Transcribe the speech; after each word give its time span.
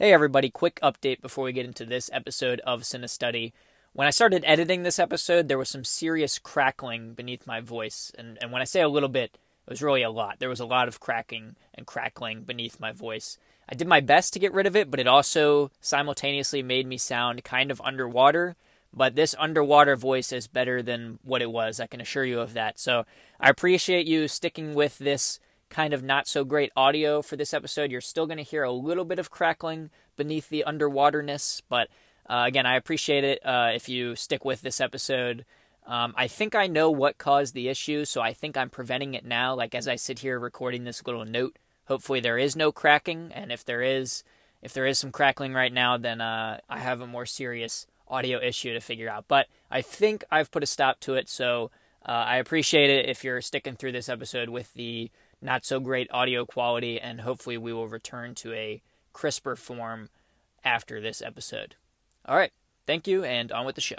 Hey 0.00 0.12
everybody, 0.12 0.48
quick 0.48 0.78
update 0.80 1.20
before 1.20 1.42
we 1.42 1.52
get 1.52 1.66
into 1.66 1.84
this 1.84 2.08
episode 2.12 2.60
of 2.60 2.82
Cinestudy. 2.82 3.50
When 3.94 4.06
I 4.06 4.10
started 4.10 4.44
editing 4.46 4.84
this 4.84 5.00
episode, 5.00 5.48
there 5.48 5.58
was 5.58 5.68
some 5.68 5.82
serious 5.82 6.38
crackling 6.38 7.14
beneath 7.14 7.48
my 7.48 7.60
voice. 7.60 8.12
And, 8.16 8.38
and 8.40 8.52
when 8.52 8.62
I 8.62 8.64
say 8.64 8.80
a 8.80 8.88
little 8.88 9.08
bit, 9.08 9.36
it 9.66 9.70
was 9.70 9.82
really 9.82 10.02
a 10.02 10.10
lot. 10.10 10.38
There 10.38 10.48
was 10.48 10.60
a 10.60 10.64
lot 10.64 10.86
of 10.86 11.00
cracking 11.00 11.56
and 11.74 11.84
crackling 11.84 12.42
beneath 12.42 12.78
my 12.78 12.92
voice. 12.92 13.38
I 13.68 13.74
did 13.74 13.88
my 13.88 13.98
best 13.98 14.32
to 14.34 14.38
get 14.38 14.54
rid 14.54 14.68
of 14.68 14.76
it, 14.76 14.88
but 14.88 15.00
it 15.00 15.08
also 15.08 15.72
simultaneously 15.80 16.62
made 16.62 16.86
me 16.86 16.96
sound 16.96 17.42
kind 17.42 17.72
of 17.72 17.80
underwater. 17.80 18.54
But 18.94 19.16
this 19.16 19.34
underwater 19.36 19.96
voice 19.96 20.30
is 20.30 20.46
better 20.46 20.80
than 20.80 21.18
what 21.24 21.42
it 21.42 21.50
was, 21.50 21.80
I 21.80 21.88
can 21.88 22.00
assure 22.00 22.24
you 22.24 22.38
of 22.38 22.52
that. 22.52 22.78
So 22.78 23.04
I 23.40 23.50
appreciate 23.50 24.06
you 24.06 24.28
sticking 24.28 24.74
with 24.74 24.98
this 24.98 25.40
kind 25.70 25.92
of 25.92 26.02
not 26.02 26.26
so 26.26 26.44
great 26.44 26.72
audio 26.76 27.22
for 27.22 27.36
this 27.36 27.54
episode. 27.54 27.90
You're 27.90 28.00
still 28.00 28.26
going 28.26 28.38
to 28.38 28.44
hear 28.44 28.62
a 28.62 28.72
little 28.72 29.04
bit 29.04 29.18
of 29.18 29.30
crackling 29.30 29.90
beneath 30.16 30.48
the 30.48 30.64
underwaterness, 30.66 31.62
but 31.68 31.88
uh, 32.28 32.44
again, 32.46 32.66
I 32.66 32.76
appreciate 32.76 33.24
it 33.24 33.44
uh, 33.44 33.70
if 33.74 33.88
you 33.88 34.14
stick 34.14 34.44
with 34.44 34.60
this 34.60 34.80
episode. 34.80 35.44
Um, 35.86 36.12
I 36.16 36.28
think 36.28 36.54
I 36.54 36.66
know 36.66 36.90
what 36.90 37.16
caused 37.16 37.54
the 37.54 37.68
issue, 37.68 38.04
so 38.04 38.20
I 38.20 38.34
think 38.34 38.56
I'm 38.56 38.68
preventing 38.68 39.14
it 39.14 39.24
now. 39.24 39.54
Like 39.54 39.74
as 39.74 39.88
I 39.88 39.96
sit 39.96 40.18
here 40.18 40.38
recording 40.38 40.84
this 40.84 41.06
little 41.06 41.24
note, 41.24 41.56
hopefully 41.86 42.20
there 42.20 42.36
is 42.36 42.54
no 42.54 42.70
cracking, 42.70 43.32
and 43.32 43.50
if 43.50 43.64
there 43.64 43.82
is, 43.82 44.22
if 44.62 44.74
there 44.74 44.86
is 44.86 44.98
some 44.98 45.10
crackling 45.10 45.54
right 45.54 45.72
now, 45.72 45.96
then 45.96 46.20
uh, 46.20 46.60
I 46.68 46.78
have 46.78 47.00
a 47.00 47.06
more 47.06 47.24
serious 47.24 47.86
audio 48.06 48.38
issue 48.42 48.74
to 48.74 48.80
figure 48.80 49.08
out. 49.08 49.24
But 49.28 49.46
I 49.70 49.80
think 49.80 50.24
I've 50.30 50.50
put 50.50 50.62
a 50.62 50.66
stop 50.66 51.00
to 51.00 51.14
it, 51.14 51.30
so 51.30 51.70
uh, 52.04 52.10
I 52.12 52.36
appreciate 52.36 52.90
it 52.90 53.08
if 53.08 53.24
you're 53.24 53.40
sticking 53.40 53.76
through 53.76 53.92
this 53.92 54.10
episode 54.10 54.50
with 54.50 54.72
the 54.74 55.10
not 55.40 55.64
so 55.64 55.80
great 55.80 56.08
audio 56.10 56.44
quality, 56.44 57.00
and 57.00 57.20
hopefully 57.20 57.58
we 57.58 57.72
will 57.72 57.88
return 57.88 58.34
to 58.36 58.52
a 58.52 58.82
crisper 59.12 59.56
form 59.56 60.10
after 60.64 61.00
this 61.00 61.22
episode. 61.22 61.76
All 62.24 62.36
right, 62.36 62.52
thank 62.86 63.06
you, 63.06 63.24
and 63.24 63.52
on 63.52 63.64
with 63.64 63.74
the 63.74 63.80
show. 63.80 63.96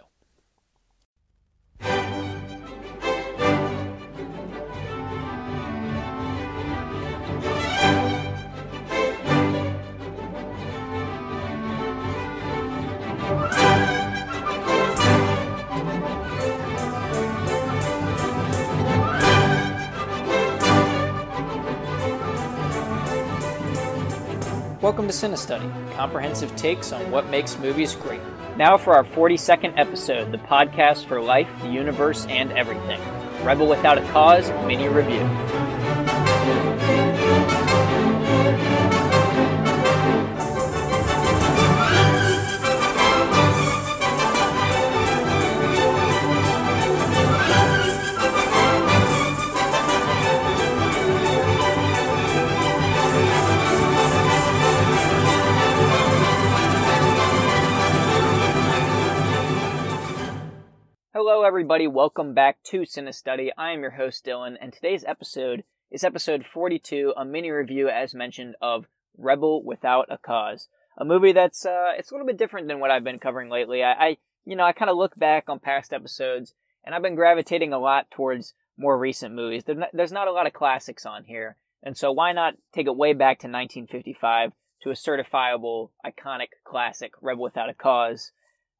Welcome 24.89 25.07
to 25.07 25.13
Cinestudy, 25.13 25.95
comprehensive 25.95 26.55
takes 26.55 26.91
on 26.91 27.11
what 27.11 27.29
makes 27.29 27.59
movies 27.59 27.93
great. 27.93 28.21
Now 28.57 28.75
for 28.75 28.95
our 28.95 29.03
42nd 29.03 29.77
episode, 29.77 30.31
the 30.31 30.39
podcast 30.39 31.05
for 31.05 31.21
life, 31.21 31.47
the 31.61 31.69
universe, 31.69 32.25
and 32.25 32.51
everything. 32.53 32.99
Rebel 33.43 33.67
Without 33.67 33.99
a 33.99 34.01
Cause 34.11 34.49
mini 34.65 34.87
review. 34.87 35.19
Everybody. 61.69 61.87
Welcome 61.87 62.33
back 62.33 62.63
to 62.63 62.79
Cinestudy. 62.79 63.51
I 63.55 63.73
am 63.73 63.81
your 63.81 63.91
host, 63.91 64.25
Dylan, 64.25 64.55
and 64.59 64.73
today's 64.73 65.03
episode 65.03 65.63
is 65.91 66.03
episode 66.03 66.43
42, 66.43 67.13
a 67.15 67.23
mini 67.23 67.51
review, 67.51 67.87
as 67.89 68.15
mentioned, 68.15 68.55
of 68.59 68.87
Rebel 69.15 69.63
Without 69.63 70.07
a 70.09 70.17
Cause, 70.17 70.67
a 70.97 71.05
movie 71.05 71.31
that's 71.31 71.67
uh, 71.67 71.91
it's 71.95 72.09
a 72.09 72.15
little 72.15 72.25
bit 72.25 72.39
different 72.39 72.69
than 72.69 72.79
what 72.79 72.89
I've 72.89 73.03
been 73.03 73.19
covering 73.19 73.51
lately. 73.51 73.83
I, 73.83 73.91
I 73.91 74.17
you 74.45 74.55
know, 74.55 74.63
I 74.63 74.71
kind 74.71 74.89
of 74.89 74.97
look 74.97 75.15
back 75.15 75.43
on 75.47 75.59
past 75.59 75.93
episodes, 75.93 76.55
and 76.83 76.95
I've 76.95 77.03
been 77.03 77.13
gravitating 77.13 77.71
a 77.71 77.77
lot 77.77 78.09
towards 78.09 78.55
more 78.75 78.97
recent 78.97 79.35
movies. 79.35 79.63
There's 79.93 80.11
not 80.11 80.27
a 80.27 80.31
lot 80.31 80.47
of 80.47 80.53
classics 80.53 81.05
on 81.05 81.23
here, 81.25 81.55
and 81.83 81.95
so 81.95 82.11
why 82.11 82.31
not 82.31 82.55
take 82.73 82.87
it 82.87 82.97
way 82.97 83.13
back 83.13 83.37
to 83.41 83.47
1955 83.47 84.53
to 84.81 84.89
a 84.89 84.93
certifiable, 84.93 85.91
iconic 86.03 86.47
classic, 86.63 87.11
Rebel 87.21 87.43
Without 87.43 87.69
a 87.69 87.75
Cause. 87.75 88.31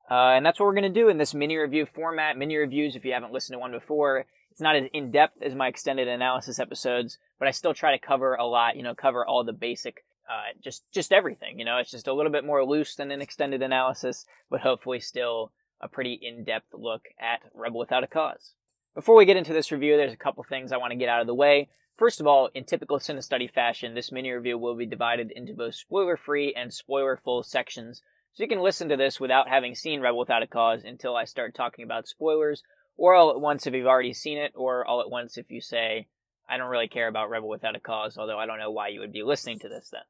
Uh, 0.10 0.34
and 0.36 0.46
that's 0.46 0.60
what 0.60 0.66
we're 0.66 0.74
going 0.74 0.92
to 0.92 1.00
do 1.02 1.10
in 1.10 1.18
this 1.18 1.34
mini 1.34 1.56
review 1.58 1.86
format. 1.86 2.38
Mini 2.38 2.58
reviews, 2.58 2.96
if 2.96 3.06
you 3.06 3.14
haven't 3.14 3.32
listened 3.32 3.56
to 3.56 3.60
one 3.60 3.72
before, 3.72 4.26
it's 4.52 4.62
not 4.62 4.76
as 4.76 4.86
in 4.92 5.12
depth 5.12 5.42
as 5.42 5.54
my 5.54 5.68
extended 5.68 6.08
analysis 6.08 6.60
episodes, 6.60 7.20
but 7.38 7.48
I 7.48 7.52
still 7.52 7.74
try 7.74 7.92
to 7.92 8.06
cover 8.06 8.34
a 8.34 8.46
lot. 8.46 8.76
You 8.76 8.84
know, 8.84 8.96
cover 8.96 9.26
all 9.26 9.44
the 9.44 9.54
basic, 9.54 10.04
uh, 10.30 10.54
just 10.62 10.84
just 10.92 11.14
everything. 11.14 11.60
You 11.60 11.66
know, 11.66 11.78
it's 11.78 11.92
just 11.92 12.08
a 12.08 12.14
little 12.14 12.32
bit 12.32 12.44
more 12.44 12.66
loose 12.66 12.96
than 12.96 13.12
an 13.12 13.22
extended 13.22 13.62
analysis, 13.62 14.26
but 14.50 14.62
hopefully 14.62 15.00
still 15.00 15.52
a 15.80 15.88
pretty 15.88 16.14
in 16.14 16.44
depth 16.44 16.74
look 16.74 17.08
at 17.20 17.42
Rebel 17.54 17.80
Without 17.80 18.04
a 18.04 18.08
Cause. 18.08 18.54
Before 18.96 19.16
we 19.16 19.26
get 19.26 19.38
into 19.38 19.54
this 19.54 19.72
review, 19.72 19.96
there's 19.96 20.14
a 20.14 20.18
couple 20.18 20.44
things 20.44 20.72
I 20.72 20.78
want 20.78 20.92
to 20.92 20.98
get 20.98 21.10
out 21.10 21.22
of 21.22 21.28
the 21.28 21.36
way. 21.36 21.70
First 21.98 22.20
of 22.20 22.28
all, 22.28 22.50
in 22.54 22.66
typical 22.66 22.98
Cinestudy 22.98 23.52
fashion, 23.52 23.94
this 23.94 24.12
mini 24.12 24.32
review 24.32 24.58
will 24.58 24.76
be 24.76 24.86
divided 24.86 25.32
into 25.32 25.54
both 25.54 25.76
spoiler 25.76 26.18
free 26.18 26.54
and 26.54 26.74
spoiler 26.74 27.18
full 27.24 27.44
sections. 27.44 28.02
So 28.40 28.44
you 28.44 28.48
can 28.48 28.62
listen 28.62 28.88
to 28.88 28.96
this 28.96 29.20
without 29.20 29.50
having 29.50 29.76
seen 29.76 30.00
Rebel 30.00 30.20
Without 30.20 30.44
a 30.44 30.48
Cause 30.48 30.86
until 30.86 31.14
I 31.14 31.26
start 31.26 31.54
talking 31.54 31.84
about 31.84 32.08
spoilers, 32.08 32.64
or 32.96 33.14
all 33.14 33.32
at 33.32 33.42
once 33.42 33.68
if 33.68 33.74
you've 33.74 33.86
already 33.86 34.14
seen 34.14 34.38
it, 34.38 34.54
or 34.56 34.88
all 34.88 35.02
at 35.02 35.10
once 35.10 35.38
if 35.38 35.52
you 35.52 35.60
say, 35.60 36.08
I 36.48 36.56
don't 36.56 36.70
really 36.70 36.88
care 36.88 37.10
about 37.10 37.30
Rebel 37.30 37.50
Without 37.50 37.76
a 37.76 37.82
Cause, 37.82 38.18
although 38.18 38.40
I 38.40 38.46
don't 38.46 38.60
know 38.60 38.72
why 38.72 38.88
you 38.88 39.02
would 39.02 39.12
be 39.12 39.24
listening 39.24 39.60
to 39.60 39.68
this 39.68 39.90
then. 39.92 40.04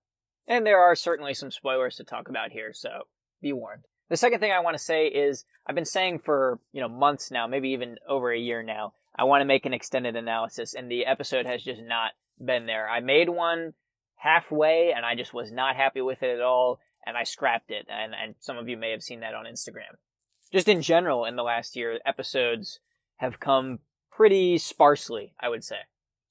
And 0.47 0.63
there 0.63 0.79
are 0.79 0.94
certainly 0.94 1.34
some 1.34 1.50
spoilers 1.50 1.95
to 1.95 2.03
talk 2.03 2.29
about 2.29 2.51
here, 2.51 2.72
so 2.72 3.07
be 3.41 3.51
warned. 3.51 3.85
The 4.09 4.18
second 4.18 4.41
thing 4.41 4.51
I 4.51 4.59
want 4.59 4.78
to 4.78 4.84
say 4.84 5.07
is 5.07 5.45
I've 5.66 5.73
been 5.73 5.84
saying 5.84 6.19
for, 6.19 6.59
you 6.72 6.81
know, 6.81 6.88
months 6.88 7.31
now, 7.31 7.47
maybe 7.47 7.69
even 7.69 7.97
over 8.07 8.31
a 8.31 8.38
year 8.38 8.62
now, 8.62 8.94
I 9.16 9.23
want 9.23 9.41
to 9.41 9.45
make 9.45 9.66
an 9.66 9.73
extended 9.73 10.16
analysis, 10.16 10.75
and 10.75 10.91
the 10.91 11.07
episode 11.07 11.47
has 11.47 11.63
just 11.63 11.81
not 11.81 12.12
been 12.39 12.68
there. 12.68 12.88
I 12.88 13.00
made 13.00 13.28
one 13.28 13.73
halfway, 14.18 14.94
and 14.95 15.03
I 15.03 15.16
just 15.16 15.34
was 15.34 15.51
not 15.51 15.75
happy 15.75 16.01
with 16.01 16.22
it 16.22 16.35
at 16.35 16.41
all 16.41 16.79
and 17.09 17.17
I 17.17 17.23
scrapped 17.23 17.71
it. 17.71 17.87
And, 17.89 18.13
and 18.13 18.35
some 18.39 18.57
of 18.57 18.69
you 18.69 18.77
may 18.77 18.91
have 18.91 19.03
seen 19.03 19.19
that 19.19 19.33
on 19.33 19.45
Instagram. 19.45 19.97
Just 20.53 20.67
in 20.67 20.81
general, 20.81 21.25
in 21.25 21.35
the 21.35 21.43
last 21.43 21.75
year, 21.75 21.99
episodes 22.05 22.79
have 23.17 23.39
come 23.39 23.79
pretty 24.11 24.57
sparsely, 24.57 25.33
I 25.39 25.49
would 25.49 25.63
say. 25.63 25.77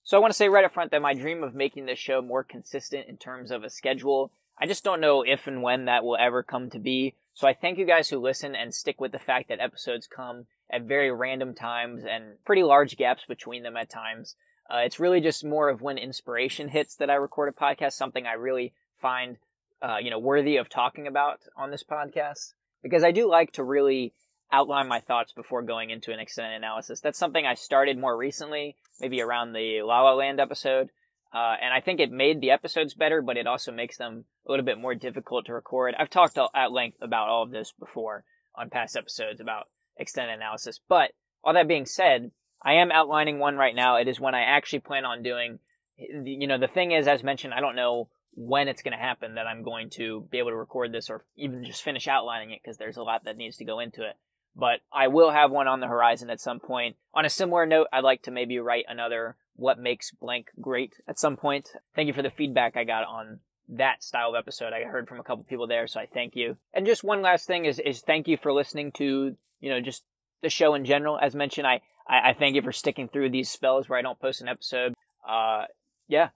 So 0.04 0.16
I 0.16 0.20
want 0.20 0.32
to 0.32 0.36
say 0.36 0.48
right 0.48 0.64
up 0.64 0.72
front 0.72 0.90
that 0.92 1.02
my 1.02 1.12
dream 1.12 1.42
of 1.42 1.54
making 1.54 1.84
this 1.84 1.98
show 1.98 2.22
more 2.22 2.42
consistent 2.42 3.08
in 3.08 3.18
terms 3.18 3.50
of 3.50 3.62
a 3.62 3.70
schedule, 3.70 4.32
I 4.58 4.66
just 4.66 4.82
don't 4.82 5.00
know 5.00 5.22
if 5.22 5.46
and 5.46 5.62
when 5.62 5.84
that 5.84 6.02
will 6.02 6.16
ever 6.16 6.42
come 6.42 6.70
to 6.70 6.78
be. 6.78 7.14
So 7.34 7.46
I 7.46 7.54
thank 7.54 7.78
you 7.78 7.84
guys 7.84 8.08
who 8.08 8.18
listen 8.18 8.54
and 8.56 8.74
stick 8.74 9.00
with 9.00 9.12
the 9.12 9.18
fact 9.18 9.48
that 9.48 9.60
episodes 9.60 10.06
come 10.06 10.46
at 10.70 10.82
very 10.82 11.12
random 11.12 11.54
times 11.54 12.04
and 12.04 12.42
pretty 12.44 12.62
large 12.62 12.96
gaps 12.96 13.24
between 13.28 13.62
them 13.62 13.76
at 13.76 13.90
times. 13.90 14.34
Uh, 14.68 14.78
it's 14.78 14.98
really 14.98 15.20
just 15.20 15.44
more 15.44 15.68
of 15.68 15.80
when 15.80 15.98
inspiration 15.98 16.68
hits 16.68 16.96
that 16.96 17.10
I 17.10 17.14
record 17.14 17.48
a 17.48 17.52
podcast, 17.52 17.92
something 17.92 18.26
I 18.26 18.32
really 18.32 18.74
find 19.00 19.36
uh, 19.82 19.96
you 20.02 20.10
know, 20.10 20.18
worthy 20.18 20.56
of 20.56 20.68
talking 20.68 21.06
about 21.06 21.40
on 21.56 21.70
this 21.70 21.84
podcast 21.84 22.52
because 22.82 23.04
I 23.04 23.12
do 23.12 23.28
like 23.28 23.52
to 23.52 23.64
really 23.64 24.12
outline 24.50 24.88
my 24.88 25.00
thoughts 25.00 25.32
before 25.32 25.62
going 25.62 25.90
into 25.90 26.12
an 26.12 26.20
extended 26.20 26.56
analysis. 26.56 27.00
That's 27.00 27.18
something 27.18 27.44
I 27.44 27.54
started 27.54 27.98
more 27.98 28.16
recently, 28.16 28.76
maybe 29.00 29.20
around 29.20 29.52
the 29.52 29.82
La 29.82 30.02
La 30.02 30.14
Land 30.14 30.40
episode. 30.40 30.88
Uh, 31.32 31.54
and 31.60 31.74
I 31.74 31.80
think 31.80 32.00
it 32.00 32.10
made 32.10 32.40
the 32.40 32.52
episodes 32.52 32.94
better, 32.94 33.20
but 33.20 33.36
it 33.36 33.46
also 33.46 33.70
makes 33.70 33.98
them 33.98 34.24
a 34.46 34.50
little 34.50 34.64
bit 34.64 34.78
more 34.78 34.94
difficult 34.94 35.46
to 35.46 35.52
record. 35.52 35.94
I've 35.98 36.08
talked 36.08 36.38
at 36.38 36.72
length 36.72 36.98
about 37.02 37.28
all 37.28 37.42
of 37.42 37.50
this 37.50 37.72
before 37.78 38.24
on 38.54 38.70
past 38.70 38.96
episodes 38.96 39.40
about 39.40 39.68
extended 39.98 40.34
analysis. 40.34 40.80
But 40.88 41.12
all 41.44 41.52
that 41.52 41.68
being 41.68 41.84
said, 41.84 42.30
I 42.62 42.74
am 42.74 42.90
outlining 42.90 43.38
one 43.38 43.56
right 43.56 43.74
now. 43.74 43.96
It 43.96 44.08
is 44.08 44.18
one 44.18 44.34
I 44.34 44.42
actually 44.42 44.80
plan 44.80 45.04
on 45.04 45.22
doing. 45.22 45.58
You 45.98 46.46
know, 46.46 46.58
the 46.58 46.68
thing 46.68 46.92
is, 46.92 47.06
as 47.06 47.22
mentioned, 47.22 47.52
I 47.52 47.60
don't 47.60 47.76
know 47.76 48.08
when 48.40 48.68
it's 48.68 48.82
going 48.82 48.96
to 48.96 49.02
happen 49.02 49.34
that 49.34 49.48
I'm 49.48 49.64
going 49.64 49.90
to 49.90 50.24
be 50.30 50.38
able 50.38 50.50
to 50.50 50.56
record 50.56 50.92
this 50.92 51.10
or 51.10 51.24
even 51.36 51.64
just 51.64 51.82
finish 51.82 52.06
outlining 52.06 52.52
it 52.52 52.60
because 52.62 52.76
there's 52.76 52.96
a 52.96 53.02
lot 53.02 53.24
that 53.24 53.36
needs 53.36 53.56
to 53.56 53.64
go 53.64 53.80
into 53.80 54.02
it. 54.02 54.14
But 54.54 54.78
I 54.92 55.08
will 55.08 55.32
have 55.32 55.50
one 55.50 55.66
on 55.66 55.80
the 55.80 55.88
horizon 55.88 56.30
at 56.30 56.40
some 56.40 56.60
point. 56.60 56.94
On 57.14 57.24
a 57.24 57.30
similar 57.30 57.66
note, 57.66 57.88
I'd 57.92 58.04
like 58.04 58.22
to 58.22 58.30
maybe 58.30 58.60
write 58.60 58.84
another 58.88 59.36
What 59.56 59.80
Makes 59.80 60.12
Blank 60.12 60.50
Great 60.60 60.94
at 61.08 61.18
some 61.18 61.36
point. 61.36 61.68
Thank 61.96 62.06
you 62.06 62.12
for 62.12 62.22
the 62.22 62.30
feedback 62.30 62.76
I 62.76 62.84
got 62.84 63.04
on 63.08 63.40
that 63.70 64.04
style 64.04 64.30
of 64.30 64.36
episode. 64.36 64.72
I 64.72 64.84
heard 64.84 65.08
from 65.08 65.18
a 65.18 65.24
couple 65.24 65.42
people 65.42 65.66
there, 65.66 65.88
so 65.88 65.98
I 65.98 66.06
thank 66.06 66.36
you. 66.36 66.56
And 66.72 66.86
just 66.86 67.02
one 67.02 67.22
last 67.22 67.48
thing 67.48 67.64
is, 67.64 67.80
is 67.80 68.02
thank 68.02 68.28
you 68.28 68.36
for 68.36 68.52
listening 68.52 68.92
to, 68.92 69.36
you 69.60 69.70
know, 69.70 69.80
just 69.80 70.04
the 70.42 70.48
show 70.48 70.74
in 70.74 70.84
general. 70.84 71.18
As 71.18 71.34
mentioned, 71.34 71.66
I, 71.66 71.80
I, 72.08 72.30
I 72.30 72.34
thank 72.34 72.54
you 72.54 72.62
for 72.62 72.72
sticking 72.72 73.08
through 73.08 73.30
these 73.30 73.50
spells 73.50 73.88
where 73.88 73.98
I 73.98 74.02
don't 74.02 74.20
post 74.20 74.42
an 74.42 74.48
episode. 74.48 74.94
Uh, 75.28 75.64
yeah, 76.06 76.28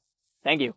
thank 0.43 0.61
you. 0.61 0.75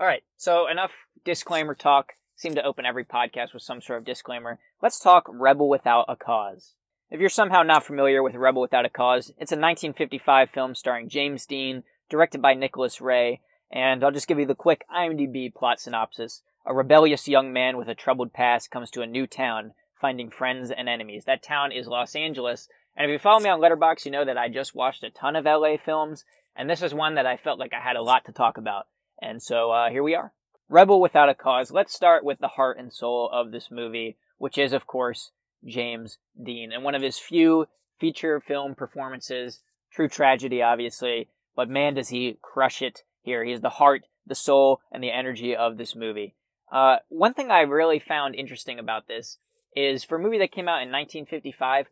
All 0.00 0.06
right, 0.06 0.22
so 0.36 0.68
enough 0.68 0.92
disclaimer 1.24 1.74
talk. 1.74 2.12
seem 2.36 2.54
to 2.54 2.62
open 2.62 2.86
every 2.86 3.04
podcast 3.04 3.52
with 3.52 3.64
some 3.64 3.82
sort 3.82 3.98
of 3.98 4.04
disclaimer. 4.04 4.60
Let's 4.80 5.00
talk 5.00 5.26
Rebel 5.28 5.68
Without 5.68 6.04
a 6.08 6.14
Cause. 6.14 6.74
If 7.10 7.18
you're 7.18 7.28
somehow 7.28 7.64
not 7.64 7.84
familiar 7.84 8.22
with 8.22 8.36
Rebel 8.36 8.62
Without 8.62 8.84
a 8.84 8.90
Cause, 8.90 9.30
it's 9.30 9.50
a 9.50 9.58
1955 9.58 10.50
film 10.50 10.76
starring 10.76 11.08
James 11.08 11.46
Dean, 11.46 11.82
directed 12.08 12.40
by 12.40 12.54
Nicholas 12.54 13.00
Ray, 13.00 13.40
and 13.72 14.04
I'll 14.04 14.12
just 14.12 14.28
give 14.28 14.38
you 14.38 14.46
the 14.46 14.54
quick 14.54 14.84
IMDb 14.88 15.52
plot 15.52 15.80
synopsis. 15.80 16.42
A 16.64 16.72
rebellious 16.72 17.26
young 17.26 17.52
man 17.52 17.76
with 17.76 17.88
a 17.88 17.96
troubled 17.96 18.32
past 18.32 18.70
comes 18.70 18.92
to 18.92 19.02
a 19.02 19.06
new 19.06 19.26
town, 19.26 19.72
finding 20.00 20.30
friends 20.30 20.70
and 20.70 20.88
enemies. 20.88 21.24
That 21.24 21.42
town 21.42 21.72
is 21.72 21.88
Los 21.88 22.14
Angeles, 22.14 22.68
and 22.96 23.04
if 23.04 23.12
you 23.12 23.18
follow 23.18 23.40
me 23.40 23.50
on 23.50 23.60
Letterboxd, 23.60 24.04
you 24.04 24.12
know 24.12 24.24
that 24.24 24.38
I 24.38 24.48
just 24.48 24.76
watched 24.76 25.02
a 25.02 25.10
ton 25.10 25.34
of 25.34 25.44
LA 25.44 25.76
films, 25.76 26.24
and 26.54 26.70
this 26.70 26.82
is 26.82 26.94
one 26.94 27.16
that 27.16 27.26
I 27.26 27.36
felt 27.36 27.58
like 27.58 27.72
I 27.74 27.80
had 27.80 27.96
a 27.96 28.02
lot 28.02 28.26
to 28.26 28.32
talk 28.32 28.58
about. 28.58 28.86
And 29.20 29.42
so 29.42 29.70
uh, 29.70 29.90
here 29.90 30.02
we 30.02 30.14
are. 30.14 30.32
Rebel 30.68 31.00
Without 31.00 31.28
a 31.28 31.34
Cause. 31.34 31.70
Let's 31.70 31.94
start 31.94 32.24
with 32.24 32.38
the 32.38 32.48
heart 32.48 32.78
and 32.78 32.92
soul 32.92 33.30
of 33.32 33.50
this 33.50 33.70
movie, 33.70 34.16
which 34.36 34.58
is, 34.58 34.72
of 34.72 34.86
course, 34.86 35.30
James 35.64 36.18
Dean, 36.40 36.72
and 36.72 36.84
one 36.84 36.94
of 36.94 37.02
his 37.02 37.18
few 37.18 37.66
feature 37.98 38.40
film 38.40 38.74
performances. 38.74 39.62
True 39.90 40.08
tragedy, 40.08 40.62
obviously, 40.62 41.28
but 41.56 41.68
man, 41.68 41.94
does 41.94 42.10
he 42.10 42.38
crush 42.42 42.82
it 42.82 43.02
here. 43.22 43.44
He 43.44 43.52
is 43.52 43.60
the 43.60 43.68
heart, 43.68 44.04
the 44.26 44.34
soul, 44.34 44.80
and 44.92 45.02
the 45.02 45.10
energy 45.10 45.56
of 45.56 45.76
this 45.76 45.94
movie. 45.94 46.34
Uh, 46.70 46.96
one 47.08 47.34
thing 47.34 47.50
I 47.50 47.60
really 47.60 47.98
found 47.98 48.34
interesting 48.34 48.78
about 48.78 49.08
this 49.08 49.38
is 49.74 50.04
for 50.04 50.16
a 50.16 50.20
movie 50.20 50.38
that 50.38 50.52
came 50.52 50.68
out 50.68 50.82
in 50.82 50.90
1955, 50.90 51.86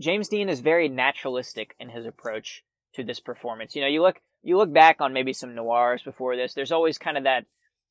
James 0.00 0.28
Dean 0.28 0.48
is 0.48 0.60
very 0.60 0.88
naturalistic 0.88 1.74
in 1.78 1.88
his 1.88 2.06
approach 2.06 2.64
to 2.94 3.02
this 3.02 3.20
performance. 3.20 3.74
You 3.74 3.82
know, 3.82 3.88
you 3.88 4.02
look 4.02 4.20
you 4.42 4.56
look 4.56 4.72
back 4.72 5.00
on 5.00 5.12
maybe 5.12 5.32
some 5.32 5.54
noirs 5.54 6.02
before 6.02 6.36
this. 6.36 6.54
There's 6.54 6.72
always 6.72 6.98
kind 6.98 7.16
of 7.16 7.24
that 7.24 7.44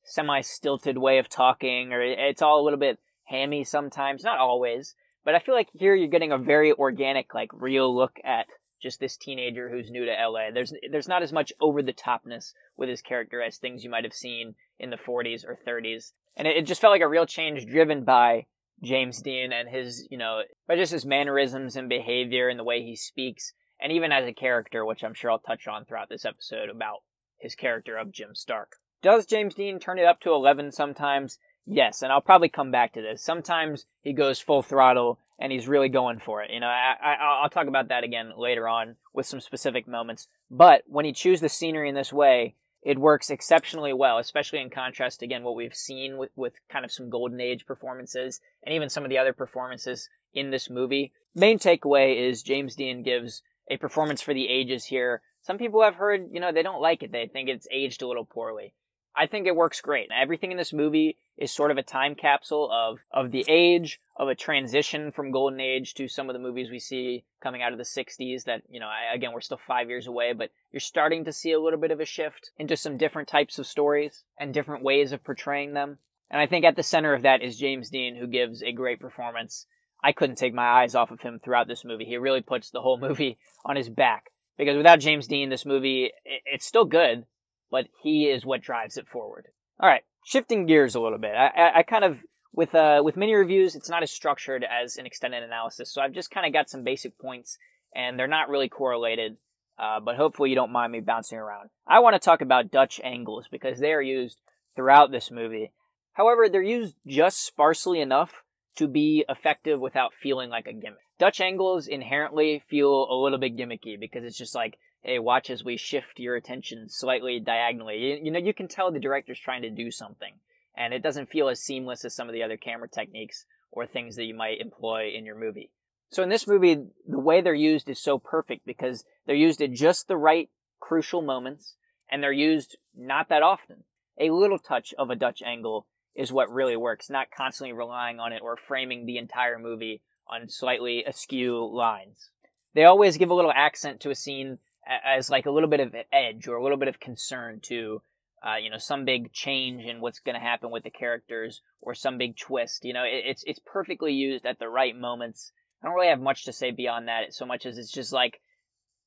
semi 0.03 0.41
stilted 0.41 0.97
way 0.97 1.19
of 1.19 1.29
talking, 1.29 1.94
or 1.94 2.01
it's 2.01 2.41
all 2.41 2.61
a 2.61 2.63
little 2.63 2.79
bit 2.79 2.99
hammy 3.25 3.63
sometimes. 3.63 4.23
Not 4.23 4.39
always, 4.39 4.95
but 5.23 5.35
I 5.35 5.39
feel 5.39 5.55
like 5.55 5.69
here 5.73 5.95
you're 5.95 6.07
getting 6.07 6.31
a 6.31 6.38
very 6.38 6.71
organic, 6.71 7.33
like 7.33 7.49
real 7.53 7.94
look 7.94 8.17
at 8.23 8.47
just 8.81 8.99
this 8.99 9.17
teenager 9.17 9.69
who's 9.69 9.89
new 9.89 10.05
to 10.05 10.11
LA. 10.11 10.51
There's 10.53 10.73
there's 10.91 11.07
not 11.07 11.23
as 11.23 11.33
much 11.33 11.51
over 11.59 11.81
the 11.81 11.94
topness 11.94 12.53
with 12.77 12.89
his 12.89 13.01
character 13.01 13.41
as 13.41 13.57
things 13.57 13.83
you 13.83 13.89
might 13.89 14.03
have 14.03 14.13
seen 14.13 14.55
in 14.79 14.89
the 14.89 14.97
40s 14.97 15.45
or 15.45 15.57
30s, 15.67 16.11
and 16.35 16.47
it, 16.47 16.57
it 16.57 16.65
just 16.65 16.81
felt 16.81 16.91
like 16.91 17.01
a 17.01 17.07
real 17.07 17.25
change 17.25 17.65
driven 17.65 18.03
by 18.03 18.45
James 18.83 19.21
Dean 19.21 19.51
and 19.51 19.67
his 19.67 20.07
you 20.11 20.17
know 20.17 20.44
by 20.67 20.75
just 20.75 20.91
his 20.91 21.05
mannerisms 21.05 21.75
and 21.75 21.89
behavior 21.89 22.49
and 22.49 22.59
the 22.59 22.63
way 22.63 22.81
he 22.81 22.95
speaks, 22.95 23.53
and 23.79 23.91
even 23.91 24.12
as 24.12 24.25
a 24.25 24.33
character, 24.33 24.85
which 24.85 25.03
I'm 25.03 25.13
sure 25.13 25.31
I'll 25.31 25.39
touch 25.39 25.68
on 25.68 25.85
throughout 25.85 26.09
this 26.09 26.25
episode 26.25 26.69
about 26.69 27.03
his 27.38 27.56
character 27.56 27.97
of 27.97 28.12
Jim 28.12 28.33
Stark. 28.33 28.77
Does 29.01 29.25
James 29.25 29.53
Dean 29.53 29.79
turn 29.79 30.00
it 30.00 30.06
up 30.06 30.19
to 30.21 30.31
11 30.31 30.71
sometimes? 30.71 31.38
Yes, 31.65 32.01
and 32.01 32.12
I'll 32.12 32.21
probably 32.21 32.50
come 32.50 32.71
back 32.71 32.94
to 32.94 33.01
this. 33.01 33.21
Sometimes 33.21 33.85
he 34.01 34.13
goes 34.13 34.39
full 34.39 34.63
throttle 34.63 35.19
and 35.39 35.51
he's 35.51 35.68
really 35.68 35.89
going 35.89 36.19
for 36.19 36.41
it. 36.41 36.50
You 36.51 36.59
know, 36.59 36.68
I, 36.68 36.95
I, 37.01 37.13
I'll 37.44 37.50
talk 37.50 37.68
about 37.68 37.89
that 37.89 38.03
again 38.03 38.31
later 38.35 38.68
on 38.68 38.95
with 39.13 39.25
some 39.25 39.39
specific 39.39 39.88
moments. 39.88 40.27
But 40.50 40.83
when 40.88 41.06
he 41.06 41.13
chooses 41.13 41.41
the 41.41 41.50
scenery 41.50 41.89
in 41.89 41.95
this 41.95 42.12
way, 42.12 42.56
it 42.81 42.97
works 42.97 43.30
exceptionally 43.30 43.94
well, 43.94 44.18
especially 44.18 44.59
in 44.59 44.69
contrast 44.69 45.21
again, 45.21 45.44
what 45.44 45.56
we've 45.56 45.75
seen 45.75 46.18
with, 46.18 46.30
with 46.35 46.53
kind 46.69 46.85
of 46.85 46.91
some 46.91 47.09
golden 47.09 47.41
age 47.41 47.65
performances 47.65 48.39
and 48.63 48.73
even 48.73 48.89
some 48.89 49.03
of 49.03 49.09
the 49.09 49.18
other 49.18 49.33
performances 49.33 50.09
in 50.33 50.51
this 50.51 50.69
movie. 50.69 51.12
Main 51.35 51.59
takeaway 51.59 52.30
is 52.30 52.41
James 52.41 52.75
Dean 52.75 53.03
gives 53.03 53.44
a 53.69 53.77
performance 53.77 54.21
for 54.21 54.33
the 54.33 54.47
ages 54.47 54.85
here. 54.85 55.21
Some 55.41 55.57
people 55.57 55.81
have 55.83 55.95
heard, 55.95 56.29
you 56.31 56.39
know, 56.39 56.51
they 56.51 56.63
don't 56.63 56.81
like 56.81 57.03
it. 57.03 57.11
They 57.11 57.27
think 57.27 57.49
it's 57.49 57.67
aged 57.71 58.01
a 58.01 58.07
little 58.07 58.25
poorly. 58.25 58.73
I 59.15 59.25
think 59.25 59.47
it 59.47 59.55
works 59.55 59.81
great. 59.81 60.09
Everything 60.15 60.51
in 60.51 60.57
this 60.57 60.71
movie 60.71 61.17
is 61.37 61.51
sort 61.51 61.71
of 61.71 61.77
a 61.77 61.83
time 61.83 62.13
capsule 62.13 62.69
of, 62.71 62.99
of 63.11 63.31
the 63.31 63.45
age, 63.47 63.99
of 64.15 64.27
a 64.27 64.35
transition 64.35 65.11
from 65.11 65.31
Golden 65.31 65.59
Age 65.59 65.95
to 65.95 66.07
some 66.07 66.29
of 66.29 66.33
the 66.33 66.39
movies 66.39 66.69
we 66.69 66.79
see 66.79 67.23
coming 67.41 67.63
out 67.63 67.71
of 67.71 67.79
the 67.79 67.83
60s 67.83 68.43
that, 68.43 68.61
you 68.69 68.79
know, 68.79 68.89
again, 69.11 69.33
we're 69.33 69.41
still 69.41 69.59
five 69.65 69.89
years 69.89 70.05
away, 70.05 70.33
but 70.33 70.51
you're 70.71 70.79
starting 70.79 71.25
to 71.25 71.33
see 71.33 71.51
a 71.51 71.59
little 71.59 71.79
bit 71.79 71.91
of 71.91 71.99
a 71.99 72.05
shift 72.05 72.51
into 72.59 72.77
some 72.77 72.97
different 72.97 73.27
types 73.27 73.57
of 73.57 73.65
stories 73.65 74.23
and 74.37 74.53
different 74.53 74.83
ways 74.83 75.11
of 75.11 75.23
portraying 75.23 75.73
them. 75.73 75.97
And 76.29 76.39
I 76.39 76.45
think 76.45 76.65
at 76.65 76.75
the 76.75 76.83
center 76.83 77.13
of 77.13 77.23
that 77.23 77.41
is 77.41 77.57
James 77.57 77.89
Dean, 77.89 78.15
who 78.15 78.27
gives 78.27 78.61
a 78.61 78.71
great 78.71 78.99
performance. 78.99 79.65
I 80.03 80.11
couldn't 80.11 80.38
take 80.38 80.53
my 80.53 80.65
eyes 80.65 80.95
off 80.95 81.11
of 81.11 81.21
him 81.21 81.39
throughout 81.39 81.67
this 81.67 81.83
movie. 81.83 82.05
He 82.05 82.17
really 82.17 82.41
puts 82.41 82.69
the 82.69 82.81
whole 82.81 82.99
movie 82.99 83.38
on 83.65 83.75
his 83.75 83.89
back. 83.89 84.31
Because 84.57 84.77
without 84.77 84.99
James 84.99 85.27
Dean, 85.27 85.49
this 85.49 85.65
movie, 85.65 86.11
it's 86.25 86.65
still 86.65 86.85
good, 86.85 87.25
but 87.69 87.88
he 88.01 88.25
is 88.25 88.45
what 88.45 88.61
drives 88.61 88.97
it 88.97 89.07
forward. 89.07 89.47
All 89.79 89.88
right, 89.88 90.03
shifting 90.25 90.65
gears 90.65 90.95
a 90.95 90.99
little 90.99 91.19
bit. 91.19 91.31
I, 91.35 91.47
I, 91.47 91.77
I 91.79 91.83
kind 91.83 92.03
of 92.03 92.19
with 92.53 92.73
uh 92.73 93.01
with 93.03 93.17
mini 93.17 93.35
reviews, 93.35 93.75
it's 93.75 93.89
not 93.89 94.01
as 94.01 94.09
structured 94.09 94.65
as 94.65 94.97
an 94.97 95.05
extended 95.05 95.44
analysis, 95.44 95.94
so 95.94 96.01
I've 96.01 96.13
just 96.13 96.31
kind 96.31 96.47
of 96.47 96.53
got 96.53 96.71
some 96.71 96.83
basic 96.83 97.19
points, 97.19 97.59
and 97.95 98.17
they're 98.17 98.27
not 98.27 98.49
really 98.49 98.69
correlated. 98.69 99.38
Uh, 99.79 99.99
but 99.99 100.15
hopefully 100.15 100.49
you 100.49 100.55
don't 100.55 100.71
mind 100.71 100.91
me 100.91 101.01
bouncing 101.01 101.38
around. 101.38 101.69
I 101.88 101.99
want 101.99 102.15
to 102.15 102.19
talk 102.19 102.41
about 102.41 102.71
Dutch 102.71 102.99
angles 103.03 103.45
because 103.51 103.77
they 103.77 103.94
are 103.94 104.01
used 104.01 104.39
throughout 104.75 105.11
this 105.11 105.29
movie. 105.29 105.71
However, 106.13 106.49
they're 106.49 106.63
used 106.63 106.95
just 107.05 107.45
sparsely 107.45 108.01
enough 108.01 108.41
to 108.77 108.88
be 108.88 109.25
effective 109.29 109.79
without 109.79 110.13
feeling 110.13 110.50
like 110.50 110.68
a 110.68 110.74
gimmick. 110.74 111.00
Dutch 111.19 111.41
angles 111.41 111.88
inherently 111.88 112.63
feel 112.69 113.07
a 113.09 113.21
little 113.21 113.39
bit 113.39 113.57
gimmicky 113.57 114.00
because 114.00 114.24
it's 114.24 114.38
just 114.38 114.56
like 114.56 114.77
hey, 115.07 115.19
watch 115.19 115.50
as 115.50 115.63
we 115.63 115.77
shift 115.77 116.19
your 116.19 116.35
attention 116.35 116.89
slightly 116.89 117.39
diagonally. 117.39 117.97
You, 117.97 118.19
you 118.24 118.31
know, 118.31 118.39
you 118.39 118.53
can 118.53 118.68
tell 118.68 118.91
the 118.91 119.00
director's 119.00 119.39
trying 119.39 119.62
to 119.62 119.69
do 119.69 119.89
something, 119.89 120.33
and 120.75 120.94
it 120.94 121.01
doesn't 121.01 121.29
feel 121.29 121.50
as 121.50 121.62
seamless 121.62 122.03
as 122.03 122.13
some 122.13 122.27
of 122.27 122.33
the 122.33 122.44
other 122.44 122.57
camera 122.57 122.89
techniques 122.89 123.45
or 123.71 123.85
things 123.85 124.15
that 124.18 124.25
you 124.25 124.35
might 124.35 124.59
employ 124.59 125.12
in 125.15 125.25
your 125.25 125.39
movie. 125.39 125.71
So 126.12 126.23
in 126.23 126.30
this 126.30 126.47
movie, 126.47 126.85
the 127.07 127.19
way 127.19 127.41
they're 127.41 127.53
used 127.53 127.89
is 127.89 128.01
so 128.01 128.18
perfect 128.18 128.65
because 128.65 129.03
they're 129.25 129.35
used 129.35 129.62
at 129.62 129.71
just 129.71 130.07
the 130.07 130.18
right 130.18 130.50
crucial 130.80 131.21
moments, 131.21 131.75
and 132.12 132.21
they're 132.21 132.31
used 132.31 132.77
not 132.95 133.30
that 133.30 133.44
often. 133.44 133.83
A 134.19 134.31
little 134.31 134.59
touch 134.59 134.94
of 134.97 135.09
a 135.09 135.15
Dutch 135.15 135.41
angle 135.41 135.85
is 136.17 136.33
what 136.33 136.51
really 136.51 136.75
works, 136.75 137.09
not 137.09 137.31
constantly 137.31 137.73
relying 137.73 138.19
on 138.19 138.33
it 138.33 138.41
or 138.41 138.57
framing 138.57 139.05
the 139.05 139.19
entire 139.19 139.59
movie 139.59 140.01
on 140.27 140.49
slightly 140.49 141.03
askew 141.05 141.65
lines. 141.71 142.31
They 142.73 142.85
always 142.85 143.17
give 143.17 143.29
a 143.29 143.35
little 143.35 143.53
accent 143.55 144.01
to 144.01 144.09
a 144.09 144.15
scene 144.15 144.57
as 145.05 145.29
like 145.29 145.45
a 145.45 145.51
little 145.51 145.69
bit 145.69 145.79
of 145.79 145.95
edge 146.11 146.47
or 146.47 146.55
a 146.55 146.63
little 146.63 146.77
bit 146.77 146.87
of 146.87 146.99
concern 146.99 147.59
to 147.65 148.01
uh, 148.45 148.55
you 148.55 148.69
know 148.69 148.77
some 148.77 149.05
big 149.05 149.31
change 149.31 149.83
in 149.83 150.01
what's 150.01 150.19
going 150.19 150.35
to 150.35 150.41
happen 150.41 150.71
with 150.71 150.83
the 150.83 150.89
characters 150.89 151.61
or 151.81 151.93
some 151.93 152.17
big 152.17 152.37
twist 152.37 152.85
you 152.85 152.93
know? 152.93 153.03
It, 153.03 153.23
it's 153.25 153.43
it's 153.45 153.59
perfectly 153.65 154.13
used 154.13 154.45
at 154.45 154.59
the 154.59 154.69
right 154.69 154.95
moments. 154.95 155.51
I 155.81 155.87
don't 155.87 155.95
really 155.95 156.09
have 156.09 156.19
much 156.19 156.45
to 156.45 156.53
say 156.53 156.71
beyond 156.71 157.07
that 157.07 157.33
so 157.33 157.45
much 157.45 157.65
as 157.65 157.77
it's 157.77 157.92
just 157.92 158.11
like 158.11 158.42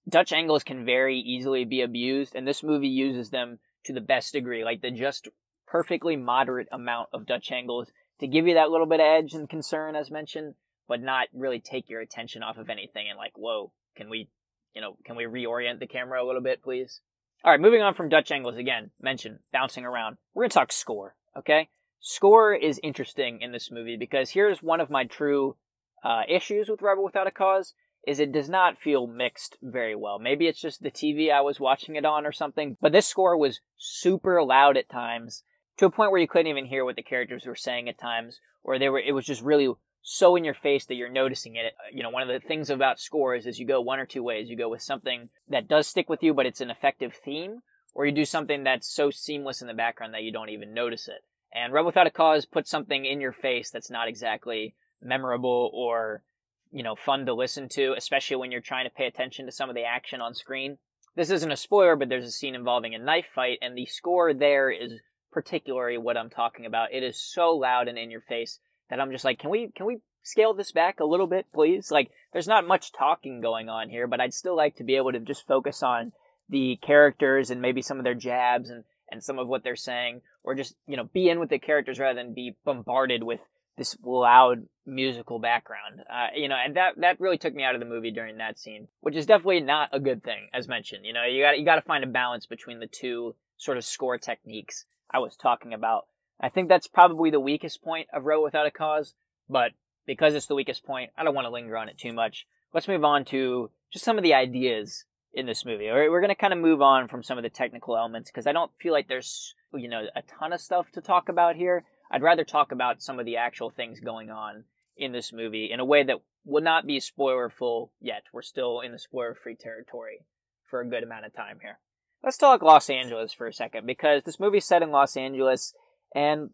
dutch 0.08 0.32
angles 0.32 0.64
can 0.64 0.84
very 0.84 1.18
easily 1.18 1.64
be 1.64 1.82
abused 1.82 2.34
and 2.34 2.46
this 2.46 2.62
movie 2.62 2.88
uses 2.88 3.30
them 3.30 3.58
to 3.84 3.92
the 3.92 4.00
best 4.00 4.32
degree. 4.32 4.64
Like 4.64 4.80
the 4.80 4.90
just 4.90 5.28
perfectly 5.70 6.16
moderate 6.16 6.68
amount 6.72 7.08
of 7.12 7.26
dutch 7.26 7.52
angles 7.52 7.88
to 8.18 8.26
give 8.26 8.46
you 8.46 8.54
that 8.54 8.70
little 8.70 8.86
bit 8.86 9.00
of 9.00 9.06
edge 9.06 9.34
and 9.34 9.48
concern 9.48 9.94
as 9.94 10.10
mentioned 10.10 10.54
but 10.88 11.00
not 11.00 11.28
really 11.32 11.60
take 11.60 11.88
your 11.88 12.00
attention 12.00 12.42
off 12.42 12.58
of 12.58 12.68
anything 12.68 13.06
and 13.08 13.16
like 13.16 13.32
whoa 13.36 13.72
can 13.96 14.10
we 14.10 14.28
you 14.74 14.80
know, 14.80 14.96
can 15.04 15.16
we 15.16 15.24
reorient 15.24 15.78
the 15.80 15.86
camera 15.86 16.22
a 16.22 16.26
little 16.26 16.42
bit, 16.42 16.62
please? 16.62 17.00
All 17.44 17.50
right, 17.50 17.60
moving 17.60 17.82
on 17.82 17.94
from 17.94 18.08
Dutch 18.08 18.30
angles 18.30 18.56
again, 18.56 18.90
mention 19.00 19.40
bouncing 19.52 19.84
around. 19.84 20.18
We're 20.34 20.44
to 20.44 20.52
talk 20.52 20.72
score, 20.72 21.16
okay? 21.36 21.68
Score 22.00 22.54
is 22.54 22.80
interesting 22.82 23.40
in 23.40 23.52
this 23.52 23.70
movie 23.70 23.96
because 23.96 24.30
here's 24.30 24.62
one 24.62 24.80
of 24.80 24.90
my 24.90 25.04
true 25.04 25.56
uh, 26.04 26.22
issues 26.28 26.68
with 26.68 26.82
Rebel 26.82 27.04
Without 27.04 27.26
a 27.26 27.30
Cause 27.30 27.74
is 28.06 28.20
it 28.20 28.32
does 28.32 28.48
not 28.48 28.78
feel 28.78 29.06
mixed 29.06 29.58
very 29.62 29.94
well. 29.94 30.18
Maybe 30.18 30.46
it's 30.46 30.60
just 30.60 30.82
the 30.82 30.90
TV 30.90 31.30
I 31.30 31.42
was 31.42 31.60
watching 31.60 31.96
it 31.96 32.06
on 32.06 32.24
or 32.24 32.32
something, 32.32 32.76
but 32.80 32.92
this 32.92 33.06
score 33.06 33.36
was 33.36 33.60
super 33.76 34.42
loud 34.42 34.78
at 34.78 34.88
times 34.88 35.42
to 35.78 35.86
a 35.86 35.90
point 35.90 36.10
where 36.10 36.20
you 36.20 36.28
couldn't 36.28 36.48
even 36.48 36.66
hear 36.66 36.84
what 36.84 36.96
the 36.96 37.02
characters 37.02 37.46
were 37.46 37.54
saying 37.54 37.88
at 37.88 37.98
times, 37.98 38.40
or 38.62 38.78
they 38.78 38.88
were 38.88 39.00
it 39.00 39.12
was 39.12 39.24
just 39.24 39.42
really 39.42 39.72
so 40.02 40.36
in 40.36 40.44
your 40.44 40.54
face 40.54 40.86
that 40.86 40.94
you're 40.94 41.10
noticing 41.10 41.56
it. 41.56 41.74
Uh, 41.78 41.90
you 41.92 42.02
know, 42.02 42.10
one 42.10 42.22
of 42.22 42.28
the 42.28 42.46
things 42.46 42.70
about 42.70 43.00
scores 43.00 43.46
is 43.46 43.58
you 43.58 43.66
go 43.66 43.80
one 43.80 43.98
or 43.98 44.06
two 44.06 44.22
ways. 44.22 44.48
You 44.48 44.56
go 44.56 44.68
with 44.68 44.82
something 44.82 45.28
that 45.48 45.68
does 45.68 45.86
stick 45.86 46.08
with 46.08 46.22
you, 46.22 46.34
but 46.34 46.46
it's 46.46 46.60
an 46.60 46.70
effective 46.70 47.14
theme, 47.24 47.60
or 47.94 48.06
you 48.06 48.12
do 48.12 48.24
something 48.24 48.64
that's 48.64 48.88
so 48.88 49.10
seamless 49.10 49.60
in 49.60 49.68
the 49.68 49.74
background 49.74 50.14
that 50.14 50.22
you 50.22 50.32
don't 50.32 50.50
even 50.50 50.74
notice 50.74 51.08
it. 51.08 51.22
And 51.52 51.72
Rebel 51.72 51.86
Without 51.86 52.06
a 52.06 52.10
Cause 52.10 52.46
puts 52.46 52.70
something 52.70 53.04
in 53.04 53.20
your 53.20 53.32
face 53.32 53.70
that's 53.70 53.90
not 53.90 54.08
exactly 54.08 54.74
memorable 55.02 55.70
or, 55.74 56.22
you 56.70 56.82
know, 56.82 56.94
fun 56.94 57.26
to 57.26 57.34
listen 57.34 57.68
to, 57.70 57.94
especially 57.96 58.36
when 58.36 58.52
you're 58.52 58.60
trying 58.60 58.86
to 58.86 58.94
pay 58.94 59.06
attention 59.06 59.46
to 59.46 59.52
some 59.52 59.68
of 59.68 59.74
the 59.74 59.84
action 59.84 60.20
on 60.20 60.34
screen. 60.34 60.78
This 61.16 61.30
isn't 61.30 61.50
a 61.50 61.56
spoiler, 61.56 61.96
but 61.96 62.08
there's 62.08 62.26
a 62.26 62.30
scene 62.30 62.54
involving 62.54 62.94
a 62.94 62.98
knife 62.98 63.26
fight, 63.34 63.58
and 63.60 63.76
the 63.76 63.86
score 63.86 64.32
there 64.32 64.70
is 64.70 64.92
particularly 65.32 65.98
what 65.98 66.16
I'm 66.16 66.30
talking 66.30 66.66
about. 66.66 66.92
It 66.92 67.02
is 67.02 67.20
so 67.20 67.52
loud 67.52 67.88
and 67.88 67.98
in 67.98 68.10
your 68.10 68.20
face 68.22 68.58
that 68.88 69.00
I'm 69.00 69.12
just 69.12 69.24
like, 69.24 69.38
can 69.38 69.50
we 69.50 69.70
can 69.74 69.86
we 69.86 69.98
scale 70.22 70.54
this 70.54 70.72
back 70.72 71.00
a 71.00 71.04
little 71.04 71.26
bit, 71.26 71.46
please? 71.52 71.90
Like, 71.90 72.10
there's 72.32 72.48
not 72.48 72.66
much 72.66 72.92
talking 72.92 73.40
going 73.40 73.68
on 73.68 73.88
here, 73.88 74.06
but 74.06 74.20
I'd 74.20 74.34
still 74.34 74.56
like 74.56 74.76
to 74.76 74.84
be 74.84 74.96
able 74.96 75.12
to 75.12 75.20
just 75.20 75.46
focus 75.46 75.82
on 75.82 76.12
the 76.48 76.78
characters 76.82 77.50
and 77.50 77.62
maybe 77.62 77.82
some 77.82 77.98
of 77.98 78.04
their 78.04 78.14
jabs 78.14 78.70
and 78.70 78.84
and 79.10 79.22
some 79.24 79.38
of 79.38 79.48
what 79.48 79.64
they're 79.64 79.74
saying, 79.74 80.20
or 80.44 80.54
just, 80.54 80.76
you 80.86 80.96
know, 80.96 81.08
be 81.12 81.28
in 81.28 81.40
with 81.40 81.50
the 81.50 81.58
characters 81.58 81.98
rather 81.98 82.22
than 82.22 82.32
be 82.32 82.54
bombarded 82.64 83.24
with 83.24 83.40
this 83.76 83.96
loud 84.04 84.66
musical 84.86 85.38
background. 85.40 86.00
Uh, 86.08 86.28
you 86.36 86.48
know, 86.48 86.54
and 86.54 86.76
that 86.76 86.92
that 86.98 87.18
really 87.18 87.38
took 87.38 87.54
me 87.54 87.64
out 87.64 87.74
of 87.74 87.80
the 87.80 87.86
movie 87.86 88.10
during 88.10 88.38
that 88.38 88.58
scene, 88.58 88.86
which 89.00 89.16
is 89.16 89.26
definitely 89.26 89.60
not 89.60 89.88
a 89.92 90.00
good 90.00 90.22
thing, 90.22 90.48
as 90.52 90.68
mentioned. 90.68 91.04
You 91.04 91.12
know, 91.12 91.24
you 91.24 91.42
got 91.42 91.58
you 91.58 91.64
got 91.64 91.76
to 91.76 91.82
find 91.82 92.04
a 92.04 92.08
balance 92.08 92.46
between 92.46 92.78
the 92.78 92.86
two 92.86 93.34
sort 93.56 93.78
of 93.78 93.84
score 93.84 94.18
techniques 94.18 94.84
I 95.12 95.18
was 95.18 95.36
talking 95.36 95.74
about. 95.74 96.06
I 96.40 96.48
think 96.48 96.68
that's 96.68 96.86
probably 96.86 97.30
the 97.30 97.40
weakest 97.40 97.82
point 97.82 98.08
of 98.12 98.24
Rebel 98.24 98.42
Without 98.42 98.66
a 98.66 98.70
Cause, 98.70 99.14
but 99.48 99.72
because 100.06 100.34
it's 100.34 100.46
the 100.46 100.54
weakest 100.54 100.84
point, 100.84 101.10
I 101.16 101.24
don't 101.24 101.34
want 101.34 101.46
to 101.46 101.50
linger 101.50 101.76
on 101.76 101.88
it 101.88 101.98
too 101.98 102.12
much. 102.12 102.46
Let's 102.72 102.88
move 102.88 103.04
on 103.04 103.24
to 103.26 103.70
just 103.92 104.04
some 104.04 104.16
of 104.16 104.22
the 104.22 104.34
ideas 104.34 105.04
in 105.32 105.46
this 105.46 105.64
movie. 105.64 105.88
All 105.88 105.98
right, 105.98 106.10
we're 106.10 106.20
going 106.20 106.28
to 106.28 106.34
kind 106.34 106.52
of 106.52 106.58
move 106.58 106.82
on 106.82 107.08
from 107.08 107.22
some 107.22 107.38
of 107.38 107.42
the 107.42 107.50
technical 107.50 107.96
elements 107.96 108.30
because 108.30 108.46
I 108.46 108.52
don't 108.52 108.70
feel 108.80 108.92
like 108.92 109.08
there's, 109.08 109.54
you 109.74 109.88
know, 109.88 110.06
a 110.14 110.22
ton 110.22 110.52
of 110.52 110.60
stuff 110.60 110.90
to 110.92 111.00
talk 111.00 111.28
about 111.28 111.56
here. 111.56 111.84
I'd 112.10 112.22
rather 112.22 112.44
talk 112.44 112.72
about 112.72 113.02
some 113.02 113.18
of 113.18 113.26
the 113.26 113.36
actual 113.36 113.70
things 113.70 114.00
going 114.00 114.30
on 114.30 114.64
in 114.96 115.12
this 115.12 115.32
movie 115.32 115.70
in 115.70 115.80
a 115.80 115.84
way 115.84 116.02
that 116.04 116.20
will 116.44 116.62
not 116.62 116.86
be 116.86 117.00
spoilerful 117.00 117.90
yet. 118.00 118.22
We're 118.32 118.42
still 118.42 118.80
in 118.80 118.92
the 118.92 118.98
spoiler 118.98 119.34
free 119.34 119.56
territory 119.56 120.24
for 120.68 120.80
a 120.80 120.88
good 120.88 121.02
amount 121.02 121.26
of 121.26 121.34
time 121.34 121.58
here. 121.60 121.78
Let's 122.22 122.36
talk 122.36 122.60
Los 122.60 122.90
Angeles 122.90 123.32
for 123.32 123.46
a 123.46 123.52
second 123.52 123.86
because 123.86 124.24
this 124.24 124.38
movie's 124.38 124.66
set 124.66 124.82
in 124.82 124.90
Los 124.90 125.16
Angeles 125.16 125.74
and 126.14 126.50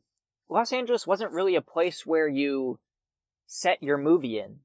Los 0.48 0.72
Angeles 0.72 1.08
wasn't 1.08 1.32
really 1.32 1.56
a 1.56 1.60
place 1.60 2.06
where 2.06 2.28
you 2.28 2.78
set 3.48 3.82
your 3.82 3.98
movie 3.98 4.38
in 4.38 4.60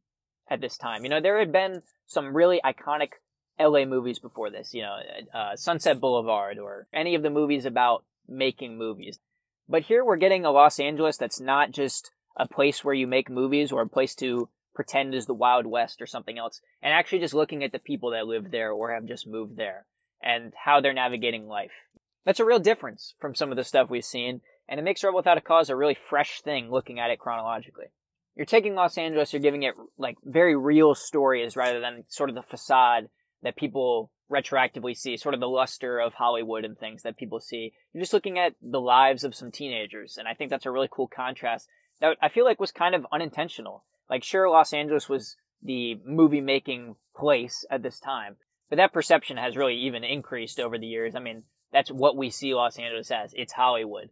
at 0.48 0.62
this 0.62 0.78
time. 0.78 1.04
You 1.04 1.10
know, 1.10 1.20
there 1.20 1.40
had 1.40 1.52
been 1.52 1.82
some 2.06 2.36
really 2.36 2.62
iconic 2.64 3.14
LA 3.60 3.86
movies 3.86 4.20
before 4.20 4.52
this, 4.52 4.76
you 4.76 4.84
know, 4.84 5.00
uh, 5.34 5.56
Sunset 5.56 6.00
Boulevard 6.00 6.60
or 6.60 6.88
any 6.94 7.16
of 7.16 7.24
the 7.24 7.32
movies 7.32 7.66
about 7.66 8.06
making 8.28 8.78
movies. 8.78 9.20
But 9.68 9.82
here 9.82 10.06
we're 10.06 10.18
getting 10.18 10.46
a 10.46 10.52
Los 10.52 10.80
Angeles 10.80 11.18
that's 11.18 11.40
not 11.40 11.72
just 11.72 12.12
a 12.38 12.48
place 12.48 12.84
where 12.84 12.94
you 12.94 13.08
make 13.08 13.28
movies 13.28 13.72
or 13.72 13.82
a 13.82 13.90
place 13.90 14.14
to 14.16 14.50
pretend 14.76 15.16
is 15.16 15.26
the 15.26 15.34
Wild 15.34 15.66
West 15.66 16.00
or 16.00 16.06
something 16.06 16.38
else, 16.38 16.62
and 16.80 16.94
actually 16.94 17.20
just 17.20 17.34
looking 17.34 17.64
at 17.64 17.72
the 17.72 17.80
people 17.80 18.12
that 18.12 18.28
live 18.28 18.52
there 18.52 18.72
or 18.72 18.94
have 18.94 19.06
just 19.06 19.26
moved 19.26 19.58
there 19.58 19.88
and 20.24 20.54
how 20.56 20.82
they're 20.82 20.94
navigating 20.94 21.48
life. 21.48 21.72
That's 22.24 22.40
a 22.40 22.46
real 22.46 22.60
difference 22.60 23.16
from 23.20 23.36
some 23.36 23.52
of 23.52 23.58
the 23.58 23.64
stuff 23.64 23.90
we've 23.90 24.06
seen, 24.06 24.42
and 24.68 24.80
it 24.80 24.84
makes 24.84 25.04
Rebel 25.04 25.18
Without 25.18 25.38
a 25.38 25.42
Cause 25.42 25.70
a 25.70 25.76
really 25.76 25.98
fresh 26.10 26.42
thing 26.42 26.70
looking 26.70 27.00
at 27.00 27.10
it 27.10 27.20
chronologically. 27.20 27.88
You're 28.36 28.46
taking 28.46 28.76
Los 28.76 28.98
Angeles, 28.98 29.34
you're 29.34 29.42
giving 29.42 29.64
it 29.64 29.76
like 29.98 30.18
very 30.24 30.56
real 30.56 30.96
stories 30.96 31.56
rather 31.56 31.80
than 31.80 32.06
sort 32.08 32.30
of 32.30 32.36
the 32.36 32.44
facade 32.44 33.10
that 33.44 33.56
people 33.56 34.12
retroactively 34.32 34.96
see, 34.96 35.18
sort 35.18 35.34
of 35.34 35.42
the 35.42 35.48
luster 35.48 36.00
of 36.00 36.14
Hollywood 36.14 36.64
and 36.64 36.78
things 36.78 37.04
that 37.04 37.18
people 37.18 37.42
see. 37.42 37.74
You're 37.92 38.02
just 38.02 38.14
looking 38.14 38.40
at 38.40 38.54
the 38.62 38.80
lives 38.80 39.24
of 39.24 39.36
some 39.36 39.52
teenagers, 39.52 40.18
and 40.18 40.28
I 40.28 40.34
think 40.34 40.50
that's 40.50 40.66
a 40.66 40.72
really 40.72 40.90
cool 40.90 41.08
contrast 41.08 41.68
that 42.00 42.18
I 42.22 42.30
feel 42.30 42.46
like 42.46 42.60
was 42.60 42.72
kind 42.72 42.96
of 42.96 43.06
unintentional. 43.12 43.84
Like, 44.10 44.24
sure, 44.24 44.50
Los 44.50 44.74
Angeles 44.74 45.10
was 45.10 45.36
the 45.62 46.00
movie 46.06 46.42
making 46.42 46.96
place 47.16 47.66
at 47.70 47.84
this 47.84 48.00
time, 48.00 48.38
but 48.72 48.78
that 48.78 48.94
perception 48.94 49.36
has 49.36 49.58
really 49.58 49.76
even 49.76 50.06
increased 50.06 50.58
over 50.58 50.78
the 50.78 50.88
years. 50.88 51.14
I 51.14 51.20
mean, 51.20 51.44
that's 51.74 51.92
what 51.92 52.16
we 52.16 52.30
see 52.30 52.56
Los 52.56 52.80
Angeles 52.80 53.12
as. 53.12 53.34
It's 53.36 53.52
Hollywood. 53.52 54.12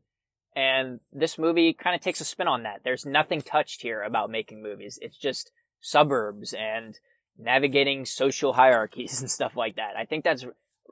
And 0.53 0.99
this 1.13 1.37
movie 1.37 1.71
kind 1.71 1.95
of 1.95 2.01
takes 2.01 2.19
a 2.19 2.25
spin 2.25 2.49
on 2.49 2.63
that. 2.63 2.81
There's 2.83 3.05
nothing 3.05 3.41
touched 3.41 3.81
here 3.81 4.03
about 4.03 4.29
making 4.29 4.61
movies. 4.61 4.99
It's 5.01 5.15
just 5.15 5.51
suburbs 5.79 6.53
and 6.53 6.99
navigating 7.37 8.03
social 8.03 8.51
hierarchies 8.61 9.21
and 9.21 9.31
stuff 9.31 9.55
like 9.55 9.77
that. 9.77 9.93
I 9.97 10.03
think 10.03 10.25
that's 10.25 10.45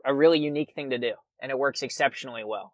a 0.05 0.13
really 0.13 0.39
unique 0.39 0.71
thing 0.73 0.91
to 0.91 0.97
do, 0.97 1.15
and 1.41 1.51
it 1.51 1.59
works 1.59 1.83
exceptionally 1.83 2.45
well. 2.45 2.73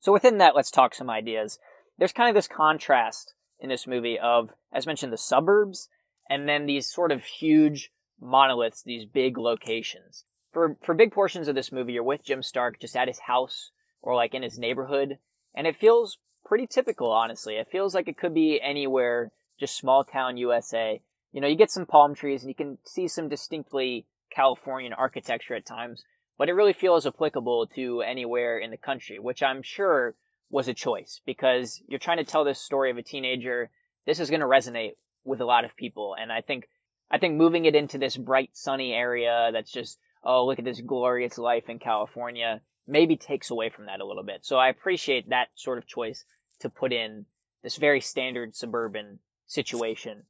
So 0.00 0.12
within 0.12 0.38
that, 0.38 0.56
let's 0.56 0.72
talk 0.72 0.92
some 0.92 1.08
ideas. 1.08 1.60
There's 1.98 2.12
kind 2.12 2.28
of 2.28 2.34
this 2.34 2.48
contrast 2.48 3.34
in 3.60 3.68
this 3.68 3.86
movie 3.86 4.18
of, 4.18 4.50
as 4.72 4.88
mentioned, 4.88 5.12
the 5.12 5.18
suburbs, 5.18 5.88
and 6.28 6.48
then 6.48 6.66
these 6.66 6.88
sort 6.88 7.12
of 7.12 7.22
huge 7.22 7.92
monoliths, 8.20 8.82
these 8.82 9.06
big 9.06 9.38
locations. 9.38 10.24
For 10.52 10.76
for 10.82 10.94
big 10.94 11.12
portions 11.12 11.48
of 11.48 11.54
this 11.54 11.72
movie, 11.72 11.94
you're 11.94 12.02
with 12.02 12.24
Jim 12.24 12.42
Stark 12.42 12.78
just 12.80 12.96
at 12.96 13.08
his 13.08 13.20
house 13.20 13.70
or 14.00 14.14
like 14.14 14.34
in 14.34 14.42
his 14.42 14.58
neighborhood, 14.58 15.18
and 15.54 15.66
it 15.66 15.76
feels 15.76 16.18
pretty 16.44 16.66
typical, 16.66 17.10
honestly. 17.10 17.56
It 17.56 17.68
feels 17.70 17.94
like 17.94 18.08
it 18.08 18.18
could 18.18 18.34
be 18.34 18.60
anywhere, 18.60 19.32
just 19.58 19.76
small 19.76 20.04
town 20.04 20.36
USA 20.36 21.00
you 21.32 21.40
know, 21.40 21.48
you 21.48 21.56
get 21.56 21.70
some 21.70 21.86
palm 21.86 22.14
trees 22.14 22.42
and 22.42 22.50
you 22.50 22.54
can 22.54 22.78
see 22.84 23.08
some 23.08 23.28
distinctly 23.28 24.06
Californian 24.30 24.92
architecture 24.92 25.54
at 25.54 25.66
times, 25.66 26.04
but 26.38 26.48
it 26.48 26.52
really 26.52 26.74
feels 26.74 27.06
applicable 27.06 27.66
to 27.74 28.02
anywhere 28.02 28.58
in 28.58 28.70
the 28.70 28.76
country, 28.76 29.18
which 29.18 29.42
I'm 29.42 29.62
sure 29.62 30.14
was 30.50 30.68
a 30.68 30.74
choice 30.74 31.20
because 31.24 31.82
you're 31.88 31.98
trying 31.98 32.18
to 32.18 32.24
tell 32.24 32.44
this 32.44 32.60
story 32.60 32.90
of 32.90 32.98
a 32.98 33.02
teenager. 33.02 33.70
This 34.06 34.20
is 34.20 34.28
going 34.28 34.40
to 34.40 34.46
resonate 34.46 34.92
with 35.24 35.40
a 35.40 35.46
lot 35.46 35.64
of 35.64 35.76
people. 35.76 36.14
And 36.20 36.30
I 36.30 36.42
think, 36.42 36.68
I 37.10 37.18
think 37.18 37.36
moving 37.36 37.64
it 37.64 37.74
into 37.74 37.96
this 37.96 38.16
bright, 38.16 38.50
sunny 38.52 38.92
area 38.92 39.50
that's 39.52 39.72
just, 39.72 39.98
oh, 40.24 40.46
look 40.46 40.58
at 40.58 40.64
this 40.64 40.80
glorious 40.80 41.38
life 41.38 41.68
in 41.68 41.78
California 41.78 42.60
maybe 42.86 43.16
takes 43.16 43.50
away 43.50 43.70
from 43.70 43.86
that 43.86 44.00
a 44.00 44.06
little 44.06 44.24
bit. 44.24 44.44
So 44.44 44.56
I 44.56 44.68
appreciate 44.68 45.30
that 45.30 45.48
sort 45.54 45.78
of 45.78 45.86
choice 45.86 46.24
to 46.60 46.68
put 46.68 46.92
in 46.92 47.26
this 47.62 47.76
very 47.76 48.00
standard 48.00 48.56
suburban 48.56 49.20
situation 49.46 50.24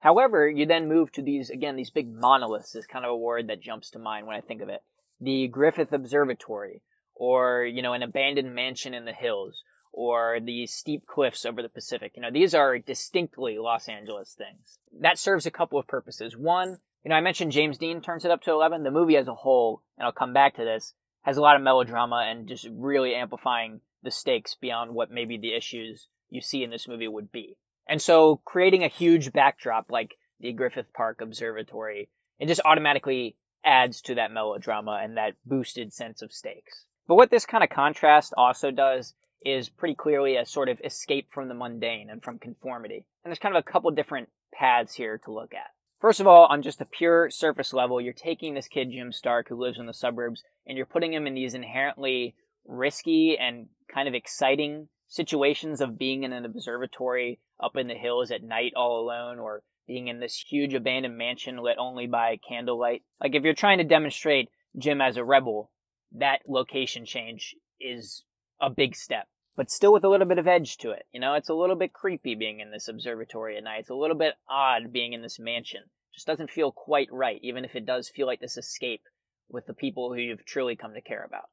However, 0.00 0.48
you 0.48 0.64
then 0.66 0.88
move 0.88 1.10
to 1.12 1.22
these, 1.22 1.50
again, 1.50 1.76
these 1.76 1.90
big 1.90 2.08
monoliths 2.08 2.74
is 2.74 2.86
kind 2.86 3.04
of 3.04 3.10
a 3.10 3.16
word 3.16 3.48
that 3.48 3.60
jumps 3.60 3.90
to 3.90 3.98
mind 3.98 4.26
when 4.26 4.36
I 4.36 4.40
think 4.40 4.62
of 4.62 4.68
it. 4.68 4.82
The 5.20 5.48
Griffith 5.48 5.92
Observatory, 5.92 6.82
or, 7.14 7.64
you 7.64 7.82
know, 7.82 7.94
an 7.94 8.04
abandoned 8.04 8.54
mansion 8.54 8.94
in 8.94 9.04
the 9.04 9.12
hills, 9.12 9.60
or 9.92 10.38
the 10.40 10.66
steep 10.66 11.06
cliffs 11.06 11.44
over 11.44 11.62
the 11.62 11.68
Pacific. 11.68 12.12
You 12.14 12.22
know, 12.22 12.30
these 12.30 12.54
are 12.54 12.78
distinctly 12.78 13.58
Los 13.58 13.88
Angeles 13.88 14.34
things. 14.34 14.78
That 15.00 15.18
serves 15.18 15.46
a 15.46 15.50
couple 15.50 15.80
of 15.80 15.88
purposes. 15.88 16.36
One, 16.36 16.78
you 17.04 17.10
know, 17.10 17.16
I 17.16 17.20
mentioned 17.20 17.52
James 17.52 17.78
Dean 17.78 18.00
turns 18.00 18.24
it 18.24 18.30
up 18.30 18.42
to 18.42 18.50
11. 18.50 18.82
The 18.82 18.90
movie 18.90 19.16
as 19.16 19.28
a 19.28 19.34
whole, 19.34 19.82
and 19.96 20.06
I'll 20.06 20.12
come 20.12 20.32
back 20.32 20.56
to 20.56 20.64
this, 20.64 20.94
has 21.22 21.36
a 21.36 21.40
lot 21.40 21.56
of 21.56 21.62
melodrama 21.62 22.26
and 22.28 22.48
just 22.48 22.66
really 22.70 23.14
amplifying 23.14 23.80
the 24.02 24.10
stakes 24.10 24.56
beyond 24.60 24.94
what 24.94 25.10
maybe 25.10 25.36
the 25.36 25.54
issues 25.54 26.08
you 26.30 26.40
see 26.40 26.62
in 26.62 26.70
this 26.70 26.88
movie 26.88 27.08
would 27.08 27.32
be. 27.32 27.56
And 27.88 28.00
so 28.02 28.40
creating 28.44 28.84
a 28.84 28.88
huge 28.88 29.32
backdrop 29.32 29.90
like 29.90 30.16
the 30.40 30.52
Griffith 30.52 30.92
Park 30.92 31.20
Observatory, 31.20 32.10
it 32.38 32.46
just 32.46 32.60
automatically 32.64 33.36
adds 33.64 34.02
to 34.02 34.14
that 34.16 34.30
melodrama 34.30 35.00
and 35.02 35.16
that 35.16 35.34
boosted 35.44 35.92
sense 35.92 36.22
of 36.22 36.32
stakes. 36.32 36.84
But 37.06 37.16
what 37.16 37.30
this 37.30 37.46
kind 37.46 37.64
of 37.64 37.70
contrast 37.70 38.34
also 38.36 38.70
does 38.70 39.14
is 39.44 39.68
pretty 39.68 39.94
clearly 39.94 40.36
a 40.36 40.44
sort 40.44 40.68
of 40.68 40.80
escape 40.84 41.28
from 41.32 41.48
the 41.48 41.54
mundane 41.54 42.10
and 42.10 42.22
from 42.22 42.38
conformity. 42.38 43.06
And 43.24 43.30
there's 43.30 43.38
kind 43.38 43.56
of 43.56 43.60
a 43.60 43.70
couple 43.70 43.90
different 43.90 44.28
paths 44.52 44.94
here 44.94 45.18
to 45.24 45.32
look 45.32 45.54
at. 45.54 45.70
First 46.00 46.20
of 46.20 46.28
all, 46.28 46.46
on 46.46 46.62
just 46.62 46.80
a 46.80 46.84
pure 46.84 47.28
surface 47.28 47.72
level, 47.72 48.00
you're 48.00 48.12
taking 48.12 48.54
this 48.54 48.68
kid, 48.68 48.92
Jim 48.92 49.10
Stark, 49.10 49.48
who 49.48 49.56
lives 49.56 49.78
in 49.78 49.86
the 49.86 49.92
suburbs, 49.92 50.44
and 50.66 50.76
you're 50.76 50.86
putting 50.86 51.12
him 51.12 51.26
in 51.26 51.34
these 51.34 51.54
inherently 51.54 52.36
risky 52.66 53.36
and 53.36 53.68
kind 53.92 54.06
of 54.06 54.14
exciting 54.14 54.88
situations 55.08 55.80
of 55.80 55.98
being 55.98 56.22
in 56.22 56.32
an 56.32 56.44
observatory 56.44 57.40
up 57.58 57.76
in 57.76 57.88
the 57.88 57.94
hills 57.94 58.30
at 58.30 58.44
night 58.44 58.74
all 58.76 59.00
alone 59.00 59.38
or 59.38 59.62
being 59.88 60.06
in 60.06 60.20
this 60.20 60.36
huge 60.36 60.74
abandoned 60.74 61.16
mansion 61.16 61.56
lit 61.56 61.78
only 61.78 62.06
by 62.06 62.38
candlelight. 62.48 63.02
Like 63.20 63.34
if 63.34 63.42
you're 63.42 63.54
trying 63.54 63.78
to 63.78 63.84
demonstrate 63.84 64.50
Jim 64.76 65.00
as 65.00 65.16
a 65.16 65.24
rebel, 65.24 65.70
that 66.12 66.42
location 66.46 67.06
change 67.06 67.56
is 67.80 68.22
a 68.60 68.70
big 68.70 68.94
step. 68.94 69.26
But 69.58 69.72
still 69.72 69.92
with 69.92 70.04
a 70.04 70.08
little 70.08 70.28
bit 70.28 70.38
of 70.38 70.46
edge 70.46 70.76
to 70.78 70.92
it. 70.92 71.06
You 71.10 71.18
know, 71.18 71.34
it's 71.34 71.48
a 71.48 71.54
little 71.54 71.74
bit 71.74 71.92
creepy 71.92 72.36
being 72.36 72.60
in 72.60 72.70
this 72.70 72.86
observatory 72.86 73.56
at 73.56 73.64
night. 73.64 73.80
It's 73.80 73.90
a 73.90 73.94
little 73.96 74.16
bit 74.16 74.34
odd 74.48 74.92
being 74.92 75.14
in 75.14 75.20
this 75.20 75.40
mansion. 75.40 75.82
Just 76.14 76.28
doesn't 76.28 76.52
feel 76.52 76.70
quite 76.70 77.08
right, 77.10 77.40
even 77.42 77.64
if 77.64 77.74
it 77.74 77.84
does 77.84 78.08
feel 78.08 78.28
like 78.28 78.38
this 78.38 78.56
escape 78.56 79.02
with 79.48 79.66
the 79.66 79.74
people 79.74 80.14
who 80.14 80.20
you've 80.20 80.44
truly 80.44 80.76
come 80.76 80.94
to 80.94 81.00
care 81.00 81.24
about. 81.24 81.50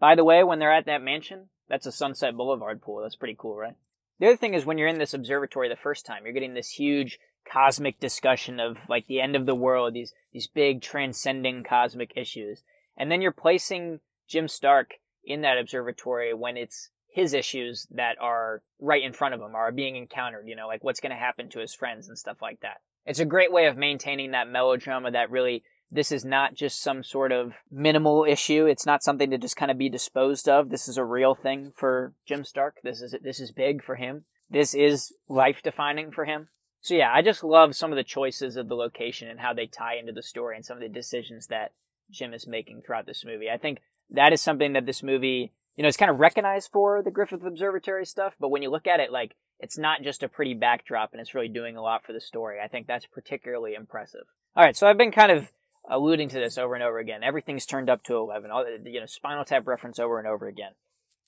By 0.00 0.16
the 0.16 0.24
way, 0.24 0.42
when 0.42 0.58
they're 0.58 0.72
at 0.72 0.86
that 0.86 1.02
mansion, 1.02 1.48
that's 1.68 1.86
a 1.86 1.92
Sunset 1.92 2.36
Boulevard 2.36 2.82
pool. 2.82 3.00
That's 3.02 3.14
pretty 3.14 3.36
cool, 3.38 3.54
right? 3.54 3.76
The 4.18 4.26
other 4.26 4.36
thing 4.36 4.54
is 4.54 4.66
when 4.66 4.76
you're 4.76 4.88
in 4.88 4.98
this 4.98 5.14
observatory 5.14 5.68
the 5.68 5.76
first 5.76 6.04
time, 6.04 6.24
you're 6.24 6.32
getting 6.32 6.54
this 6.54 6.70
huge 6.70 7.20
cosmic 7.48 8.00
discussion 8.00 8.58
of 8.58 8.76
like 8.88 9.06
the 9.06 9.20
end 9.20 9.36
of 9.36 9.46
the 9.46 9.54
world, 9.54 9.94
these 9.94 10.12
these 10.32 10.48
big 10.48 10.82
transcending 10.82 11.62
cosmic 11.62 12.12
issues. 12.16 12.64
And 12.96 13.08
then 13.08 13.22
you're 13.22 13.30
placing 13.30 14.00
Jim 14.26 14.48
Stark 14.48 14.94
in 15.24 15.42
that 15.42 15.58
observatory 15.58 16.34
when 16.34 16.56
it's 16.56 16.90
his 17.16 17.32
issues 17.32 17.86
that 17.92 18.16
are 18.20 18.60
right 18.78 19.02
in 19.02 19.14
front 19.14 19.32
of 19.32 19.40
him 19.40 19.54
are 19.54 19.72
being 19.72 19.96
encountered, 19.96 20.46
you 20.46 20.54
know, 20.54 20.66
like 20.66 20.84
what's 20.84 21.00
going 21.00 21.12
to 21.12 21.16
happen 21.16 21.48
to 21.48 21.60
his 21.60 21.72
friends 21.72 22.08
and 22.08 22.18
stuff 22.18 22.42
like 22.42 22.60
that. 22.60 22.82
It's 23.06 23.20
a 23.20 23.24
great 23.24 23.50
way 23.50 23.68
of 23.68 23.78
maintaining 23.78 24.32
that 24.32 24.50
melodrama 24.50 25.10
that 25.12 25.30
really 25.30 25.64
this 25.90 26.12
is 26.12 26.26
not 26.26 26.52
just 26.54 26.82
some 26.82 27.02
sort 27.02 27.32
of 27.32 27.54
minimal 27.72 28.26
issue. 28.28 28.66
It's 28.66 28.84
not 28.84 29.02
something 29.02 29.30
to 29.30 29.38
just 29.38 29.56
kind 29.56 29.70
of 29.70 29.78
be 29.78 29.88
disposed 29.88 30.46
of. 30.46 30.68
This 30.68 30.88
is 30.88 30.98
a 30.98 31.04
real 31.04 31.34
thing 31.34 31.72
for 31.74 32.12
Jim 32.26 32.44
Stark. 32.44 32.76
This 32.82 33.00
is 33.00 33.14
this 33.22 33.40
is 33.40 33.50
big 33.50 33.82
for 33.82 33.94
him. 33.94 34.26
This 34.50 34.74
is 34.74 35.10
life 35.26 35.62
defining 35.64 36.10
for 36.10 36.26
him. 36.26 36.48
So 36.82 36.92
yeah, 36.92 37.10
I 37.10 37.22
just 37.22 37.42
love 37.42 37.74
some 37.74 37.92
of 37.92 37.96
the 37.96 38.04
choices 38.04 38.58
of 38.58 38.68
the 38.68 38.76
location 38.76 39.30
and 39.30 39.40
how 39.40 39.54
they 39.54 39.66
tie 39.66 39.96
into 39.96 40.12
the 40.12 40.22
story 40.22 40.54
and 40.54 40.66
some 40.66 40.76
of 40.76 40.82
the 40.82 40.90
decisions 40.90 41.46
that 41.46 41.72
Jim 42.10 42.34
is 42.34 42.46
making 42.46 42.82
throughout 42.82 43.06
this 43.06 43.24
movie. 43.24 43.48
I 43.48 43.56
think 43.56 43.80
that 44.10 44.34
is 44.34 44.42
something 44.42 44.74
that 44.74 44.84
this 44.84 45.02
movie 45.02 45.54
you 45.76 45.82
know, 45.82 45.88
it's 45.88 45.96
kind 45.96 46.10
of 46.10 46.18
recognized 46.18 46.70
for 46.72 47.02
the 47.02 47.10
Griffith 47.10 47.44
Observatory 47.44 48.06
stuff, 48.06 48.34
but 48.40 48.48
when 48.48 48.62
you 48.62 48.70
look 48.70 48.86
at 48.86 49.00
it, 49.00 49.12
like, 49.12 49.34
it's 49.60 49.78
not 49.78 50.02
just 50.02 50.22
a 50.22 50.28
pretty 50.28 50.54
backdrop 50.54 51.12
and 51.12 51.20
it's 51.20 51.34
really 51.34 51.48
doing 51.48 51.76
a 51.76 51.82
lot 51.82 52.04
for 52.04 52.12
the 52.12 52.20
story. 52.20 52.58
I 52.62 52.68
think 52.68 52.86
that's 52.86 53.06
particularly 53.06 53.74
impressive. 53.74 54.24
All 54.54 54.64
right, 54.64 54.76
so 54.76 54.86
I've 54.86 54.98
been 54.98 55.12
kind 55.12 55.32
of 55.32 55.48
alluding 55.88 56.30
to 56.30 56.38
this 56.38 56.58
over 56.58 56.74
and 56.74 56.82
over 56.82 56.98
again. 56.98 57.22
Everything's 57.22 57.66
turned 57.66 57.90
up 57.90 58.02
to 58.04 58.16
11, 58.16 58.50
all, 58.50 58.64
you 58.84 59.00
know, 59.00 59.06
Spinal 59.06 59.44
Tap 59.44 59.66
reference 59.66 59.98
over 59.98 60.18
and 60.18 60.26
over 60.26 60.46
again. 60.48 60.72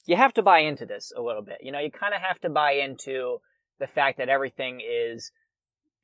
You 0.06 0.16
have 0.16 0.32
to 0.34 0.42
buy 0.42 0.60
into 0.60 0.86
this 0.86 1.12
a 1.16 1.20
little 1.20 1.42
bit. 1.42 1.58
You 1.60 1.72
know, 1.72 1.80
you 1.80 1.90
kind 1.90 2.14
of 2.14 2.22
have 2.22 2.40
to 2.40 2.48
buy 2.48 2.72
into 2.72 3.38
the 3.78 3.86
fact 3.86 4.18
that 4.18 4.30
everything 4.30 4.80
is 4.80 5.30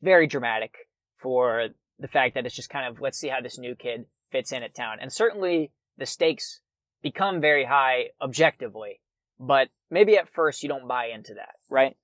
very 0.02 0.26
dramatic 0.26 0.74
for 1.16 1.68
the 1.98 2.08
fact 2.08 2.34
that 2.34 2.44
it's 2.44 2.54
just 2.54 2.70
kind 2.70 2.86
of, 2.86 3.00
let's 3.00 3.18
see 3.18 3.28
how 3.28 3.40
this 3.40 3.58
new 3.58 3.74
kid 3.74 4.04
fits 4.30 4.52
in 4.52 4.62
at 4.62 4.74
town. 4.74 4.98
And 5.00 5.12
certainly 5.12 5.72
the 5.96 6.06
stakes 6.06 6.60
become 7.04 7.40
very 7.40 7.64
high 7.64 8.06
objectively, 8.20 8.98
but 9.38 9.68
maybe 9.90 10.16
at 10.16 10.28
first 10.28 10.62
you 10.62 10.68
don't 10.68 10.88
buy 10.88 11.06
into 11.14 11.34
that, 11.34 11.54
right? 11.70 11.96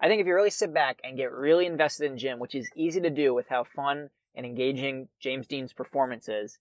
I 0.00 0.08
think 0.08 0.20
if 0.20 0.26
you 0.26 0.34
really 0.34 0.50
sit 0.50 0.74
back 0.74 0.98
and 1.02 1.16
get 1.16 1.32
really 1.32 1.64
invested 1.64 2.10
in 2.10 2.18
Jim, 2.18 2.38
which 2.38 2.54
is 2.54 2.68
easy 2.76 3.00
to 3.00 3.08
do 3.08 3.32
with 3.32 3.46
how 3.48 3.64
fun 3.64 4.10
and 4.34 4.44
engaging 4.44 5.08
James 5.20 5.46
Dean's 5.46 5.72
performance 5.72 6.28
is, 6.28 6.58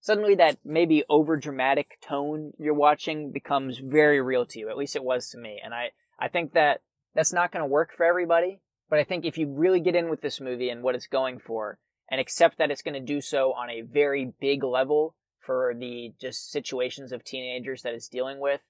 suddenly 0.00 0.36
that 0.36 0.58
maybe 0.64 1.04
over 1.08 1.36
dramatic 1.36 1.98
tone 2.00 2.52
you're 2.58 2.74
watching 2.74 3.32
becomes 3.32 3.78
very 3.78 4.20
real 4.20 4.46
to 4.46 4.58
you. 4.58 4.70
At 4.70 4.78
least 4.78 4.96
it 4.96 5.04
was 5.04 5.28
to 5.30 5.38
me. 5.38 5.60
And 5.62 5.74
I, 5.74 5.90
I 6.18 6.28
think 6.28 6.54
that 6.54 6.80
that's 7.14 7.32
not 7.32 7.52
going 7.52 7.62
to 7.62 7.68
work 7.68 7.92
for 7.96 8.06
everybody. 8.06 8.60
But 8.88 8.98
I 8.98 9.04
think 9.04 9.24
if 9.24 9.38
you 9.38 9.48
really 9.48 9.80
get 9.80 9.96
in 9.96 10.10
with 10.10 10.20
this 10.20 10.40
movie 10.40 10.68
and 10.68 10.82
what 10.82 10.94
it's 10.94 11.06
going 11.06 11.38
for 11.38 11.78
and 12.10 12.20
accept 12.20 12.58
that 12.58 12.70
it's 12.70 12.82
going 12.82 12.94
to 12.94 13.00
do 13.00 13.20
so 13.20 13.52
on 13.52 13.70
a 13.70 13.80
very 13.80 14.32
big 14.38 14.62
level 14.62 15.14
for 15.42 15.74
the 15.78 16.12
just 16.20 16.50
situations 16.50 17.12
of 17.12 17.24
teenagers 17.24 17.82
that 17.82 17.94
it's 17.94 18.08
dealing 18.08 18.40
with, 18.40 18.60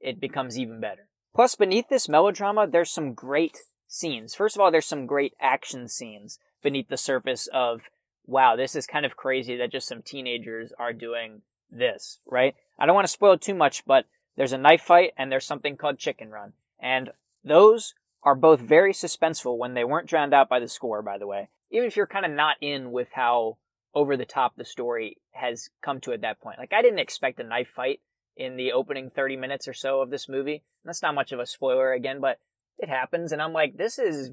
it 0.00 0.20
becomes 0.20 0.58
even 0.58 0.80
better. 0.80 1.08
Plus, 1.34 1.54
beneath 1.54 1.88
this 1.88 2.08
melodrama, 2.08 2.66
there's 2.66 2.90
some 2.90 3.14
great 3.14 3.58
scenes. 3.86 4.34
First 4.34 4.56
of 4.56 4.60
all, 4.60 4.70
there's 4.70 4.86
some 4.86 5.06
great 5.06 5.34
action 5.40 5.88
scenes 5.88 6.38
beneath 6.62 6.88
the 6.88 6.96
surface 6.96 7.48
of, 7.52 7.82
wow, 8.26 8.56
this 8.56 8.74
is 8.74 8.86
kind 8.86 9.06
of 9.06 9.16
crazy 9.16 9.56
that 9.56 9.72
just 9.72 9.88
some 9.88 10.02
teenagers 10.02 10.72
are 10.78 10.92
doing 10.92 11.42
this, 11.70 12.18
right? 12.26 12.54
I 12.78 12.86
don't 12.86 12.94
want 12.94 13.06
to 13.06 13.12
spoil 13.12 13.38
too 13.38 13.54
much, 13.54 13.84
but 13.84 14.06
there's 14.36 14.52
a 14.52 14.58
knife 14.58 14.82
fight 14.82 15.12
and 15.16 15.30
there's 15.30 15.46
something 15.46 15.76
called 15.76 15.98
Chicken 15.98 16.30
Run. 16.30 16.52
And 16.80 17.10
those 17.44 17.94
are 18.22 18.34
both 18.34 18.60
very 18.60 18.92
suspenseful 18.92 19.58
when 19.58 19.74
they 19.74 19.84
weren't 19.84 20.08
drowned 20.08 20.34
out 20.34 20.48
by 20.48 20.60
the 20.60 20.68
score, 20.68 21.02
by 21.02 21.18
the 21.18 21.26
way. 21.26 21.48
Even 21.70 21.86
if 21.86 21.96
you're 21.96 22.06
kind 22.06 22.26
of 22.26 22.32
not 22.32 22.56
in 22.60 22.92
with 22.92 23.08
how 23.12 23.56
over 23.94 24.16
the 24.16 24.24
top 24.24 24.56
the 24.56 24.64
story 24.64 25.18
has 25.32 25.68
come 25.82 26.00
to 26.00 26.12
at 26.12 26.22
that 26.22 26.40
point. 26.40 26.58
Like, 26.58 26.72
I 26.72 26.82
didn't 26.82 26.98
expect 26.98 27.40
a 27.40 27.44
knife 27.44 27.68
fight 27.68 28.00
in 28.36 28.56
the 28.56 28.72
opening 28.72 29.10
30 29.10 29.36
minutes 29.36 29.68
or 29.68 29.74
so 29.74 30.00
of 30.00 30.10
this 30.10 30.28
movie. 30.28 30.62
That's 30.84 31.02
not 31.02 31.14
much 31.14 31.32
of 31.32 31.40
a 31.40 31.46
spoiler 31.46 31.92
again, 31.92 32.20
but 32.20 32.38
it 32.78 32.88
happens. 32.88 33.32
And 33.32 33.42
I'm 33.42 33.52
like, 33.52 33.76
this 33.76 33.98
is 33.98 34.30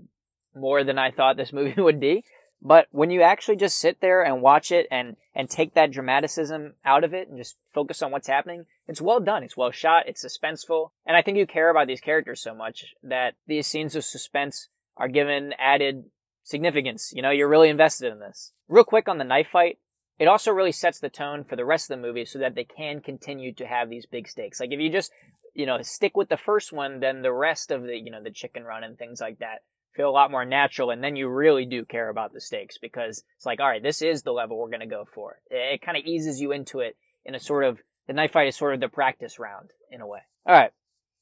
more 0.55 0.83
than 0.83 0.97
I 0.97 1.11
thought 1.11 1.37
this 1.37 1.53
movie 1.53 1.81
would 1.81 1.99
be. 1.99 2.23
But 2.61 2.87
when 2.91 3.09
you 3.09 3.21
actually 3.21 3.55
just 3.55 3.77
sit 3.77 4.01
there 4.01 4.21
and 4.21 4.41
watch 4.41 4.71
it 4.73 4.87
and, 4.91 5.15
and 5.33 5.49
take 5.49 5.75
that 5.75 5.91
dramaticism 5.91 6.73
out 6.83 7.05
of 7.05 7.13
it 7.13 7.29
and 7.29 7.37
just 7.37 7.55
focus 7.73 8.01
on 8.01 8.11
what's 8.11 8.27
happening, 8.27 8.65
it's 8.85 9.01
well 9.01 9.21
done. 9.21 9.43
It's 9.43 9.55
well 9.55 9.71
shot. 9.71 10.07
It's 10.07 10.25
suspenseful. 10.25 10.89
And 11.05 11.15
I 11.15 11.21
think 11.21 11.37
you 11.37 11.47
care 11.47 11.69
about 11.69 11.87
these 11.87 12.01
characters 12.01 12.41
so 12.41 12.53
much 12.53 12.93
that 13.03 13.35
these 13.47 13.65
scenes 13.65 13.95
of 13.95 14.03
suspense 14.03 14.67
are 14.97 15.07
given 15.07 15.53
added 15.57 16.03
significance. 16.49 17.13
You 17.15 17.21
know, 17.21 17.29
you're 17.31 17.47
really 17.47 17.69
invested 17.69 18.11
in 18.11 18.19
this. 18.19 18.51
Real 18.67 18.83
quick 18.83 19.07
on 19.07 19.17
the 19.17 19.23
knife 19.23 19.49
fight, 19.51 19.77
it 20.17 20.27
also 20.27 20.51
really 20.51 20.71
sets 20.71 20.99
the 20.99 21.09
tone 21.09 21.43
for 21.43 21.55
the 21.55 21.65
rest 21.65 21.89
of 21.89 21.95
the 21.95 22.05
movie 22.05 22.25
so 22.25 22.39
that 22.39 22.55
they 22.55 22.65
can 22.65 23.01
continue 23.01 23.53
to 23.53 23.65
have 23.65 23.89
these 23.89 24.05
big 24.05 24.27
stakes. 24.27 24.59
Like 24.59 24.71
if 24.71 24.79
you 24.79 24.91
just, 24.91 25.11
you 25.53 25.65
know, 25.65 25.81
stick 25.81 26.17
with 26.17 26.27
the 26.27 26.37
first 26.37 26.73
one, 26.73 26.99
then 26.99 27.21
the 27.21 27.31
rest 27.31 27.71
of 27.71 27.83
the, 27.83 27.95
you 27.95 28.11
know, 28.11 28.21
the 28.21 28.31
chicken 28.31 28.63
run 28.63 28.83
and 28.83 28.97
things 28.97 29.21
like 29.21 29.39
that 29.39 29.59
feel 29.95 30.09
a 30.09 30.11
lot 30.11 30.31
more 30.31 30.45
natural. 30.45 30.89
And 30.89 31.03
then 31.03 31.15
you 31.15 31.29
really 31.29 31.65
do 31.65 31.85
care 31.85 32.09
about 32.09 32.33
the 32.33 32.41
stakes 32.41 32.77
because 32.77 33.23
it's 33.37 33.45
like, 33.45 33.59
all 33.59 33.67
right, 33.67 33.81
this 33.81 34.01
is 34.01 34.23
the 34.23 34.31
level 34.31 34.57
we're 34.57 34.69
going 34.69 34.81
to 34.81 34.87
go 34.87 35.05
for. 35.13 35.39
It, 35.49 35.75
it 35.75 35.81
kind 35.81 35.97
of 35.97 36.03
eases 36.05 36.41
you 36.41 36.51
into 36.51 36.79
it 36.79 36.97
in 37.25 37.35
a 37.35 37.39
sort 37.39 37.63
of, 37.63 37.79
the 38.07 38.13
knife 38.13 38.31
fight 38.31 38.47
is 38.47 38.57
sort 38.57 38.73
of 38.73 38.79
the 38.79 38.89
practice 38.89 39.39
round 39.39 39.69
in 39.91 40.01
a 40.01 40.07
way. 40.07 40.19
All 40.45 40.55
right. 40.55 40.71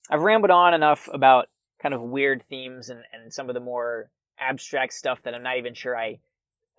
I've 0.09 0.21
rambled 0.21 0.51
on 0.51 0.73
enough 0.73 1.09
about 1.13 1.49
kind 1.81 1.93
of 1.93 2.01
weird 2.01 2.43
themes 2.49 2.89
and, 2.89 3.01
and 3.13 3.31
some 3.31 3.49
of 3.49 3.53
the 3.53 3.59
more 3.59 4.09
abstract 4.39 4.93
stuff 4.93 5.21
that 5.23 5.33
I'm 5.33 5.43
not 5.43 5.57
even 5.57 5.73
sure 5.73 5.97
I 5.97 6.19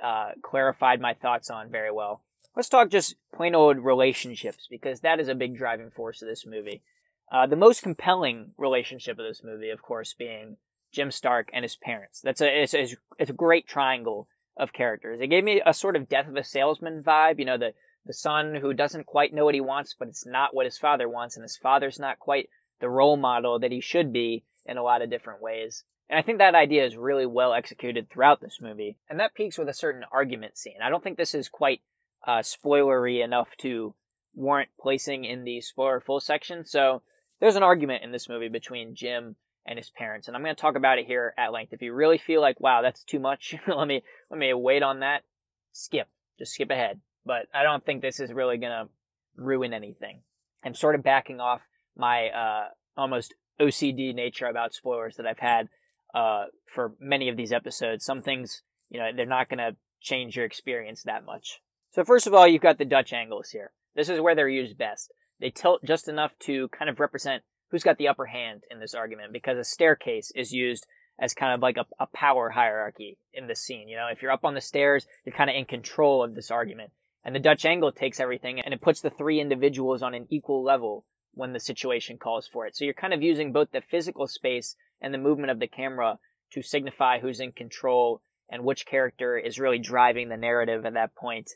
uh, 0.03 0.33
clarified 0.43 1.01
my 1.01 1.15
thoughts 1.15 1.51
on 1.51 1.71
very 1.71 1.91
well. 1.91 2.23
Let's 2.57 2.69
talk 2.69 2.89
just 2.89 3.17
plain 3.35 3.55
old 3.55 3.79
relationships 3.79 4.67
because 4.71 5.01
that 5.01 5.21
is 5.21 5.29
a 5.29 5.35
big 5.35 5.57
driving 5.57 5.91
force 5.91 6.23
of 6.23 6.29
this 6.29 6.47
movie. 6.47 6.83
Uh, 7.31 7.47
the 7.47 7.57
most 7.57 7.83
compelling 7.83 8.53
relationship 8.57 9.19
of 9.19 9.27
this 9.27 9.43
movie, 9.45 9.71
of 9.71 9.83
course, 9.83 10.15
being 10.15 10.57
Jim 10.93 11.11
Stark 11.11 11.51
and 11.53 11.63
his 11.63 11.77
parents. 11.77 12.21
That's 12.21 12.41
a 12.41 12.63
it's, 12.63 12.75
a 12.75 12.87
it's 13.19 13.31
a 13.31 13.35
great 13.35 13.67
triangle 13.67 14.29
of 14.57 14.73
characters. 14.73 15.21
It 15.21 15.29
gave 15.29 15.45
me 15.45 15.63
a 15.65 15.75
sort 15.75 15.97
of 15.97 16.09
death 16.09 16.29
of 16.29 16.37
a 16.37 16.45
salesman 16.45 17.03
vibe. 17.03 17.39
You 17.39 17.45
know, 17.45 17.59
the 17.59 17.75
the 18.07 18.15
son 18.15 18.55
who 18.55 18.73
doesn't 18.73 19.07
quite 19.07 19.35
know 19.35 19.45
what 19.45 19.55
he 19.55 19.61
wants, 19.61 19.95
but 19.99 20.09
it's 20.09 20.27
not 20.27 20.55
what 20.55 20.65
his 20.65 20.79
father 20.79 21.09
wants, 21.09 21.37
and 21.37 21.43
his 21.43 21.59
father's 21.59 21.99
not 21.99 22.19
quite 22.19 22.49
the 22.81 22.89
role 22.89 23.17
model 23.17 23.59
that 23.59 23.73
he 23.73 23.81
should 23.81 24.13
be 24.13 24.45
in 24.65 24.79
a 24.79 24.83
lot 24.83 25.03
of 25.03 25.11
different 25.11 25.43
ways. 25.43 25.85
And 26.11 26.19
I 26.19 26.23
think 26.23 26.39
that 26.39 26.55
idea 26.55 26.87
is 26.87 26.97
really 26.97 27.27
well 27.27 27.53
executed 27.53 28.09
throughout 28.09 28.41
this 28.41 28.61
movie. 28.61 28.97
And 29.11 29.21
that 29.21 29.35
peaks 29.35 29.59
with 29.59 29.69
a 29.69 29.75
certain 29.75 30.05
argument 30.11 30.57
scene. 30.57 30.79
I 30.83 30.89
don't 30.89 31.03
think 31.03 31.19
this 31.19 31.35
is 31.35 31.49
quite 31.49 31.81
uh, 32.27 32.39
spoilery 32.39 33.23
enough 33.23 33.49
to 33.59 33.95
warrant 34.35 34.71
placing 34.81 35.25
in 35.25 35.45
the 35.45 35.61
spoiler 35.61 36.01
full 36.01 36.21
section. 36.21 36.65
So 36.65 37.03
there's 37.41 37.57
an 37.57 37.63
argument 37.63 38.05
in 38.05 38.13
this 38.13 38.29
movie 38.29 38.49
between 38.49 38.95
Jim 38.95 39.37
and 39.67 39.79
his 39.79 39.91
parents, 39.91 40.27
and 40.27 40.37
I'm 40.37 40.43
going 40.43 40.55
to 40.55 40.61
talk 40.61 40.77
about 40.77 40.99
it 40.99 41.07
here 41.07 41.35
at 41.37 41.53
length. 41.53 41.75
If 41.75 41.83
you 41.83 41.93
really 41.93 42.17
feel 42.17 42.41
like, 42.41 42.59
wow, 42.59 42.81
that's 42.81 43.05
too 43.05 43.19
much, 43.19 43.55
let 43.69 43.87
me 43.87 44.03
let 44.31 44.39
me 44.39 44.53
wait 44.55 44.83
on 44.83 45.01
that. 45.01 45.25
Skip, 45.73 46.09
just 46.39 46.53
skip 46.53 46.71
ahead. 46.71 47.01
But 47.27 47.47
I 47.53 47.63
don't 47.63 47.85
think 47.85 48.01
this 48.01 48.21
is 48.21 48.33
really 48.33 48.57
going 48.57 48.73
to 48.73 48.89
ruin 49.37 49.75
anything. 49.75 50.21
I'm 50.65 50.75
sort 50.75 50.95
of 50.95 51.03
backing 51.03 51.41
off 51.41 51.61
my 51.97 52.29
uh, 52.29 52.69
almost 52.97 53.35
OCD 53.61 54.15
nature 54.15 54.47
about 54.47 54.73
spoilers 54.73 55.17
that 55.17 55.27
I've 55.27 55.39
had 55.39 55.69
uh, 56.15 56.45
for 56.67 56.95
many 57.01 57.29
of 57.29 57.37
these 57.37 57.53
episodes. 57.53 58.05
Some 58.05 58.23
things, 58.23 58.63
you 58.91 58.99
know, 58.99 59.11
they're 59.15 59.27
not 59.27 59.49
going 59.49 59.59
to 59.59 59.77
change 60.01 60.37
your 60.37 60.45
experience 60.45 61.03
that 61.03 61.25
much. 61.25 61.61
So 61.91 62.05
first 62.05 62.27
of 62.27 62.35
all, 62.35 62.47
you've 62.47 62.63
got 62.63 62.79
the 62.79 62.85
Dutch 62.85 63.13
angles 63.13 63.51
here. 63.51 63.73
This 63.95 64.09
is 64.09 64.21
where 64.21 64.35
they're 64.35 64.49
used 64.49 64.79
best. 64.79 65.13
They 65.41 65.51
tilt 65.51 65.85
just 65.85 66.09
enough 66.09 66.33
to 66.41 66.69
kind 66.69 66.89
of 66.89 67.01
represent 67.01 67.43
who's 67.71 67.83
got 67.83 67.99
the 67.99 68.09
upper 68.09 68.27
hand 68.27 68.63
in 68.71 68.81
this 68.81 68.95
argument 68.95 69.33
because 69.33 69.59
a 69.59 69.65
staircase 69.65 70.33
is 70.35 70.53
used 70.53 70.87
as 71.19 71.35
kind 71.35 71.53
of 71.53 71.61
like 71.61 71.77
a, 71.77 71.87
a 71.99 72.07
power 72.07 72.51
hierarchy 72.51 73.19
in 73.33 73.47
the 73.47 73.57
scene. 73.57 73.89
You 73.89 73.97
know, 73.97 74.07
if 74.11 74.23
you're 74.23 74.31
up 74.31 74.45
on 74.45 74.55
the 74.55 74.61
stairs, 74.61 75.07
you're 75.25 75.35
kind 75.35 75.51
of 75.51 75.57
in 75.57 75.65
control 75.65 76.23
of 76.23 76.35
this 76.35 76.51
argument. 76.51 76.93
And 77.25 77.35
the 77.35 77.41
Dutch 77.41 77.65
angle 77.65 77.93
takes 77.93 78.21
everything 78.21 78.61
and 78.61 78.73
it 78.73 78.81
puts 78.81 79.01
the 79.01 79.11
three 79.11 79.41
individuals 79.41 80.03
on 80.03 80.15
an 80.15 80.27
equal 80.31 80.63
level 80.63 81.05
when 81.35 81.53
the 81.53 81.61
situation 81.61 82.19
calls 82.19 82.47
for 82.47 82.67
it. 82.67 82.77
So 82.77 82.85
you're 82.85 82.95
kind 82.95 83.13
of 83.13 83.23
using 83.23 83.53
both 83.53 83.71
the 83.73 83.81
physical 83.81 84.27
space 84.27 84.77
and 85.01 85.13
the 85.13 85.19
movement 85.19 85.51
of 85.51 85.59
the 85.59 85.67
camera 85.67 86.19
to 86.53 86.63
signify 86.63 87.21
who's 87.21 87.41
in 87.41 87.53
control 87.53 88.21
and 88.51 88.65
which 88.65 88.87
character 88.87 89.37
is 89.39 89.59
really 89.59 89.79
driving 89.79 90.29
the 90.29 90.37
narrative 90.37 90.87
at 90.87 90.95
that 90.95 91.15
point 91.15 91.51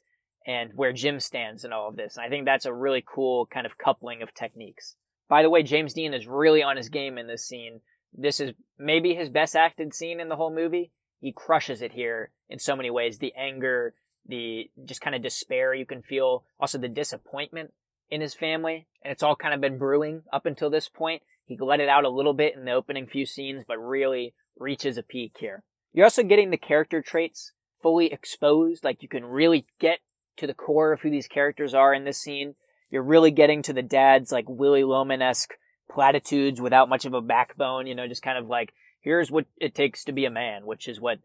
and 0.47 0.73
where 0.75 0.93
Jim 0.93 1.21
stands 1.21 1.65
in 1.65 1.73
all 1.73 1.89
of 1.89 1.97
this. 1.97 2.17
And 2.17 2.27
I 2.27 2.29
think 2.29 2.45
that's 2.45 2.67
a 2.67 2.73
really 2.73 3.05
cool 3.07 3.47
kind 3.47 3.67
of 3.67 3.79
coupling 3.79 4.23
of 4.23 4.35
techniques. 4.35 4.97
By 5.29 5.43
the 5.43 5.51
way, 5.51 5.63
James 5.63 5.95
Dean 5.95 6.15
is 6.15 6.27
really 6.27 6.63
on 6.63 6.77
his 6.77 6.89
game 6.89 7.17
in 7.17 7.27
this 7.27 7.47
scene. 7.47 7.81
This 8.13 8.41
is 8.41 8.53
maybe 8.79 9.15
his 9.15 9.31
best 9.31 9.57
acted 9.57 9.95
scene 9.95 10.21
in 10.21 10.29
the 10.29 10.37
whole 10.37 10.55
movie. 10.55 10.93
He 11.21 11.33
crushes 11.33 11.81
it 11.81 11.93
here 11.93 12.33
in 12.51 12.59
so 12.59 12.77
many 12.77 12.91
ways. 12.91 13.19
The 13.19 13.33
anger, 13.37 13.95
the 14.27 14.71
just 14.85 15.01
kind 15.01 15.17
of 15.17 15.23
despair 15.23 15.73
you 15.73 15.87
can 15.87 16.03
feel, 16.03 16.45
also 16.61 16.79
the 16.79 16.89
disappointment 16.89 17.73
in 18.11 18.21
his 18.21 18.35
family. 18.35 18.87
And 19.03 19.13
it's 19.13 19.23
all 19.23 19.37
kind 19.37 19.55
of 19.55 19.61
been 19.61 19.79
brewing 19.79 20.23
up 20.33 20.45
until 20.45 20.69
this 20.69 20.89
point. 20.89 21.23
He 21.59 21.65
let 21.65 21.81
it 21.81 21.89
out 21.89 22.05
a 22.05 22.11
little 22.11 22.35
bit 22.35 22.55
in 22.55 22.65
the 22.65 22.73
opening 22.73 23.07
few 23.07 23.27
scenes, 23.27 23.65
but 23.67 23.79
really 23.79 24.35
reaches 24.59 24.99
a 24.99 25.03
peak 25.03 25.37
here. 25.39 25.63
You're 25.93 26.07
also 26.07 26.23
getting 26.23 26.51
the 26.51 26.57
character 26.57 27.03
traits 27.03 27.53
fully 27.83 28.13
exposed. 28.13 28.85
Like 28.85 29.03
you 29.03 29.09
can 29.09 29.25
really 29.25 29.67
get 29.79 29.99
to 30.39 30.47
the 30.47 30.55
core 30.55 30.93
of 30.93 31.01
who 31.01 31.11
these 31.11 31.29
characters 31.29 31.75
are 31.75 31.93
in 31.93 32.05
this 32.05 32.19
scene. 32.19 32.55
You're 32.91 33.03
really 33.03 33.31
getting 33.31 33.63
to 33.63 33.73
the 33.73 33.83
dad's 33.83 34.33
like 34.33 34.47
Willy 34.49 34.85
Loman-esque 34.85 35.53
platitudes 35.91 36.61
without 36.61 36.89
much 36.89 37.05
of 37.05 37.15
a 37.15 37.21
backbone, 37.21 37.87
you 37.87 37.95
know, 37.95 38.09
just 38.09 38.23
kind 38.23 38.39
of 38.39 38.47
like, 38.47 38.73
here's 39.01 39.31
what 39.31 39.47
it 39.59 39.75
takes 39.75 40.05
to 40.05 40.13
be 40.13 40.25
a 40.25 40.31
man, 40.31 40.65
which 40.65 40.89
is 40.89 41.01
what 41.01 41.19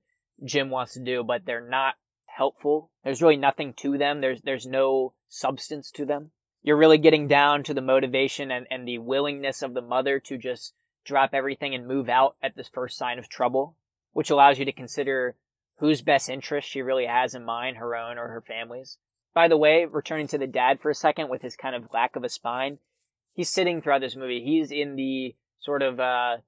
Jim 0.43 0.69
wants 0.69 0.93
to 0.93 1.03
do, 1.03 1.23
but 1.23 1.45
they're 1.45 1.67
not 1.67 1.95
helpful. 2.25 2.91
There's 3.03 3.21
really 3.21 3.37
nothing 3.37 3.73
to 3.77 3.97
them. 3.97 4.21
There's, 4.21 4.41
there's 4.41 4.65
no 4.65 5.13
substance 5.29 5.91
to 5.91 6.05
them. 6.05 6.31
You're 6.67 6.75
really 6.75 6.97
getting 6.97 7.29
down 7.29 7.63
to 7.63 7.73
the 7.73 7.79
motivation 7.79 8.51
and, 8.51 8.67
and 8.69 8.85
the 8.85 8.97
willingness 8.97 9.61
of 9.61 9.73
the 9.73 9.81
mother 9.81 10.19
to 10.25 10.37
just 10.37 10.73
drop 11.05 11.29
everything 11.31 11.73
and 11.73 11.87
move 11.87 12.09
out 12.09 12.35
at 12.43 12.57
this 12.57 12.67
first 12.67 12.97
sign 12.97 13.19
of 13.19 13.29
trouble, 13.29 13.77
which 14.11 14.31
allows 14.31 14.59
you 14.59 14.65
to 14.65 14.73
consider 14.73 15.37
whose 15.77 16.01
best 16.01 16.29
interest 16.29 16.67
she 16.67 16.81
really 16.81 17.05
has 17.05 17.33
in 17.33 17.45
mind, 17.45 17.77
her 17.77 17.95
own 17.95 18.17
or 18.17 18.27
her 18.27 18.41
family's. 18.41 18.97
By 19.33 19.47
the 19.47 19.55
way, 19.55 19.85
returning 19.85 20.27
to 20.27 20.37
the 20.37 20.45
dad 20.45 20.81
for 20.81 20.91
a 20.91 20.93
second 20.93 21.29
with 21.29 21.41
his 21.41 21.55
kind 21.55 21.73
of 21.73 21.87
lack 21.93 22.17
of 22.17 22.25
a 22.25 22.29
spine, 22.29 22.79
he's 23.33 23.47
sitting 23.47 23.81
throughout 23.81 24.01
this 24.01 24.17
movie. 24.17 24.43
He's 24.43 24.69
in 24.69 24.97
the 24.97 25.37
sort 25.61 25.81
of 25.81 26.01
uh, 26.01 26.39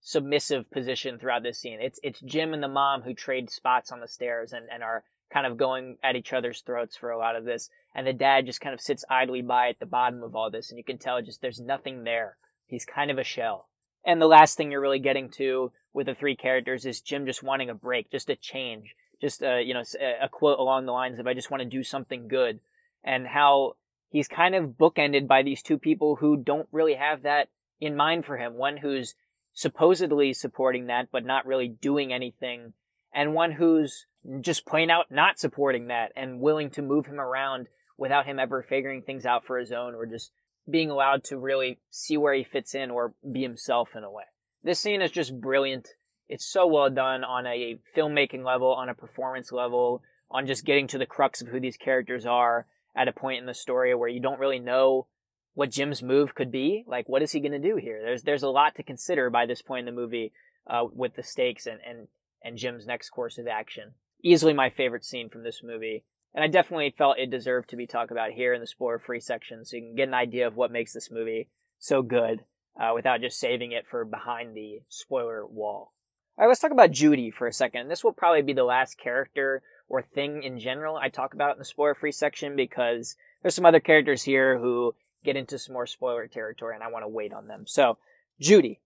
submissive 0.00 0.70
position 0.70 1.18
throughout 1.18 1.42
this 1.42 1.58
scene. 1.58 1.80
It's 1.80 1.98
it's 2.04 2.20
Jim 2.20 2.54
and 2.54 2.62
the 2.62 2.68
mom 2.68 3.02
who 3.02 3.12
trade 3.12 3.50
spots 3.50 3.90
on 3.90 3.98
the 3.98 4.06
stairs 4.06 4.52
and, 4.52 4.68
and 4.72 4.84
are 4.84 5.02
kind 5.34 5.46
of 5.46 5.56
going 5.56 5.98
at 6.04 6.14
each 6.14 6.32
other's 6.32 6.60
throats 6.60 6.96
for 6.96 7.10
a 7.10 7.18
lot 7.18 7.34
of 7.34 7.44
this. 7.44 7.68
And 7.92 8.06
the 8.06 8.12
dad 8.12 8.46
just 8.46 8.60
kind 8.60 8.72
of 8.72 8.80
sits 8.80 9.04
idly 9.10 9.42
by 9.42 9.68
at 9.68 9.80
the 9.80 9.86
bottom 9.86 10.22
of 10.22 10.36
all 10.36 10.48
this, 10.48 10.70
and 10.70 10.78
you 10.78 10.84
can 10.84 10.96
tell 10.96 11.20
just 11.20 11.42
there's 11.42 11.60
nothing 11.60 12.04
there. 12.04 12.36
He's 12.66 12.84
kind 12.84 13.10
of 13.10 13.18
a 13.18 13.24
shell. 13.24 13.68
And 14.06 14.22
the 14.22 14.28
last 14.28 14.56
thing 14.56 14.70
you're 14.70 14.80
really 14.80 15.00
getting 15.00 15.30
to 15.30 15.72
with 15.92 16.06
the 16.06 16.14
three 16.14 16.36
characters 16.36 16.86
is 16.86 17.00
Jim 17.00 17.26
just 17.26 17.42
wanting 17.42 17.68
a 17.68 17.74
break, 17.74 18.12
just 18.12 18.30
a 18.30 18.36
change, 18.36 18.94
just 19.20 19.42
a, 19.42 19.60
you 19.60 19.74
know 19.74 19.82
a 20.22 20.28
quote 20.28 20.58
along 20.58 20.86
the 20.86 20.92
lines 20.92 21.18
of 21.18 21.26
"I 21.26 21.34
just 21.34 21.50
want 21.50 21.62
to 21.62 21.68
do 21.68 21.82
something 21.82 22.28
good," 22.28 22.60
and 23.02 23.26
how 23.26 23.76
he's 24.10 24.28
kind 24.28 24.54
of 24.54 24.70
bookended 24.78 25.26
by 25.26 25.42
these 25.42 25.62
two 25.62 25.78
people 25.78 26.16
who 26.16 26.36
don't 26.36 26.68
really 26.70 26.94
have 26.94 27.22
that 27.22 27.48
in 27.80 27.96
mind 27.96 28.24
for 28.24 28.36
him. 28.36 28.54
One 28.54 28.76
who's 28.76 29.14
supposedly 29.52 30.32
supporting 30.32 30.86
that, 30.86 31.08
but 31.10 31.24
not 31.24 31.46
really 31.46 31.68
doing 31.68 32.12
anything, 32.12 32.72
and 33.12 33.34
one 33.34 33.52
who's 33.52 34.06
just 34.40 34.66
plain 34.66 34.90
out 34.90 35.06
not 35.10 35.38
supporting 35.38 35.88
that 35.88 36.12
and 36.16 36.40
willing 36.40 36.70
to 36.70 36.82
move 36.82 37.06
him 37.06 37.20
around 37.20 37.68
without 37.96 38.26
him 38.26 38.38
ever 38.38 38.62
figuring 38.62 39.02
things 39.02 39.26
out 39.26 39.44
for 39.44 39.58
his 39.58 39.72
own 39.72 39.94
or 39.94 40.06
just 40.06 40.32
being 40.68 40.90
allowed 40.90 41.24
to 41.24 41.38
really 41.38 41.78
see 41.90 42.16
where 42.16 42.34
he 42.34 42.44
fits 42.44 42.74
in 42.74 42.90
or 42.90 43.14
be 43.30 43.42
himself 43.42 43.90
in 43.94 44.02
a 44.02 44.10
way. 44.10 44.24
This 44.62 44.80
scene 44.80 45.02
is 45.02 45.10
just 45.10 45.38
brilliant. 45.38 45.88
It's 46.28 46.46
so 46.46 46.66
well 46.66 46.88
done 46.88 47.22
on 47.22 47.46
a 47.46 47.78
filmmaking 47.94 48.44
level, 48.44 48.72
on 48.72 48.88
a 48.88 48.94
performance 48.94 49.52
level, 49.52 50.02
on 50.30 50.46
just 50.46 50.64
getting 50.64 50.86
to 50.88 50.98
the 50.98 51.06
crux 51.06 51.42
of 51.42 51.48
who 51.48 51.60
these 51.60 51.76
characters 51.76 52.24
are 52.24 52.66
at 52.96 53.08
a 53.08 53.12
point 53.12 53.40
in 53.40 53.46
the 53.46 53.54
story 53.54 53.94
where 53.94 54.08
you 54.08 54.20
don't 54.20 54.40
really 54.40 54.58
know 54.58 55.06
what 55.52 55.70
Jim's 55.70 56.02
move 56.02 56.34
could 56.34 56.50
be. 56.50 56.84
Like, 56.86 57.08
what 57.08 57.22
is 57.22 57.30
he 57.30 57.40
going 57.40 57.52
to 57.52 57.58
do 57.58 57.76
here? 57.76 58.00
There's 58.02 58.22
there's 58.22 58.42
a 58.42 58.48
lot 58.48 58.76
to 58.76 58.82
consider 58.82 59.30
by 59.30 59.46
this 59.46 59.62
point 59.62 59.86
in 59.86 59.94
the 59.94 60.00
movie 60.00 60.32
uh, 60.66 60.86
with 60.92 61.14
the 61.14 61.22
stakes 61.22 61.66
and, 61.66 61.78
and 61.86 62.08
and 62.42 62.56
Jim's 62.56 62.86
next 62.86 63.10
course 63.10 63.38
of 63.38 63.46
action. 63.46 63.92
Easily 64.26 64.54
my 64.54 64.70
favorite 64.70 65.04
scene 65.04 65.28
from 65.28 65.42
this 65.42 65.62
movie, 65.62 66.02
and 66.34 66.42
I 66.42 66.48
definitely 66.48 66.94
felt 66.96 67.18
it 67.18 67.30
deserved 67.30 67.68
to 67.68 67.76
be 67.76 67.86
talked 67.86 68.10
about 68.10 68.30
here 68.30 68.54
in 68.54 68.60
the 68.62 68.66
spoiler-free 68.66 69.20
section, 69.20 69.66
so 69.66 69.76
you 69.76 69.82
can 69.82 69.94
get 69.96 70.08
an 70.08 70.14
idea 70.14 70.46
of 70.46 70.56
what 70.56 70.72
makes 70.72 70.94
this 70.94 71.10
movie 71.10 71.50
so 71.78 72.00
good 72.00 72.40
uh, 72.80 72.92
without 72.94 73.20
just 73.20 73.38
saving 73.38 73.72
it 73.72 73.86
for 73.86 74.02
behind 74.06 74.56
the 74.56 74.80
spoiler 74.88 75.46
wall. 75.46 75.92
All 76.38 76.44
right, 76.44 76.48
let's 76.48 76.60
talk 76.60 76.70
about 76.70 76.90
Judy 76.90 77.30
for 77.30 77.46
a 77.46 77.52
second. 77.52 77.88
This 77.88 78.02
will 78.02 78.14
probably 78.14 78.40
be 78.40 78.54
the 78.54 78.64
last 78.64 78.96
character 78.96 79.62
or 79.90 80.00
thing 80.00 80.42
in 80.42 80.58
general 80.58 80.96
I 80.96 81.10
talk 81.10 81.34
about 81.34 81.52
in 81.52 81.58
the 81.58 81.66
spoiler-free 81.66 82.12
section 82.12 82.56
because 82.56 83.16
there's 83.42 83.54
some 83.54 83.66
other 83.66 83.78
characters 83.78 84.22
here 84.22 84.58
who 84.58 84.94
get 85.22 85.36
into 85.36 85.58
some 85.58 85.74
more 85.74 85.86
spoiler 85.86 86.28
territory, 86.28 86.74
and 86.74 86.82
I 86.82 86.90
want 86.90 87.04
to 87.04 87.08
wait 87.08 87.34
on 87.34 87.46
them. 87.46 87.64
So, 87.66 87.98
Judy. 88.40 88.80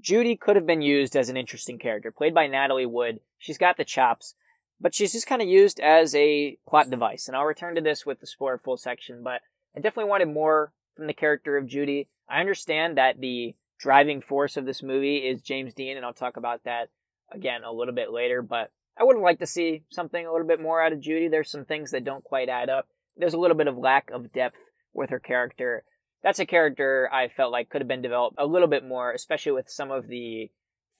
Judy 0.00 0.34
could 0.34 0.56
have 0.56 0.66
been 0.66 0.82
used 0.82 1.14
as 1.14 1.28
an 1.28 1.36
interesting 1.36 1.78
character, 1.78 2.10
played 2.10 2.34
by 2.34 2.48
Natalie 2.48 2.86
Wood. 2.86 3.20
She's 3.38 3.58
got 3.58 3.76
the 3.76 3.84
chops, 3.84 4.34
but 4.82 4.94
she's 4.94 5.12
just 5.12 5.28
kind 5.28 5.40
of 5.40 5.48
used 5.48 5.78
as 5.78 6.14
a 6.14 6.58
plot 6.68 6.90
device. 6.90 7.28
And 7.28 7.36
I'll 7.36 7.44
return 7.44 7.76
to 7.76 7.80
this 7.80 8.04
with 8.04 8.20
the 8.20 8.26
spoiler 8.26 8.58
full 8.58 8.76
section, 8.76 9.22
but 9.22 9.40
I 9.76 9.80
definitely 9.80 10.10
wanted 10.10 10.28
more 10.28 10.72
from 10.96 11.06
the 11.06 11.14
character 11.14 11.56
of 11.56 11.68
Judy. 11.68 12.08
I 12.28 12.40
understand 12.40 12.98
that 12.98 13.20
the 13.20 13.54
driving 13.78 14.20
force 14.20 14.56
of 14.56 14.66
this 14.66 14.82
movie 14.82 15.18
is 15.18 15.40
James 15.40 15.72
Dean, 15.72 15.96
and 15.96 16.04
I'll 16.04 16.12
talk 16.12 16.36
about 16.36 16.64
that 16.64 16.88
again 17.32 17.62
a 17.64 17.72
little 17.72 17.94
bit 17.94 18.12
later, 18.12 18.42
but 18.42 18.70
I 18.98 19.04
would 19.04 19.16
have 19.16 19.22
liked 19.22 19.40
to 19.40 19.46
see 19.46 19.84
something 19.90 20.26
a 20.26 20.32
little 20.32 20.46
bit 20.46 20.60
more 20.60 20.82
out 20.82 20.92
of 20.92 21.00
Judy. 21.00 21.28
There's 21.28 21.50
some 21.50 21.64
things 21.64 21.92
that 21.92 22.04
don't 22.04 22.24
quite 22.24 22.48
add 22.48 22.68
up. 22.68 22.88
There's 23.16 23.34
a 23.34 23.38
little 23.38 23.56
bit 23.56 23.68
of 23.68 23.78
lack 23.78 24.10
of 24.10 24.32
depth 24.32 24.58
with 24.92 25.10
her 25.10 25.20
character. 25.20 25.84
That's 26.24 26.40
a 26.40 26.46
character 26.46 27.08
I 27.12 27.28
felt 27.28 27.52
like 27.52 27.70
could 27.70 27.80
have 27.80 27.88
been 27.88 28.02
developed 28.02 28.36
a 28.38 28.46
little 28.46 28.68
bit 28.68 28.84
more, 28.84 29.12
especially 29.12 29.52
with 29.52 29.70
some 29.70 29.90
of 29.90 30.08
the 30.08 30.50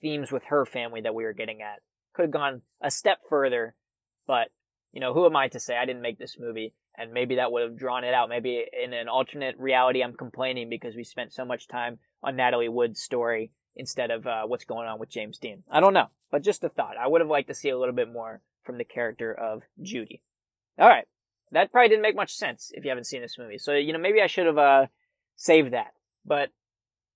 themes 0.01 0.31
with 0.31 0.45
her 0.45 0.65
family 0.65 1.01
that 1.01 1.15
we 1.15 1.23
were 1.23 1.33
getting 1.33 1.61
at. 1.61 1.79
Could 2.13 2.23
have 2.23 2.31
gone 2.31 2.61
a 2.81 2.91
step 2.91 3.19
further, 3.27 3.75
but 4.27 4.49
you 4.91 4.99
know, 4.99 5.13
who 5.13 5.25
am 5.25 5.35
I 5.35 5.47
to 5.49 5.59
say 5.59 5.75
I 5.75 5.85
didn't 5.85 6.01
make 6.03 6.19
this 6.19 6.37
movie? 6.39 6.73
And 6.95 7.11
maybe 7.11 7.35
that 7.35 7.51
would 7.51 7.63
have 7.63 7.77
drawn 7.77 8.03
it 8.03 8.13
out. 8.13 8.29
Maybe 8.29 8.63
in 8.83 8.93
an 8.93 9.07
alternate 9.07 9.57
reality, 9.57 10.03
I'm 10.03 10.13
complaining 10.13 10.69
because 10.69 10.95
we 10.95 11.03
spent 11.03 11.33
so 11.33 11.43
much 11.43 11.67
time 11.67 11.97
on 12.21 12.35
Natalie 12.35 12.69
Wood's 12.69 13.01
story 13.01 13.51
instead 13.75 14.11
of 14.11 14.27
uh, 14.27 14.43
what's 14.45 14.65
going 14.65 14.87
on 14.87 14.99
with 14.99 15.09
James 15.09 15.39
Dean. 15.39 15.63
I 15.71 15.79
don't 15.79 15.95
know, 15.95 16.07
but 16.31 16.43
just 16.43 16.63
a 16.63 16.69
thought. 16.69 16.97
I 16.97 17.07
would 17.07 17.21
have 17.21 17.29
liked 17.29 17.47
to 17.47 17.55
see 17.55 17.69
a 17.69 17.77
little 17.77 17.95
bit 17.95 18.11
more 18.11 18.41
from 18.63 18.77
the 18.77 18.83
character 18.83 19.33
of 19.33 19.63
Judy. 19.81 20.21
All 20.77 20.87
right, 20.87 21.07
that 21.51 21.71
probably 21.71 21.89
didn't 21.89 22.03
make 22.03 22.15
much 22.15 22.35
sense 22.35 22.71
if 22.73 22.83
you 22.83 22.89
haven't 22.89 23.05
seen 23.05 23.21
this 23.21 23.37
movie. 23.39 23.57
So, 23.57 23.73
you 23.73 23.93
know, 23.93 23.99
maybe 23.99 24.21
I 24.21 24.27
should 24.27 24.45
have 24.45 24.57
uh, 24.57 24.85
saved 25.35 25.73
that. 25.73 25.93
But, 26.25 26.49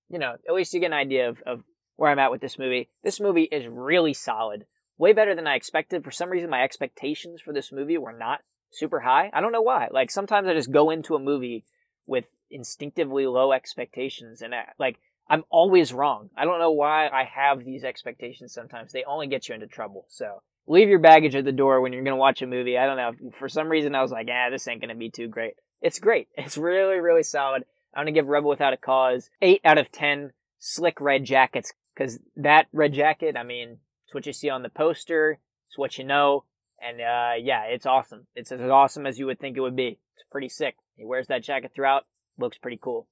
you 0.09 0.19
know, 0.19 0.35
at 0.47 0.53
least 0.53 0.73
you 0.73 0.79
get 0.79 0.87
an 0.87 0.93
idea 0.93 1.29
of, 1.29 1.41
of 1.45 1.63
where 1.95 2.11
I'm 2.11 2.19
at 2.19 2.31
with 2.31 2.41
this 2.41 2.59
movie. 2.59 2.89
This 3.03 3.19
movie 3.19 3.43
is 3.43 3.67
really 3.67 4.13
solid. 4.13 4.65
Way 4.97 5.13
better 5.13 5.35
than 5.35 5.47
I 5.47 5.55
expected. 5.55 6.03
For 6.03 6.11
some 6.11 6.29
reason, 6.29 6.49
my 6.49 6.63
expectations 6.63 7.41
for 7.41 7.53
this 7.53 7.71
movie 7.71 7.97
were 7.97 8.13
not 8.13 8.41
super 8.71 8.99
high. 8.99 9.29
I 9.33 9.41
don't 9.41 9.51
know 9.51 9.61
why. 9.61 9.87
Like, 9.91 10.11
sometimes 10.11 10.47
I 10.47 10.53
just 10.53 10.71
go 10.71 10.89
into 10.89 11.15
a 11.15 11.19
movie 11.19 11.65
with 12.05 12.25
instinctively 12.49 13.27
low 13.27 13.51
expectations 13.51 14.41
and 14.41 14.55
I, 14.55 14.69
like, 14.79 14.97
I'm 15.29 15.43
always 15.49 15.93
wrong. 15.93 16.29
I 16.37 16.45
don't 16.45 16.59
know 16.59 16.71
why 16.71 17.09
I 17.09 17.25
have 17.25 17.63
these 17.63 17.83
expectations 17.83 18.53
sometimes. 18.53 18.91
They 18.91 19.03
only 19.03 19.27
get 19.27 19.49
you 19.49 19.55
into 19.55 19.67
trouble. 19.67 20.05
So, 20.07 20.41
leave 20.67 20.89
your 20.89 20.99
baggage 20.99 21.35
at 21.35 21.45
the 21.45 21.51
door 21.51 21.81
when 21.81 21.93
you're 21.93 22.03
going 22.03 22.15
to 22.15 22.19
watch 22.19 22.41
a 22.41 22.47
movie. 22.47 22.77
I 22.77 22.85
don't 22.85 22.97
know. 22.97 23.31
For 23.37 23.49
some 23.49 23.69
reason, 23.69 23.95
I 23.95 24.01
was 24.01 24.11
like, 24.11 24.27
ah, 24.31 24.49
this 24.49 24.67
ain't 24.67 24.81
going 24.81 24.89
to 24.89 24.95
be 24.95 25.09
too 25.09 25.27
great. 25.27 25.53
It's 25.81 25.99
great. 25.99 26.27
It's 26.37 26.57
really, 26.57 26.99
really 26.99 27.23
solid. 27.23 27.63
I'm 27.93 28.05
going 28.05 28.13
to 28.13 28.19
give 28.19 28.27
Rebel 28.27 28.49
Without 28.49 28.73
a 28.73 28.77
Cause 28.77 29.29
8 29.41 29.61
out 29.65 29.77
of 29.77 29.91
10 29.91 30.31
slick 30.59 31.01
red 31.01 31.23
jackets. 31.23 31.73
Because 31.93 32.19
that 32.35 32.67
red 32.71 32.93
jacket, 32.93 33.35
I 33.35 33.43
mean, 33.43 33.79
it's 34.07 34.13
what 34.13 34.25
you 34.25 34.31
see 34.31 34.49
on 34.49 34.63
the 34.63 34.69
poster. 34.69 35.37
It's 35.67 35.77
what 35.77 35.97
you 35.97 36.05
know. 36.05 36.45
And, 36.81 37.01
uh, 37.01 37.33
yeah, 37.41 37.63
it's 37.63 37.85
awesome. 37.85 38.25
It's 38.35 38.53
as 38.53 38.61
awesome 38.61 39.05
as 39.05 39.19
you 39.19 39.25
would 39.25 39.37
think 39.37 39.57
it 39.57 39.61
would 39.61 39.75
be. 39.75 39.99
It's 40.15 40.23
pretty 40.31 40.47
sick. 40.47 40.77
He 40.95 41.03
wears 41.03 41.27
that 41.27 41.43
jacket 41.43 41.71
throughout. 41.75 42.05
Looks 42.37 42.57
pretty 42.57 42.79
cool. 42.81 43.05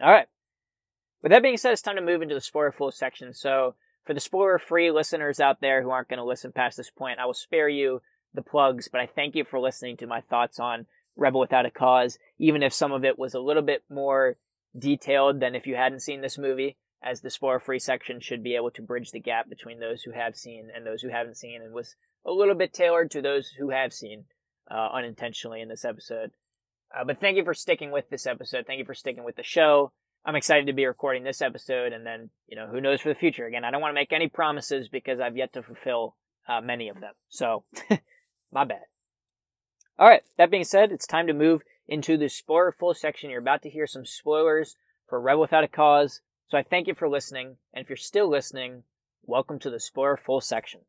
All 0.00 0.10
right. 0.10 0.26
With 1.22 1.32
that 1.32 1.42
being 1.42 1.58
said, 1.58 1.72
it's 1.72 1.82
time 1.82 1.96
to 1.96 2.02
move 2.02 2.22
into 2.22 2.34
the 2.34 2.40
spoiler 2.40 2.72
full 2.72 2.92
section. 2.92 3.34
So, 3.34 3.74
for 4.06 4.14
the 4.14 4.20
spoiler 4.20 4.58
free 4.58 4.90
listeners 4.90 5.38
out 5.38 5.60
there 5.60 5.82
who 5.82 5.90
aren't 5.90 6.08
going 6.08 6.18
to 6.18 6.24
listen 6.24 6.50
past 6.50 6.78
this 6.78 6.90
point, 6.90 7.18
I 7.18 7.26
will 7.26 7.34
spare 7.34 7.68
you 7.68 8.00
the 8.32 8.40
plugs, 8.40 8.88
but 8.88 9.02
I 9.02 9.06
thank 9.06 9.34
you 9.34 9.44
for 9.44 9.60
listening 9.60 9.98
to 9.98 10.06
my 10.06 10.22
thoughts 10.22 10.58
on 10.58 10.86
Rebel 11.14 11.40
Without 11.40 11.66
a 11.66 11.70
Cause, 11.70 12.18
even 12.38 12.62
if 12.62 12.72
some 12.72 12.92
of 12.92 13.04
it 13.04 13.18
was 13.18 13.34
a 13.34 13.40
little 13.40 13.62
bit 13.62 13.82
more 13.90 14.38
detailed 14.78 15.40
than 15.40 15.54
if 15.54 15.66
you 15.66 15.74
hadn't 15.74 16.00
seen 16.00 16.22
this 16.22 16.38
movie, 16.38 16.76
as 17.02 17.20
the 17.20 17.30
spoiler 17.30 17.60
free 17.60 17.78
section 17.78 18.20
should 18.20 18.42
be 18.42 18.56
able 18.56 18.70
to 18.72 18.82
bridge 18.82 19.10
the 19.10 19.20
gap 19.20 19.48
between 19.48 19.80
those 19.80 20.02
who 20.02 20.12
have 20.12 20.36
seen 20.36 20.68
and 20.74 20.86
those 20.86 21.02
who 21.02 21.08
haven't 21.08 21.36
seen, 21.36 21.62
and 21.62 21.72
was 21.72 21.94
a 22.26 22.32
little 22.32 22.54
bit 22.54 22.72
tailored 22.72 23.10
to 23.12 23.22
those 23.22 23.48
who 23.48 23.70
have 23.70 23.92
seen 23.92 24.24
uh, 24.70 24.88
unintentionally 24.92 25.60
in 25.60 25.68
this 25.68 25.84
episode. 25.84 26.30
Uh, 26.96 27.04
but 27.04 27.20
thank 27.20 27.36
you 27.36 27.44
for 27.44 27.54
sticking 27.54 27.90
with 27.90 28.08
this 28.08 28.26
episode. 28.26 28.66
Thank 28.66 28.78
you 28.78 28.84
for 28.84 28.94
sticking 28.94 29.24
with 29.24 29.36
the 29.36 29.42
show. 29.42 29.92
I'm 30.24 30.36
excited 30.36 30.66
to 30.66 30.72
be 30.72 30.86
recording 30.86 31.22
this 31.22 31.40
episode, 31.40 31.92
and 31.92 32.04
then 32.04 32.30
you 32.48 32.56
know 32.56 32.66
who 32.66 32.80
knows 32.80 33.00
for 33.00 33.08
the 33.08 33.14
future. 33.14 33.46
Again, 33.46 33.64
I 33.64 33.70
don't 33.70 33.80
want 33.80 33.92
to 33.92 34.00
make 34.00 34.12
any 34.12 34.28
promises 34.28 34.88
because 34.88 35.20
I've 35.20 35.36
yet 35.36 35.52
to 35.52 35.62
fulfill 35.62 36.16
uh, 36.48 36.60
many 36.60 36.88
of 36.88 37.00
them. 37.00 37.12
So, 37.28 37.64
my 38.52 38.64
bad. 38.64 38.82
All 39.98 40.08
right. 40.08 40.22
That 40.36 40.50
being 40.50 40.64
said, 40.64 40.92
it's 40.92 41.06
time 41.06 41.26
to 41.26 41.32
move 41.32 41.62
into 41.88 42.16
the 42.16 42.28
spoiler 42.28 42.72
full 42.72 42.94
section. 42.94 43.30
You're 43.30 43.40
about 43.40 43.62
to 43.62 43.70
hear 43.70 43.86
some 43.86 44.06
spoilers 44.06 44.76
for 45.08 45.20
Rebel 45.20 45.40
Without 45.40 45.64
a 45.64 45.68
Cause. 45.68 46.20
So 46.50 46.56
I 46.56 46.62
thank 46.62 46.86
you 46.86 46.94
for 46.94 47.10
listening, 47.10 47.58
and 47.74 47.84
if 47.84 47.90
you're 47.90 47.96
still 47.98 48.26
listening, 48.26 48.82
welcome 49.26 49.58
to 49.58 49.68
the 49.68 49.78
spoiler 49.78 50.16
full 50.16 50.40
section. 50.40 50.80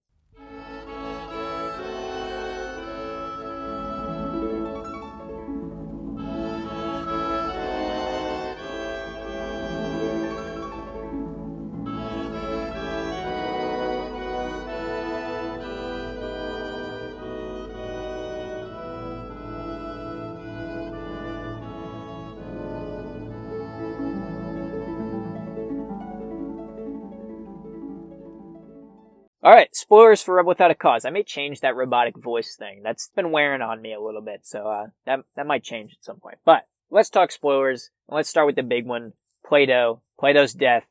All 29.41 29.53
right, 29.53 29.73
spoilers 29.73 30.21
for 30.21 30.35
Rebel 30.35 30.49
Without 30.49 30.71
a 30.71 30.75
Cause. 30.75 31.05
I 31.05 31.11
may 31.11 31.23
change 31.23 31.61
that 31.61 31.75
robotic 31.75 32.17
voice 32.17 32.57
thing. 32.57 32.81
That's 32.83 33.09
been 33.15 33.31
wearing 33.31 33.61
on 33.61 33.81
me 33.81 33.93
a 33.93 34.01
little 34.01 34.21
bit, 34.21 34.41
so 34.43 34.67
uh, 34.67 34.87
that 35.05 35.19
that 35.37 35.47
might 35.47 35.63
change 35.63 35.91
at 35.93 36.03
some 36.03 36.19
point. 36.19 36.39
But 36.43 36.67
let's 36.91 37.09
talk 37.09 37.31
spoilers. 37.31 37.89
Let's 38.09 38.29
start 38.29 38.47
with 38.47 38.57
the 38.57 38.63
big 38.63 38.85
one: 38.85 39.13
Plato. 39.45 40.01
Plato's 40.19 40.53
death. 40.53 40.83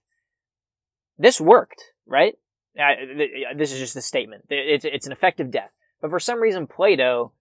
This 1.18 1.38
worked, 1.38 1.82
right? 2.06 2.36
This 2.74 3.72
is 3.72 3.80
just 3.80 3.96
a 3.96 4.02
statement. 4.02 4.44
It's 4.48 4.86
it's 4.86 5.06
an 5.06 5.12
effective 5.12 5.50
death, 5.50 5.70
but 6.00 6.08
for 6.08 6.20
some 6.20 6.40
reason, 6.40 6.66
Plato 6.66 7.32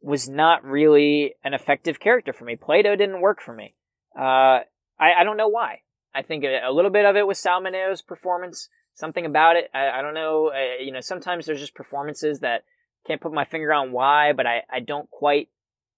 was 0.00 0.28
not 0.28 0.64
really 0.64 1.34
an 1.44 1.54
effective 1.54 2.00
character 2.00 2.32
for 2.32 2.44
me. 2.44 2.56
Plato 2.56 2.96
didn't 2.96 3.20
work 3.20 3.40
for 3.40 3.54
me. 3.54 3.74
Uh, 4.18 4.66
I, 4.98 5.12
I 5.20 5.24
don't 5.24 5.36
know 5.36 5.48
why. 5.48 5.82
I 6.14 6.22
think 6.22 6.44
a, 6.44 6.72
little 6.72 6.90
bit 6.90 7.06
of 7.06 7.16
it 7.16 7.26
was 7.26 7.38
Sal 7.38 7.60
Mineo's 7.60 8.02
performance. 8.02 8.68
Something 8.94 9.26
about 9.26 9.56
it. 9.56 9.70
I, 9.74 9.88
I 9.88 10.02
don't 10.02 10.14
know. 10.14 10.52
Uh, 10.54 10.82
you 10.82 10.92
know, 10.92 11.00
sometimes 11.00 11.46
there's 11.46 11.60
just 11.60 11.74
performances 11.74 12.40
that 12.40 12.64
can't 13.06 13.20
put 13.20 13.32
my 13.32 13.44
finger 13.44 13.72
on 13.72 13.92
why, 13.92 14.32
but 14.32 14.46
I, 14.46 14.62
I 14.70 14.80
don't 14.80 15.10
quite 15.10 15.48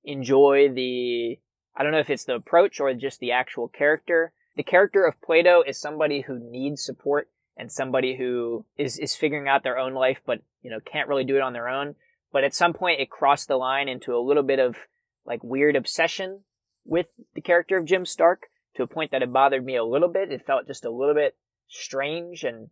enjoy 0.05 0.71
the. 0.73 1.39
I 1.77 1.83
don't 1.83 1.93
know 1.93 1.99
if 1.99 2.11
it's 2.11 2.25
the 2.25 2.37
approach 2.37 2.81
or 2.81 2.93
just 2.95 3.21
the 3.21 3.33
actual 3.33 3.69
character. 3.69 4.33
The 4.57 4.63
character 4.63 5.05
of 5.05 5.21
Plato 5.21 5.63
is 5.67 5.81
somebody 5.81 6.21
who 6.21 6.39
needs 6.39 6.85
support 6.85 7.29
and 7.57 7.71
somebody 7.71 8.17
who 8.17 8.65
is, 8.77 8.99
is 8.99 9.17
figuring 9.17 9.49
out 9.49 9.63
their 9.63 9.79
own 9.79 9.95
life, 9.95 10.21
but, 10.25 10.41
you 10.63 10.71
know, 10.71 10.79
can't 10.81 11.09
really 11.09 11.25
do 11.25 11.37
it 11.37 11.43
on 11.43 11.53
their 11.53 11.69
own. 11.69 11.97
But 12.33 12.45
at 12.45 12.55
some 12.55 12.73
point 12.73 13.01
it 13.01 13.11
crossed 13.11 13.49
the 13.49 13.57
line 13.57 13.89
into 13.89 14.15
a 14.15 14.23
little 14.23 14.43
bit 14.43 14.59
of 14.59 14.77
like 15.25 15.43
weird 15.43 15.77
obsession 15.77 16.41
with 16.85 17.07
the 17.35 17.41
character 17.41 17.77
of 17.77 17.85
Jim 17.85 18.07
Stark 18.07 18.47
to 18.77 18.83
a 18.83 18.89
point 18.89 19.13
that 19.13 19.23
it 19.23 19.33
bothered 19.33 19.65
me 19.65 19.77
a 19.77 19.85
little 19.85 20.09
bit. 20.09 20.33
It 20.33 20.47
felt 20.47 20.67
just 20.67 20.85
a 20.85 20.91
little 20.91 21.15
bit 21.15 21.37
strange 21.69 22.45
and 22.45 22.71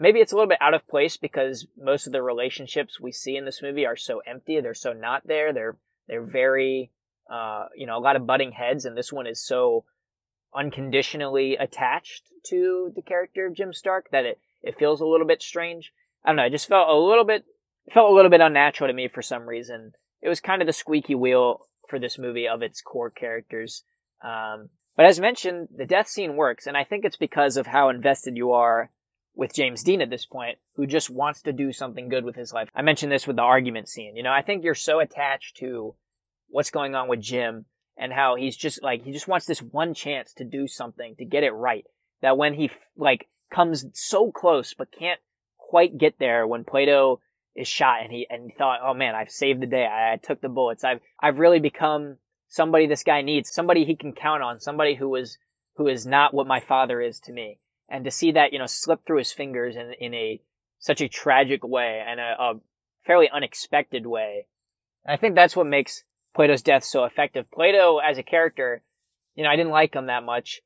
maybe 0.00 0.18
it's 0.18 0.32
a 0.32 0.34
little 0.34 0.48
bit 0.48 0.62
out 0.62 0.74
of 0.74 0.88
place 0.88 1.18
because 1.18 1.66
most 1.78 2.06
of 2.06 2.12
the 2.12 2.22
relationships 2.22 2.98
we 2.98 3.12
see 3.12 3.36
in 3.36 3.44
this 3.44 3.62
movie 3.62 3.86
are 3.86 3.96
so 3.96 4.20
empty. 4.26 4.60
They're 4.60 4.74
so 4.74 4.94
not 4.94 5.26
there. 5.26 5.52
They're, 5.52 5.76
they're 6.08 6.24
very, 6.24 6.90
uh, 7.30 7.66
you 7.76 7.86
know, 7.86 7.98
a 7.98 8.00
lot 8.00 8.16
of 8.16 8.26
butting 8.26 8.50
heads 8.50 8.86
and 8.86 8.96
this 8.96 9.12
one 9.12 9.26
is 9.26 9.44
so 9.44 9.84
unconditionally 10.54 11.56
attached 11.56 12.24
to 12.46 12.90
the 12.96 13.02
character 13.02 13.46
of 13.46 13.54
Jim 13.54 13.72
Stark 13.74 14.10
that 14.10 14.24
it, 14.24 14.40
it 14.62 14.78
feels 14.78 15.02
a 15.02 15.06
little 15.06 15.26
bit 15.26 15.42
strange. 15.42 15.92
I 16.24 16.30
don't 16.30 16.36
know. 16.36 16.44
It 16.44 16.50
just 16.50 16.68
felt 16.68 16.88
a 16.88 16.96
little 16.96 17.24
bit, 17.24 17.44
felt 17.92 18.10
a 18.10 18.14
little 18.14 18.30
bit 18.30 18.40
unnatural 18.40 18.88
to 18.88 18.94
me 18.94 19.08
for 19.08 19.22
some 19.22 19.46
reason. 19.46 19.92
It 20.22 20.28
was 20.28 20.40
kind 20.40 20.62
of 20.62 20.66
the 20.66 20.72
squeaky 20.72 21.14
wheel 21.14 21.66
for 21.88 21.98
this 21.98 22.18
movie 22.18 22.48
of 22.48 22.62
its 22.62 22.80
core 22.80 23.10
characters. 23.10 23.84
Um, 24.24 24.70
but 24.96 25.06
as 25.06 25.20
mentioned, 25.20 25.68
the 25.74 25.86
death 25.86 26.08
scene 26.08 26.36
works, 26.36 26.66
and 26.66 26.76
I 26.76 26.84
think 26.84 27.04
it's 27.04 27.16
because 27.16 27.56
of 27.56 27.66
how 27.66 27.90
invested 27.90 28.36
you 28.36 28.52
are 28.52 28.90
with 29.34 29.54
James 29.54 29.82
Dean 29.82 30.02
at 30.02 30.10
this 30.10 30.26
point, 30.26 30.58
who 30.74 30.86
just 30.86 31.10
wants 31.10 31.42
to 31.42 31.52
do 31.52 31.72
something 31.72 32.08
good 32.08 32.24
with 32.24 32.36
his 32.36 32.52
life. 32.52 32.68
I 32.74 32.82
mentioned 32.82 33.12
this 33.12 33.26
with 33.26 33.36
the 33.36 33.42
argument 33.42 33.88
scene. 33.88 34.16
You 34.16 34.22
know, 34.22 34.32
I 34.32 34.42
think 34.42 34.64
you're 34.64 34.74
so 34.74 35.00
attached 35.00 35.56
to 35.58 35.94
what's 36.48 36.70
going 36.70 36.94
on 36.94 37.08
with 37.08 37.20
Jim 37.20 37.64
and 37.96 38.12
how 38.12 38.34
he's 38.34 38.56
just 38.56 38.82
like 38.82 39.02
he 39.02 39.12
just 39.12 39.28
wants 39.28 39.46
this 39.46 39.62
one 39.62 39.94
chance 39.94 40.32
to 40.34 40.44
do 40.44 40.66
something 40.66 41.14
to 41.16 41.24
get 41.24 41.44
it 41.44 41.50
right 41.50 41.84
that 42.22 42.36
when 42.36 42.54
he 42.54 42.70
like 42.96 43.28
comes 43.52 43.84
so 43.92 44.32
close 44.32 44.74
but 44.74 44.90
can't 44.90 45.20
quite 45.58 45.98
get 45.98 46.18
there 46.18 46.46
when 46.46 46.64
Plato 46.64 47.20
is 47.54 47.68
shot 47.68 48.02
and 48.02 48.10
he 48.10 48.26
and 48.28 48.52
thought 48.56 48.80
oh 48.82 48.94
man 48.94 49.14
I've 49.14 49.30
saved 49.30 49.60
the 49.60 49.66
day 49.66 49.86
I, 49.86 50.14
I 50.14 50.16
took 50.16 50.40
the 50.40 50.48
bullets 50.48 50.82
I've 50.82 51.00
I've 51.20 51.38
really 51.38 51.60
become 51.60 52.16
somebody 52.48 52.86
this 52.86 53.04
guy 53.04 53.22
needs 53.22 53.52
somebody 53.52 53.84
he 53.84 53.96
can 53.96 54.12
count 54.12 54.42
on 54.42 54.60
somebody 54.60 54.94
who 54.94 55.14
is 55.16 55.38
who 55.76 55.86
is 55.86 56.06
not 56.06 56.34
what 56.34 56.46
my 56.46 56.60
father 56.60 57.00
is 57.00 57.20
to 57.20 57.32
me 57.32 57.58
and 57.90 58.04
to 58.04 58.10
see 58.10 58.32
that 58.32 58.52
you 58.52 58.58
know 58.58 58.66
slip 58.66 59.04
through 59.04 59.18
his 59.18 59.32
fingers 59.32 59.76
in 59.76 59.92
in 60.00 60.14
a 60.14 60.40
such 60.78 61.00
a 61.00 61.08
tragic 61.08 61.62
way 61.62 62.02
and 62.06 62.20
a, 62.20 62.36
a 62.38 62.54
fairly 63.04 63.28
unexpected 63.28 64.06
way 64.06 64.46
I 65.06 65.16
think 65.16 65.34
that's 65.34 65.56
what 65.56 65.66
makes 65.66 66.04
Plato's 66.34 66.62
death 66.62 66.84
so 66.84 67.04
effective. 67.04 67.50
Plato 67.50 67.98
as 67.98 68.18
a 68.18 68.22
character, 68.22 68.82
you 69.34 69.44
know, 69.44 69.50
I 69.50 69.56
didn't 69.56 69.72
like 69.72 69.94
him 69.94 70.06
that 70.06 70.24
much. 70.24 70.60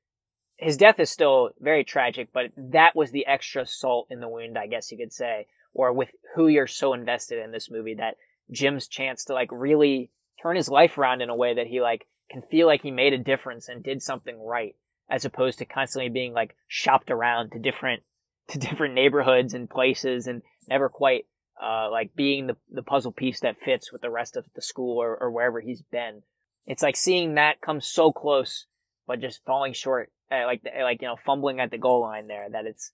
His 0.59 0.77
death 0.77 1.01
is 1.01 1.11
still 1.11 1.51
very 1.61 1.85
tragic, 1.85 2.29
but 2.33 2.47
that 2.57 2.95
was 2.95 3.11
the 3.11 3.27
extra 3.27 3.67
salt 3.67 4.09
in 4.11 4.21
the 4.21 4.29
wound, 4.29 4.57
I 4.57 4.67
guess 4.67 4.93
you 4.93 4.99
could 4.99 5.13
say, 5.13 5.47
or 5.73 5.93
with 5.93 6.11
who 6.35 6.49
you're 6.49 6.67
so 6.67 6.95
invested 6.95 7.43
in 7.43 7.51
this 7.51 7.71
movie 7.71 7.95
that 7.95 8.17
Jim's 8.51 8.87
chance 8.87 9.25
to 9.25 9.35
like 9.35 9.49
really 9.51 10.11
turn 10.41 10.57
his 10.57 10.69
life 10.69 10.97
around 10.99 11.23
in 11.23 11.31
a 11.31 11.37
way 11.37 11.55
that 11.55 11.67
he 11.67 11.81
like 11.81 12.07
can 12.31 12.43
feel 12.43 12.67
like 12.67 12.83
he 12.83 12.91
made 12.91 13.13
a 13.13 13.19
difference 13.19 13.69
and 13.69 13.83
did 13.83 14.03
something 14.03 14.41
right 14.41 14.77
as 15.09 15.25
opposed 15.25 15.59
to 15.59 15.65
constantly 15.65 16.09
being 16.09 16.33
like 16.33 16.57
shopped 16.69 17.11
around 17.11 17.51
to 17.53 17.59
different 17.59 18.03
to 18.49 18.59
different 18.59 18.95
neighborhoods 18.95 19.55
and 19.55 19.71
places 19.71 20.27
and 20.27 20.43
never 20.69 20.89
quite 20.89 21.27
uh, 21.63 21.89
like 21.91 22.15
being 22.15 22.47
the, 22.47 22.57
the 22.71 22.83
puzzle 22.83 23.13
piece 23.13 23.41
that 23.41 23.57
fits 23.59 23.93
with 23.93 24.03
the 24.03 24.11
rest 24.11 24.37
of 24.37 24.45
the 24.55 24.63
school 24.63 25.01
or, 25.01 25.17
or 25.17 25.31
wherever 25.31 25.61
he's 25.61 25.83
been. 25.83 26.23
It's 26.67 26.83
like 26.83 26.97
seeing 26.97 27.35
that 27.35 27.61
come 27.61 27.81
so 27.81 28.13
close, 28.13 28.67
but 29.07 29.21
just 29.21 29.45
falling 29.45 29.73
short, 29.73 30.11
uh, 30.33 30.47
like, 30.47 30.63
like, 30.65 31.03
you 31.03 31.09
know, 31.09 31.17
fumbling 31.17 31.61
at 31.61 31.71
the 31.71 31.79
goal 31.79 32.01
line 32.01 32.27
there, 32.27 32.47
that 32.51 32.67
it's, 32.67 32.93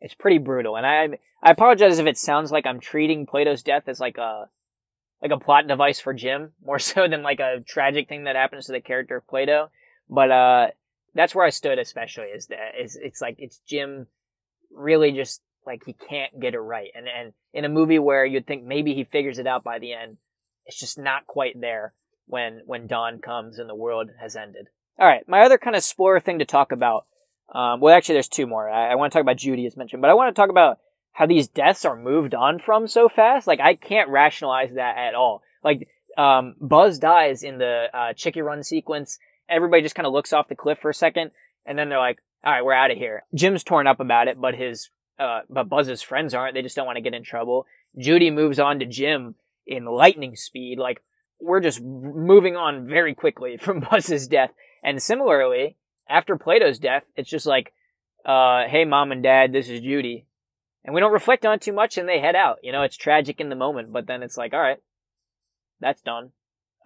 it's 0.00 0.14
pretty 0.14 0.38
brutal. 0.38 0.76
And 0.76 0.86
I, 0.86 1.18
I 1.42 1.50
apologize 1.50 1.98
if 1.98 2.06
it 2.06 2.18
sounds 2.18 2.52
like 2.52 2.66
I'm 2.66 2.80
treating 2.80 3.26
Plato's 3.26 3.62
death 3.62 3.84
as 3.88 3.98
like 3.98 4.18
a, 4.18 4.48
like 5.20 5.32
a 5.32 5.38
plot 5.38 5.66
device 5.66 5.98
for 5.98 6.14
Jim, 6.14 6.52
more 6.64 6.78
so 6.78 7.08
than 7.08 7.22
like 7.22 7.40
a 7.40 7.60
tragic 7.66 8.08
thing 8.08 8.24
that 8.24 8.36
happens 8.36 8.66
to 8.66 8.72
the 8.72 8.80
character 8.80 9.16
of 9.16 9.26
Plato. 9.26 9.70
But, 10.08 10.30
uh, 10.30 10.66
that's 11.14 11.34
where 11.34 11.46
I 11.46 11.50
stood 11.50 11.78
especially 11.78 12.26
is 12.26 12.46
that, 12.46 12.72
is, 12.80 12.96
it's 13.00 13.20
like, 13.20 13.36
it's 13.38 13.60
Jim 13.66 14.06
really 14.70 15.12
just 15.12 15.42
like 15.66 15.84
he 15.84 15.92
can't 15.92 16.40
get 16.40 16.54
it 16.54 16.60
right. 16.60 16.90
And 16.94 17.06
and 17.06 17.32
in 17.52 17.64
a 17.64 17.68
movie 17.68 17.98
where 17.98 18.24
you'd 18.24 18.46
think 18.46 18.64
maybe 18.64 18.94
he 18.94 19.04
figures 19.04 19.38
it 19.38 19.46
out 19.46 19.64
by 19.64 19.78
the 19.78 19.92
end, 19.92 20.16
it's 20.66 20.78
just 20.78 20.98
not 20.98 21.26
quite 21.26 21.60
there 21.60 21.92
when 22.26 22.62
when 22.66 22.86
dawn 22.86 23.20
comes 23.20 23.58
and 23.58 23.68
the 23.68 23.74
world 23.74 24.10
has 24.20 24.36
ended. 24.36 24.66
All 24.98 25.06
right, 25.06 25.28
my 25.28 25.42
other 25.42 25.58
kind 25.58 25.76
of 25.76 25.84
spoiler 25.84 26.20
thing 26.20 26.40
to 26.40 26.44
talk 26.44 26.72
about. 26.72 27.06
Um, 27.54 27.80
well, 27.80 27.94
actually, 27.94 28.14
there's 28.14 28.28
two 28.28 28.46
more. 28.46 28.68
I, 28.68 28.92
I 28.92 28.94
want 28.96 29.12
to 29.12 29.16
talk 29.16 29.22
about 29.22 29.36
Judy 29.36 29.66
as 29.66 29.76
mentioned, 29.76 30.02
but 30.02 30.10
I 30.10 30.14
want 30.14 30.34
to 30.34 30.40
talk 30.40 30.50
about 30.50 30.78
how 31.12 31.26
these 31.26 31.48
deaths 31.48 31.84
are 31.84 31.96
moved 31.96 32.34
on 32.34 32.58
from 32.58 32.88
so 32.88 33.08
fast. 33.08 33.46
Like 33.46 33.60
I 33.60 33.74
can't 33.74 34.10
rationalize 34.10 34.74
that 34.74 34.96
at 34.96 35.14
all. 35.14 35.42
Like 35.62 35.88
um, 36.16 36.56
Buzz 36.60 36.98
dies 36.98 37.42
in 37.42 37.58
the 37.58 37.86
uh, 37.92 38.12
Chickie 38.14 38.42
Run 38.42 38.62
sequence. 38.62 39.18
Everybody 39.48 39.82
just 39.82 39.94
kind 39.94 40.06
of 40.06 40.12
looks 40.12 40.32
off 40.32 40.48
the 40.48 40.54
cliff 40.54 40.78
for 40.78 40.90
a 40.90 40.94
second, 40.94 41.30
and 41.66 41.78
then 41.78 41.88
they're 41.88 41.98
like, 41.98 42.18
"All 42.44 42.52
right, 42.52 42.64
we're 42.64 42.72
out 42.72 42.90
of 42.90 42.98
here." 42.98 43.24
Jim's 43.34 43.64
torn 43.64 43.86
up 43.86 44.00
about 44.00 44.28
it, 44.28 44.40
but 44.40 44.54
his 44.54 44.90
uh, 45.18 45.40
but 45.50 45.68
Buzz's 45.68 46.02
friends 46.02 46.34
aren't. 46.34 46.54
They 46.54 46.62
just 46.62 46.76
don't 46.76 46.86
want 46.86 46.96
to 46.96 47.02
get 47.02 47.14
in 47.14 47.24
trouble. 47.24 47.66
Judy 47.96 48.30
moves 48.30 48.58
on 48.58 48.78
to 48.78 48.86
Jim 48.86 49.34
in 49.66 49.84
lightning 49.84 50.36
speed. 50.36 50.78
Like, 50.78 51.02
we're 51.40 51.60
just 51.60 51.80
moving 51.80 52.56
on 52.56 52.86
very 52.86 53.14
quickly 53.14 53.56
from 53.60 53.80
Buzz's 53.80 54.28
death. 54.28 54.50
And 54.82 55.02
similarly, 55.02 55.76
after 56.08 56.36
Plato's 56.36 56.78
death, 56.78 57.04
it's 57.16 57.30
just 57.30 57.46
like, 57.46 57.72
uh, 58.24 58.64
hey, 58.68 58.84
mom 58.84 59.12
and 59.12 59.22
dad, 59.22 59.52
this 59.52 59.68
is 59.68 59.80
Judy. 59.80 60.26
And 60.84 60.94
we 60.94 61.00
don't 61.00 61.12
reflect 61.12 61.44
on 61.44 61.54
it 61.54 61.60
too 61.60 61.72
much 61.72 61.98
and 61.98 62.08
they 62.08 62.20
head 62.20 62.36
out. 62.36 62.60
You 62.62 62.72
know, 62.72 62.82
it's 62.82 62.96
tragic 62.96 63.40
in 63.40 63.48
the 63.48 63.56
moment, 63.56 63.92
but 63.92 64.06
then 64.06 64.22
it's 64.22 64.36
like, 64.36 64.54
all 64.54 64.60
right, 64.60 64.78
that's 65.80 66.00
done. 66.00 66.30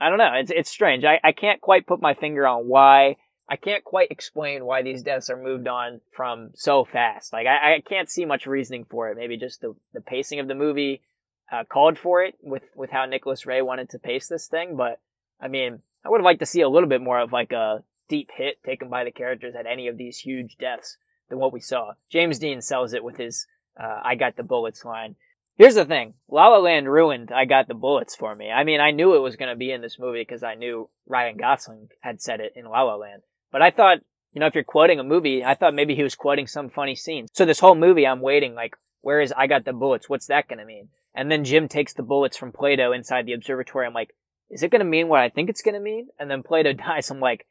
I 0.03 0.09
don't 0.09 0.19
know. 0.19 0.33
It's, 0.35 0.51
it's 0.51 0.71
strange. 0.71 1.05
I, 1.05 1.21
I 1.23 1.33
can't 1.33 1.61
quite 1.61 1.87
put 1.87 2.03
my 2.03 2.15
finger 2.15 2.47
on 2.47 2.67
why 2.67 3.17
I 3.49 3.57
can't 3.57 3.85
quite 3.85 4.11
explain 4.11 4.65
why 4.65 4.83
these 4.83 5.03
deaths 5.03 5.29
are 5.29 5.37
moved 5.37 5.69
on 5.69 6.01
from 6.11 6.53
so 6.55 6.85
fast. 6.85 7.33
Like 7.33 7.47
I, 7.47 7.75
I 7.75 7.83
can't 7.87 8.09
see 8.09 8.25
much 8.25 8.47
reasoning 8.47 8.87
for 8.88 9.11
it. 9.11 9.17
Maybe 9.17 9.37
just 9.37 9.61
the 9.61 9.75
the 9.93 10.01
pacing 10.01 10.41
of 10.41 10.49
the 10.49 10.55
movie 10.55 11.03
uh, 11.53 11.65
called 11.65 11.99
for 11.99 12.23
it 12.23 12.35
with 12.41 12.62
with 12.75 12.91
how 12.91 13.05
Nicholas 13.05 13.45
Ray 13.45 13.61
wanted 13.62 13.91
to 13.91 13.99
pace 13.99 14.27
this 14.27 14.47
thing. 14.47 14.77
But 14.77 15.01
I 15.41 15.49
mean, 15.49 15.81
I 16.05 16.09
would 16.09 16.21
have 16.21 16.25
liked 16.25 16.41
to 16.41 16.47
see 16.47 16.62
a 16.62 16.69
little 16.69 16.88
bit 16.88 17.03
more 17.03 17.21
of 17.21 17.33
like 17.33 17.53
a 17.53 17.85
deep 18.09 18.31
hit 18.35 18.62
taken 18.65 18.88
by 18.88 19.05
the 19.05 19.11
characters 19.11 19.55
at 19.55 19.67
any 19.67 19.88
of 19.88 19.99
these 19.99 20.19
huge 20.19 20.57
deaths 20.59 20.97
than 21.29 21.38
what 21.38 21.53
we 21.53 21.61
saw. 21.61 21.93
James 22.11 22.38
Dean 22.38 22.61
sells 22.61 22.95
it 22.95 23.05
with 23.05 23.17
his 23.17 23.47
uh, 23.79 24.01
"I 24.03 24.15
got 24.15 24.37
the 24.37 24.43
bullets" 24.43 24.85
line. 24.85 25.17
Here's 25.62 25.77
the 25.77 25.85
thing. 25.85 26.14
La 26.29 26.48
La 26.48 26.59
Land 26.59 26.90
ruined 26.90 27.31
I 27.31 27.44
Got 27.44 27.68
the 27.68 27.75
Bullets 27.75 28.16
for 28.16 28.35
me. 28.35 28.51
I 28.51 28.64
mean, 28.64 28.81
I 28.81 28.90
knew 28.90 29.14
it 29.14 29.20
was 29.20 29.37
going 29.37 29.48
to 29.48 29.55
be 29.55 29.70
in 29.70 29.81
this 29.81 29.96
movie 29.96 30.22
because 30.22 30.42
I 30.42 30.57
knew 30.57 30.90
Ryan 31.07 31.37
Gosling 31.37 31.87
had 32.01 32.20
said 32.20 32.40
it 32.40 32.55
in 32.57 32.64
La 32.64 32.83
La 32.83 32.96
Land. 32.96 33.22
But 33.53 33.62
I 33.62 33.70
thought, 33.70 33.98
you 34.33 34.40
know, 34.40 34.48
if 34.48 34.57
you're 34.57 34.64
quoting 34.64 34.98
a 34.98 35.05
movie, 35.05 35.44
I 35.44 35.55
thought 35.55 35.72
maybe 35.72 35.94
he 35.94 36.03
was 36.03 36.16
quoting 36.16 36.48
some 36.48 36.68
funny 36.68 36.96
scene. 36.96 37.29
So 37.33 37.44
this 37.44 37.61
whole 37.61 37.77
movie, 37.77 38.09
I'm 38.09 38.20
waiting, 38.20 38.57
like, 38.57 38.75
where 39.03 39.20
is 39.20 39.31
I 39.31 39.46
got 39.46 39.64
the 39.64 39.72
bullets? 39.72 40.09
What's 40.09 40.27
that 40.27 40.48
gonna 40.48 40.64
mean? 40.64 40.88
And 41.14 41.31
then 41.31 41.44
Jim 41.44 41.68
takes 41.68 41.92
the 41.92 42.03
bullets 42.03 42.37
from 42.37 42.51
Plato 42.51 42.90
inside 42.90 43.27
the 43.27 43.35
observatory. 43.35 43.87
I'm 43.87 43.94
like, 43.94 44.16
is 44.51 44.64
it 44.64 44.72
gonna 44.72 44.83
mean 44.83 45.07
what 45.07 45.20
I 45.20 45.29
think 45.29 45.48
it's 45.48 45.62
gonna 45.62 45.79
mean? 45.79 46.09
And 46.18 46.29
then 46.29 46.42
Plato 46.42 46.72
dies. 46.72 47.09
I'm 47.09 47.20
like, 47.20 47.46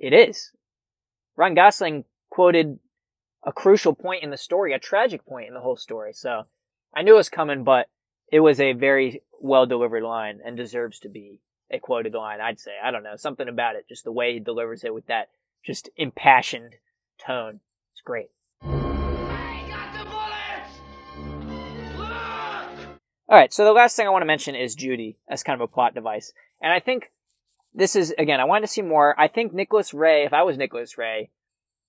it 0.00 0.12
is. 0.12 0.50
Ryan 1.36 1.54
Gosling 1.54 2.04
quoted 2.28 2.80
a 3.46 3.52
crucial 3.52 3.94
point 3.94 4.24
in 4.24 4.30
the 4.30 4.36
story, 4.36 4.72
a 4.72 4.80
tragic 4.80 5.24
point 5.24 5.46
in 5.46 5.54
the 5.54 5.60
whole 5.60 5.76
story. 5.76 6.12
So 6.12 6.42
I 6.96 7.02
knew 7.02 7.12
it 7.12 7.18
was 7.18 7.28
coming, 7.28 7.62
but 7.62 7.90
it 8.32 8.40
was 8.40 8.58
a 8.58 8.72
very 8.72 9.20
well 9.38 9.66
delivered 9.66 10.02
line 10.02 10.40
and 10.42 10.56
deserves 10.56 10.98
to 11.00 11.10
be 11.10 11.40
a 11.70 11.78
quoted 11.78 12.14
line, 12.14 12.40
I'd 12.40 12.58
say. 12.58 12.70
I 12.82 12.90
don't 12.90 13.02
know. 13.02 13.16
Something 13.16 13.48
about 13.48 13.76
it. 13.76 13.86
Just 13.86 14.04
the 14.04 14.12
way 14.12 14.32
he 14.32 14.40
delivers 14.40 14.82
it 14.82 14.94
with 14.94 15.06
that 15.08 15.28
just 15.62 15.90
impassioned 15.98 16.76
tone. 17.18 17.60
It's 17.92 18.00
great. 18.02 18.30
Alright, 23.28 23.52
so 23.52 23.64
the 23.66 23.72
last 23.72 23.94
thing 23.94 24.06
I 24.06 24.10
want 24.10 24.22
to 24.22 24.26
mention 24.26 24.54
is 24.54 24.74
Judy 24.74 25.18
as 25.28 25.42
kind 25.42 25.60
of 25.60 25.68
a 25.68 25.70
plot 25.70 25.94
device. 25.94 26.32
And 26.62 26.72
I 26.72 26.80
think 26.80 27.10
this 27.74 27.94
is, 27.94 28.14
again, 28.16 28.40
I 28.40 28.44
wanted 28.44 28.68
to 28.68 28.72
see 28.72 28.80
more. 28.80 29.14
I 29.20 29.28
think 29.28 29.52
Nicholas 29.52 29.92
Ray, 29.92 30.24
if 30.24 30.32
I 30.32 30.44
was 30.44 30.56
Nicholas 30.56 30.96
Ray, 30.96 31.28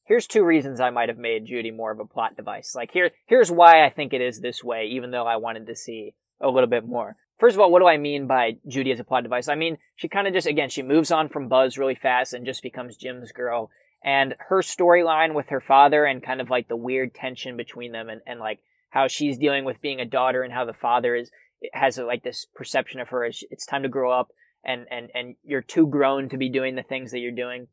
here's 0.08 0.28
two 0.28 0.44
reasons 0.44 0.80
I 0.80 0.90
might 0.90 1.10
have 1.10 1.18
made 1.18 1.46
Judy 1.46 1.72
more 1.72 1.92
of 1.92 2.00
a 2.00 2.06
plot 2.06 2.36
device. 2.36 2.74
Like 2.76 2.92
here, 2.92 3.12
here's 3.28 3.52
why 3.52 3.86
I 3.86 3.90
think 3.90 4.14
it 4.14 4.22
is 4.22 4.40
this 4.40 4.64
way, 4.64 4.86
even 4.92 5.12
though 5.12 5.28
I 5.28 5.38
wanted 5.38 5.68
to 5.68 5.76
see 5.76 6.14
a 6.42 6.50
little 6.50 6.70
bit 6.70 6.88
more. 6.88 7.16
First 7.40 7.56
of 7.56 7.60
all, 7.60 7.72
what 7.72 7.80
do 7.80 7.88
I 7.88 7.98
mean 7.98 8.26
by 8.26 8.58
Judy 8.68 8.92
as 8.92 9.00
a 9.00 9.04
plot 9.04 9.24
device? 9.24 9.48
I 9.48 9.56
mean, 9.56 9.78
she 9.96 10.08
kind 10.08 10.28
of 10.28 10.34
just, 10.34 10.48
again, 10.48 10.70
she 10.70 10.82
moves 10.82 11.12
on 11.12 11.30
from 11.30 11.50
Buzz 11.50 11.78
really 11.78 11.96
fast 11.96 12.34
and 12.34 12.46
just 12.46 12.64
becomes 12.64 12.98
Jim's 12.98 13.32
girl. 13.32 13.70
And 14.04 14.34
her 14.40 14.62
storyline 14.62 15.36
with 15.36 15.50
her 15.50 15.62
father 15.62 16.06
and 16.06 16.24
kind 16.24 16.42
of 16.42 16.50
like 16.50 16.68
the 16.68 16.76
weird 16.76 17.14
tension 17.14 17.58
between 17.58 17.92
them 17.92 18.10
and, 18.10 18.22
and 18.26 18.40
like 18.40 18.60
how 18.90 19.08
she's 19.08 19.38
dealing 19.38 19.66
with 19.66 19.82
being 19.82 20.00
a 20.00 20.06
daughter 20.06 20.42
and 20.42 20.54
how 20.54 20.66
the 20.66 20.74
father 20.74 21.16
is 21.16 21.30
has 21.74 21.98
like 21.98 22.24
this 22.24 22.46
perception 22.56 23.00
of 23.00 23.10
her 23.10 23.26
as 23.26 23.44
it's 23.50 23.66
time 23.66 23.82
to 23.82 23.90
grow 23.90 24.12
up 24.12 24.30
and 24.64 24.86
and 24.92 25.10
and 25.16 25.36
you're 25.44 25.62
too 25.62 25.88
grown 25.88 26.30
to 26.30 26.38
be 26.38 26.50
doing 26.50 26.76
the 26.76 26.84
things 26.84 27.12
that 27.12 27.20
you're 27.20 27.32
doing. 27.32 27.68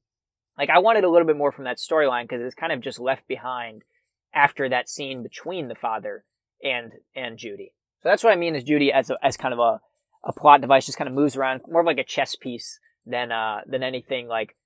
Like 0.59 0.71
I 0.71 0.79
wanted 0.79 1.05
a 1.05 1.11
little 1.11 1.27
bit 1.27 1.37
more 1.37 1.53
from 1.53 1.65
that 1.65 1.79
storyline 1.79 2.25
because 2.25 2.43
it's 2.43 2.55
kind 2.55 2.73
of 2.73 2.81
just 2.81 2.99
left 2.99 3.27
behind 3.27 3.83
after 4.33 4.69
that 4.69 4.89
scene 4.89 5.23
between 5.23 5.69
the 5.69 5.75
father 5.75 6.25
and 6.63 6.93
and 7.15 7.39
Judy. 7.39 7.73
So 8.03 8.09
that's 8.09 8.25
what 8.25 8.33
I 8.33 8.37
mean 8.37 8.55
as 8.55 8.65
Judy 8.65 8.93
as 8.93 9.11
a, 9.11 9.17
as 9.23 9.37
kind 9.37 9.55
of 9.55 9.61
a 9.61 9.81
a 10.25 10.33
plot 10.33 10.61
device 10.61 10.87
just 10.87 10.99
kind 10.99 11.09
of 11.09 11.15
moves 11.15 11.37
around 11.37 11.63
more 11.69 11.81
of 11.81 11.87
like 11.87 11.99
a 11.99 12.05
chess 12.05 12.37
piece 12.37 12.79
than 13.07 13.33
uh 13.33 13.61
than 13.67 13.83
anything 13.83 14.29
like 14.29 14.57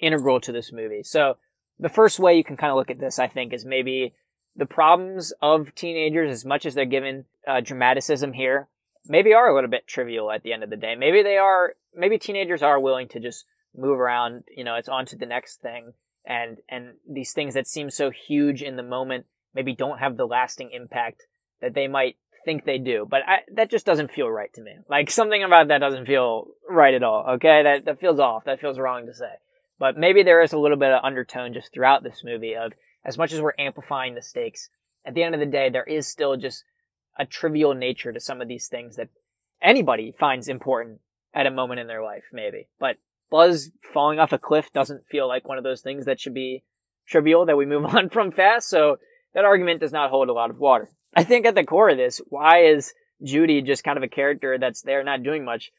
integral 0.00 0.40
to 0.40 0.52
this 0.52 0.72
movie. 0.72 1.02
So 1.02 1.36
the 1.78 1.88
first 1.88 2.18
way 2.18 2.36
you 2.36 2.44
can 2.44 2.56
kind 2.56 2.70
of 2.70 2.76
look 2.76 2.90
at 2.90 2.98
this, 2.98 3.18
I 3.18 3.28
think, 3.28 3.52
is 3.52 3.64
maybe 3.64 4.14
the 4.56 4.66
problems 4.66 5.32
of 5.42 5.74
teenagers, 5.74 6.30
as 6.30 6.44
much 6.44 6.64
as 6.64 6.74
they're 6.74 6.86
given 6.86 7.26
uh, 7.46 7.60
dramaticism 7.60 8.32
here, 8.32 8.68
maybe 9.06 9.34
are 9.34 9.48
a 9.48 9.54
little 9.54 9.70
bit 9.70 9.86
trivial 9.86 10.30
at 10.30 10.42
the 10.42 10.52
end 10.52 10.62
of 10.62 10.70
the 10.70 10.76
day. 10.76 10.94
Maybe 10.94 11.22
they 11.22 11.36
are, 11.36 11.74
maybe 11.94 12.18
teenagers 12.18 12.62
are 12.62 12.80
willing 12.80 13.08
to 13.08 13.20
just 13.20 13.44
move 13.76 13.98
around, 14.00 14.44
you 14.54 14.64
know, 14.64 14.74
it's 14.74 14.88
on 14.88 15.06
to 15.06 15.16
the 15.16 15.26
next 15.26 15.60
thing. 15.60 15.92
And, 16.24 16.58
and 16.68 16.94
these 17.08 17.32
things 17.32 17.54
that 17.54 17.66
seem 17.66 17.90
so 17.90 18.10
huge 18.10 18.62
in 18.62 18.76
the 18.76 18.82
moment 18.82 19.26
maybe 19.54 19.74
don't 19.74 19.98
have 19.98 20.16
the 20.16 20.26
lasting 20.26 20.70
impact 20.72 21.22
that 21.60 21.74
they 21.74 21.86
might 21.86 22.16
think 22.44 22.64
they 22.64 22.78
do. 22.78 23.06
But 23.08 23.22
I, 23.26 23.38
that 23.54 23.70
just 23.70 23.86
doesn't 23.86 24.10
feel 24.10 24.28
right 24.28 24.52
to 24.54 24.62
me. 24.62 24.72
Like 24.88 25.10
something 25.10 25.42
about 25.42 25.68
that 25.68 25.78
doesn't 25.78 26.06
feel 26.06 26.48
right 26.68 26.94
at 26.94 27.02
all. 27.02 27.24
Okay. 27.34 27.62
That, 27.62 27.84
that 27.84 28.00
feels 28.00 28.18
off. 28.18 28.44
That 28.44 28.60
feels 28.60 28.78
wrong 28.78 29.06
to 29.06 29.14
say. 29.14 29.32
But 29.78 29.96
maybe 29.96 30.22
there 30.22 30.42
is 30.42 30.52
a 30.52 30.58
little 30.58 30.78
bit 30.78 30.90
of 30.90 31.04
undertone 31.04 31.52
just 31.52 31.72
throughout 31.72 32.02
this 32.02 32.22
movie 32.24 32.56
of 32.56 32.72
as 33.04 33.16
much 33.16 33.32
as 33.32 33.40
we're 33.40 33.52
amplifying 33.58 34.14
the 34.14 34.22
stakes, 34.22 34.68
at 35.04 35.14
the 35.14 35.22
end 35.22 35.34
of 35.34 35.40
the 35.40 35.46
day, 35.46 35.70
there 35.70 35.84
is 35.84 36.08
still 36.08 36.36
just 36.36 36.64
a 37.16 37.24
trivial 37.24 37.72
nature 37.72 38.12
to 38.12 38.20
some 38.20 38.40
of 38.40 38.48
these 38.48 38.66
things 38.66 38.96
that 38.96 39.08
anybody 39.62 40.12
finds 40.18 40.48
important 40.48 41.00
at 41.32 41.46
a 41.46 41.50
moment 41.50 41.80
in 41.80 41.86
their 41.86 42.02
life, 42.02 42.24
maybe. 42.32 42.66
But 42.80 42.96
Buzz 43.30 43.70
falling 43.92 44.18
off 44.18 44.32
a 44.32 44.38
cliff 44.38 44.72
doesn't 44.72 45.06
feel 45.06 45.26
like 45.28 45.48
one 45.48 45.58
of 45.58 45.64
those 45.64 45.80
things 45.80 46.06
that 46.06 46.20
should 46.20 46.34
be 46.34 46.62
trivial 47.06 47.46
that 47.46 47.56
we 47.56 47.66
move 47.66 47.86
on 47.94 48.08
from 48.08 48.32
fast. 48.32 48.68
So 48.68 48.98
that 49.34 49.44
argument 49.44 49.80
does 49.80 49.92
not 49.92 50.10
hold 50.10 50.28
a 50.28 50.32
lot 50.32 50.50
of 50.50 50.58
water. 50.58 50.88
I 51.14 51.24
think 51.24 51.46
at 51.46 51.54
the 51.54 51.64
core 51.64 51.90
of 51.90 51.96
this, 51.96 52.20
why 52.28 52.64
is 52.64 52.92
Judy 53.22 53.62
just 53.62 53.84
kind 53.84 53.96
of 53.96 54.02
a 54.02 54.08
character 54.08 54.58
that's 54.58 54.82
there 54.82 55.02
not 55.02 55.22
doing 55.22 55.44
much? 55.44 55.72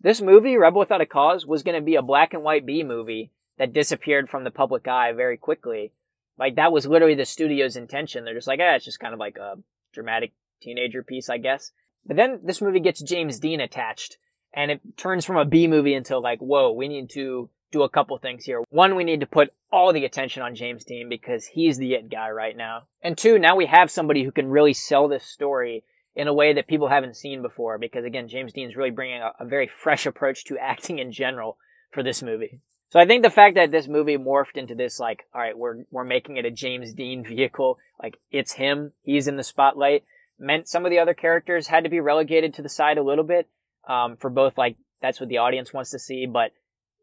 This 0.00 0.20
movie, 0.20 0.56
Rebel 0.56 0.80
Without 0.80 1.00
a 1.00 1.06
Cause, 1.06 1.46
was 1.46 1.62
going 1.62 1.76
to 1.76 1.84
be 1.84 1.94
a 1.94 2.02
black 2.02 2.34
and 2.34 2.42
white 2.42 2.66
B 2.66 2.82
movie 2.82 3.30
that 3.58 3.72
disappeared 3.72 4.28
from 4.28 4.44
the 4.44 4.50
public 4.50 4.88
eye 4.88 5.12
very 5.12 5.36
quickly. 5.36 5.92
Like 6.38 6.56
that 6.56 6.72
was 6.72 6.86
literally 6.86 7.14
the 7.14 7.24
studio's 7.24 7.76
intention. 7.76 8.24
They're 8.24 8.34
just 8.34 8.48
like, 8.48 8.60
eh, 8.60 8.74
it's 8.74 8.84
just 8.84 8.98
kind 8.98 9.14
of 9.14 9.20
like 9.20 9.36
a 9.36 9.56
dramatic 9.92 10.32
teenager 10.60 11.02
piece, 11.02 11.30
I 11.30 11.38
guess. 11.38 11.70
But 12.04 12.16
then 12.16 12.40
this 12.42 12.60
movie 12.60 12.80
gets 12.80 13.00
James 13.00 13.38
Dean 13.38 13.60
attached 13.60 14.16
and 14.54 14.70
it 14.70 14.80
turns 14.96 15.24
from 15.24 15.36
a 15.36 15.44
B 15.44 15.66
movie 15.66 15.94
into 15.94 16.18
like, 16.18 16.40
whoa, 16.40 16.72
we 16.72 16.88
need 16.88 17.10
to 17.10 17.48
do 17.70 17.82
a 17.82 17.88
couple 17.88 18.16
things 18.18 18.44
here. 18.44 18.62
One, 18.68 18.96
we 18.96 19.04
need 19.04 19.20
to 19.20 19.26
put 19.26 19.52
all 19.72 19.92
the 19.92 20.04
attention 20.04 20.42
on 20.42 20.54
James 20.54 20.84
Dean 20.84 21.08
because 21.08 21.46
he's 21.46 21.78
the 21.78 21.94
it 21.94 22.10
guy 22.10 22.30
right 22.30 22.56
now. 22.56 22.82
And 23.02 23.16
two, 23.16 23.38
now 23.38 23.56
we 23.56 23.66
have 23.66 23.90
somebody 23.90 24.22
who 24.22 24.30
can 24.30 24.48
really 24.48 24.74
sell 24.74 25.08
this 25.08 25.24
story 25.24 25.84
in 26.14 26.28
a 26.28 26.34
way 26.34 26.52
that 26.52 26.68
people 26.68 26.88
haven't 26.88 27.16
seen 27.16 27.40
before 27.40 27.78
because 27.78 28.04
again, 28.04 28.28
James 28.28 28.52
Dean's 28.52 28.76
really 28.76 28.90
bringing 28.90 29.22
a, 29.22 29.32
a 29.40 29.46
very 29.46 29.68
fresh 29.68 30.06
approach 30.06 30.44
to 30.44 30.58
acting 30.60 30.98
in 30.98 31.12
general 31.12 31.56
for 31.92 32.02
this 32.02 32.22
movie. 32.22 32.60
So 32.90 33.00
I 33.00 33.06
think 33.06 33.22
the 33.22 33.30
fact 33.30 33.54
that 33.54 33.70
this 33.70 33.88
movie 33.88 34.18
morphed 34.18 34.56
into 34.56 34.74
this, 34.74 35.00
like, 35.00 35.26
all 35.34 35.40
right, 35.40 35.56
we're, 35.56 35.84
we're 35.90 36.04
making 36.04 36.36
it 36.36 36.44
a 36.44 36.50
James 36.50 36.92
Dean 36.92 37.24
vehicle, 37.26 37.78
like, 38.02 38.18
it's 38.30 38.52
him, 38.52 38.92
he's 39.02 39.28
in 39.28 39.36
the 39.36 39.42
spotlight, 39.42 40.04
meant 40.38 40.68
some 40.68 40.84
of 40.84 40.90
the 40.90 40.98
other 40.98 41.14
characters 41.14 41.66
had 41.66 41.84
to 41.84 41.90
be 41.90 42.00
relegated 42.00 42.52
to 42.54 42.62
the 42.62 42.68
side 42.68 42.98
a 42.98 43.02
little 43.02 43.24
bit, 43.24 43.48
um, 43.88 44.16
for 44.16 44.30
both, 44.30 44.56
like, 44.56 44.76
that's 45.00 45.20
what 45.20 45.28
the 45.28 45.38
audience 45.38 45.72
wants 45.72 45.90
to 45.90 45.98
see, 45.98 46.26
but 46.26 46.52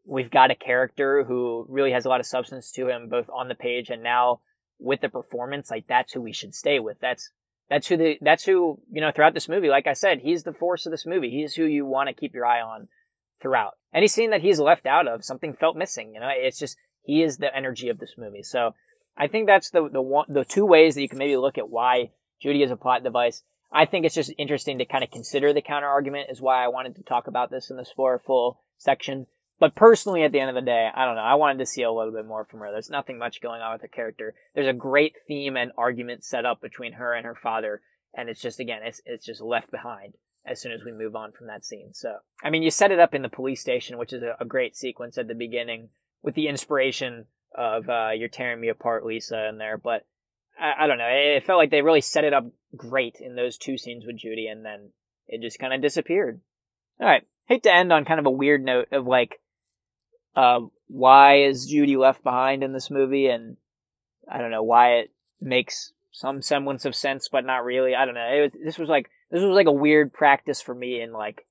we've 0.06 0.30
got 0.30 0.50
a 0.50 0.54
character 0.54 1.24
who 1.24 1.66
really 1.68 1.92
has 1.92 2.06
a 2.06 2.08
lot 2.08 2.20
of 2.20 2.26
substance 2.26 2.72
to 2.72 2.88
him, 2.88 3.08
both 3.08 3.28
on 3.30 3.48
the 3.48 3.54
page 3.54 3.90
and 3.90 4.02
now 4.02 4.40
with 4.78 5.00
the 5.00 5.08
performance, 5.08 5.70
like, 5.70 5.86
that's 5.86 6.12
who 6.12 6.20
we 6.20 6.32
should 6.32 6.54
stay 6.54 6.78
with. 6.78 6.98
That's, 7.00 7.30
that's 7.68 7.86
who 7.86 7.96
the, 7.96 8.18
that's 8.20 8.44
who, 8.44 8.80
you 8.90 9.00
know, 9.00 9.12
throughout 9.12 9.34
this 9.34 9.48
movie, 9.48 9.68
like 9.68 9.86
I 9.86 9.92
said, 9.92 10.20
he's 10.20 10.42
the 10.42 10.52
force 10.54 10.86
of 10.86 10.92
this 10.92 11.06
movie. 11.06 11.30
He's 11.30 11.54
who 11.54 11.64
you 11.64 11.86
want 11.86 12.08
to 12.08 12.14
keep 12.14 12.34
your 12.34 12.46
eye 12.46 12.60
on 12.62 12.88
throughout. 13.40 13.74
Any 13.94 14.08
scene 14.08 14.30
that 14.30 14.42
he's 14.42 14.58
left 14.58 14.86
out 14.86 15.06
of, 15.06 15.24
something 15.24 15.52
felt 15.54 15.76
missing. 15.76 16.14
You 16.14 16.20
know, 16.20 16.30
it's 16.30 16.58
just 16.58 16.76
he 17.02 17.22
is 17.22 17.38
the 17.38 17.54
energy 17.54 17.88
of 17.88 17.98
this 17.98 18.14
movie. 18.18 18.42
So 18.42 18.74
I 19.16 19.26
think 19.26 19.46
that's 19.46 19.70
the 19.70 19.88
the 19.88 20.02
one, 20.02 20.26
the 20.28 20.44
two 20.44 20.64
ways 20.64 20.94
that 20.94 21.02
you 21.02 21.08
can 21.08 21.18
maybe 21.18 21.36
look 21.36 21.58
at 21.58 21.68
why 21.68 22.10
Judy 22.40 22.62
is 22.62 22.70
a 22.70 22.76
plot 22.76 23.02
device. 23.02 23.42
I 23.72 23.86
think 23.86 24.04
it's 24.04 24.14
just 24.14 24.32
interesting 24.36 24.78
to 24.78 24.84
kind 24.84 25.04
of 25.04 25.10
consider 25.10 25.52
the 25.52 25.62
counter 25.62 25.86
argument 25.86 26.30
is 26.30 26.40
why 26.40 26.64
I 26.64 26.68
wanted 26.68 26.96
to 26.96 27.02
talk 27.02 27.26
about 27.26 27.50
this 27.50 27.70
in 27.70 27.76
the 27.76 27.84
spoiler 27.84 28.18
full 28.18 28.60
section. 28.78 29.26
But 29.60 29.74
personally, 29.74 30.22
at 30.22 30.32
the 30.32 30.40
end 30.40 30.48
of 30.48 30.54
the 30.54 30.62
day, 30.62 30.88
I 30.92 31.04
don't 31.04 31.16
know. 31.16 31.22
I 31.22 31.34
wanted 31.34 31.58
to 31.58 31.66
see 31.66 31.82
a 31.82 31.92
little 31.92 32.12
bit 32.12 32.26
more 32.26 32.46
from 32.46 32.60
her. 32.60 32.72
There's 32.72 32.90
nothing 32.90 33.18
much 33.18 33.42
going 33.42 33.60
on 33.60 33.72
with 33.72 33.82
her 33.82 33.88
character. 33.88 34.34
There's 34.54 34.66
a 34.66 34.72
great 34.72 35.16
theme 35.28 35.56
and 35.56 35.70
argument 35.76 36.24
set 36.24 36.46
up 36.46 36.62
between 36.62 36.94
her 36.94 37.12
and 37.12 37.26
her 37.26 37.34
father, 37.34 37.82
and 38.14 38.28
it's 38.28 38.40
just 38.40 38.58
again, 38.58 38.80
it's 38.82 39.02
it's 39.04 39.24
just 39.24 39.42
left 39.42 39.70
behind 39.70 40.14
as 40.46 40.60
soon 40.60 40.72
as 40.72 40.82
we 40.82 40.92
move 40.92 41.14
on 41.14 41.32
from 41.32 41.48
that 41.48 41.66
scene. 41.66 41.92
So, 41.92 42.16
I 42.42 42.48
mean, 42.48 42.62
you 42.62 42.70
set 42.70 42.90
it 42.90 42.98
up 42.98 43.14
in 43.14 43.20
the 43.20 43.28
police 43.28 43.60
station, 43.60 43.98
which 43.98 44.14
is 44.14 44.22
a, 44.22 44.34
a 44.40 44.46
great 44.46 44.74
sequence 44.74 45.18
at 45.18 45.28
the 45.28 45.34
beginning 45.34 45.90
with 46.22 46.34
the 46.34 46.48
inspiration 46.48 47.26
of 47.54 47.88
uh, 47.88 48.10
"You're 48.16 48.28
Tearing 48.28 48.62
Me 48.62 48.68
Apart," 48.68 49.04
Lisa, 49.04 49.48
in 49.48 49.58
there. 49.58 49.76
But 49.76 50.06
I, 50.60 50.84
I 50.84 50.86
don't 50.86 50.98
know. 50.98 51.08
It, 51.08 51.44
felt 51.44 51.58
like 51.58 51.70
they 51.70 51.82
really 51.82 52.02
set 52.02 52.24
it 52.24 52.34
up 52.34 52.46
great 52.76 53.16
in 53.20 53.34
those 53.34 53.56
two 53.56 53.78
scenes 53.78 54.04
with 54.06 54.18
Judy, 54.18 54.46
and 54.46 54.64
then 54.64 54.90
it 55.26 55.40
just 55.40 55.58
kind 55.58 55.72
of 55.72 55.80
disappeared. 55.80 56.40
All 57.00 57.06
right. 57.06 57.26
Hate 57.46 57.62
to 57.64 57.74
end 57.74 57.92
on 57.92 58.04
kind 58.04 58.20
of 58.20 58.26
a 58.26 58.30
weird 58.30 58.64
note 58.64 58.88
of 58.92 59.06
like, 59.06 59.40
uh, 60.36 60.60
why 60.86 61.42
is 61.42 61.66
Judy 61.66 61.96
left 61.96 62.22
behind 62.22 62.62
in 62.62 62.72
this 62.72 62.90
movie, 62.90 63.26
and 63.26 63.56
I 64.30 64.38
don't 64.38 64.50
know 64.50 64.62
why 64.62 64.98
it 64.98 65.10
makes 65.40 65.92
some 66.12 66.42
semblance 66.42 66.84
of 66.84 66.94
sense, 66.94 67.28
but 67.28 67.44
not 67.44 67.64
really. 67.64 67.94
I 67.94 68.04
don't 68.04 68.14
know. 68.14 68.28
It 68.28 68.40
was, 68.42 68.62
this 68.64 68.78
was 68.78 68.88
like 68.88 69.10
this 69.30 69.42
was 69.42 69.54
like 69.54 69.66
a 69.66 69.72
weird 69.72 70.12
practice 70.12 70.60
for 70.60 70.74
me 70.74 71.00
in 71.00 71.12
like 71.12 71.46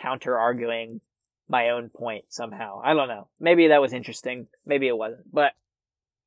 counter 0.00 0.38
arguing 0.38 1.00
my 1.48 1.70
own 1.70 1.88
point 1.88 2.26
somehow. 2.28 2.80
I 2.84 2.94
don't 2.94 3.08
know. 3.08 3.28
Maybe 3.40 3.68
that 3.68 3.80
was 3.80 3.92
interesting. 3.92 4.46
Maybe 4.66 4.86
it 4.86 4.96
wasn't. 4.96 5.32
But 5.32 5.52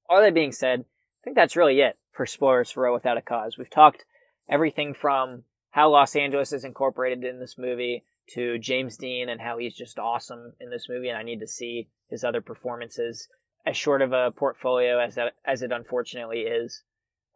all 0.10 0.22
that 0.22 0.34
being 0.34 0.52
said, 0.52 0.82
I 0.82 1.24
think 1.24 1.36
that's 1.36 1.56
really 1.56 1.80
it 1.82 1.98
for 2.18 2.26
spoilers 2.26 2.72
for 2.72 2.82
Rebel 2.82 2.96
Without 2.96 3.18
a 3.18 3.22
Cause. 3.22 3.58
We've 3.58 3.70
talked 3.70 4.04
everything 4.50 4.96
from 4.96 5.44
how 5.70 5.92
Los 5.92 6.16
Angeles 6.16 6.52
is 6.52 6.66
incorporated 6.66 7.24
in 7.24 7.40
this 7.40 7.58
movie 7.58 8.04
to 8.32 8.58
James 8.58 8.98
Dean 8.98 9.30
and 9.30 9.40
how 9.40 9.60
he's 9.60 9.76
just 9.76 10.00
awesome 10.00 10.54
in 10.60 10.72
this 10.72 10.90
movie, 10.90 11.10
and 11.10 11.18
I 11.18 11.24
need 11.24 11.40
to 11.42 11.48
see 11.48 11.88
his 12.10 12.24
other 12.24 12.42
performances. 12.42 13.30
As 13.66 13.78
short 13.78 14.02
of 14.02 14.14
a 14.14 14.32
portfolio 14.32 15.00
as 15.00 15.16
that, 15.16 15.34
as 15.46 15.62
it 15.62 15.72
unfortunately 15.72 16.40
is, 16.40 16.82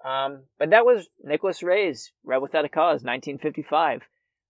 um, 0.04 0.44
but 0.58 0.72
that 0.72 0.86
was 0.86 1.08
Nicholas 1.24 1.62
Ray's 1.62 2.12
Rebel 2.24 2.44
Without 2.44 2.66
a 2.66 2.70
Cause, 2.70 3.04
1955. 3.04 4.02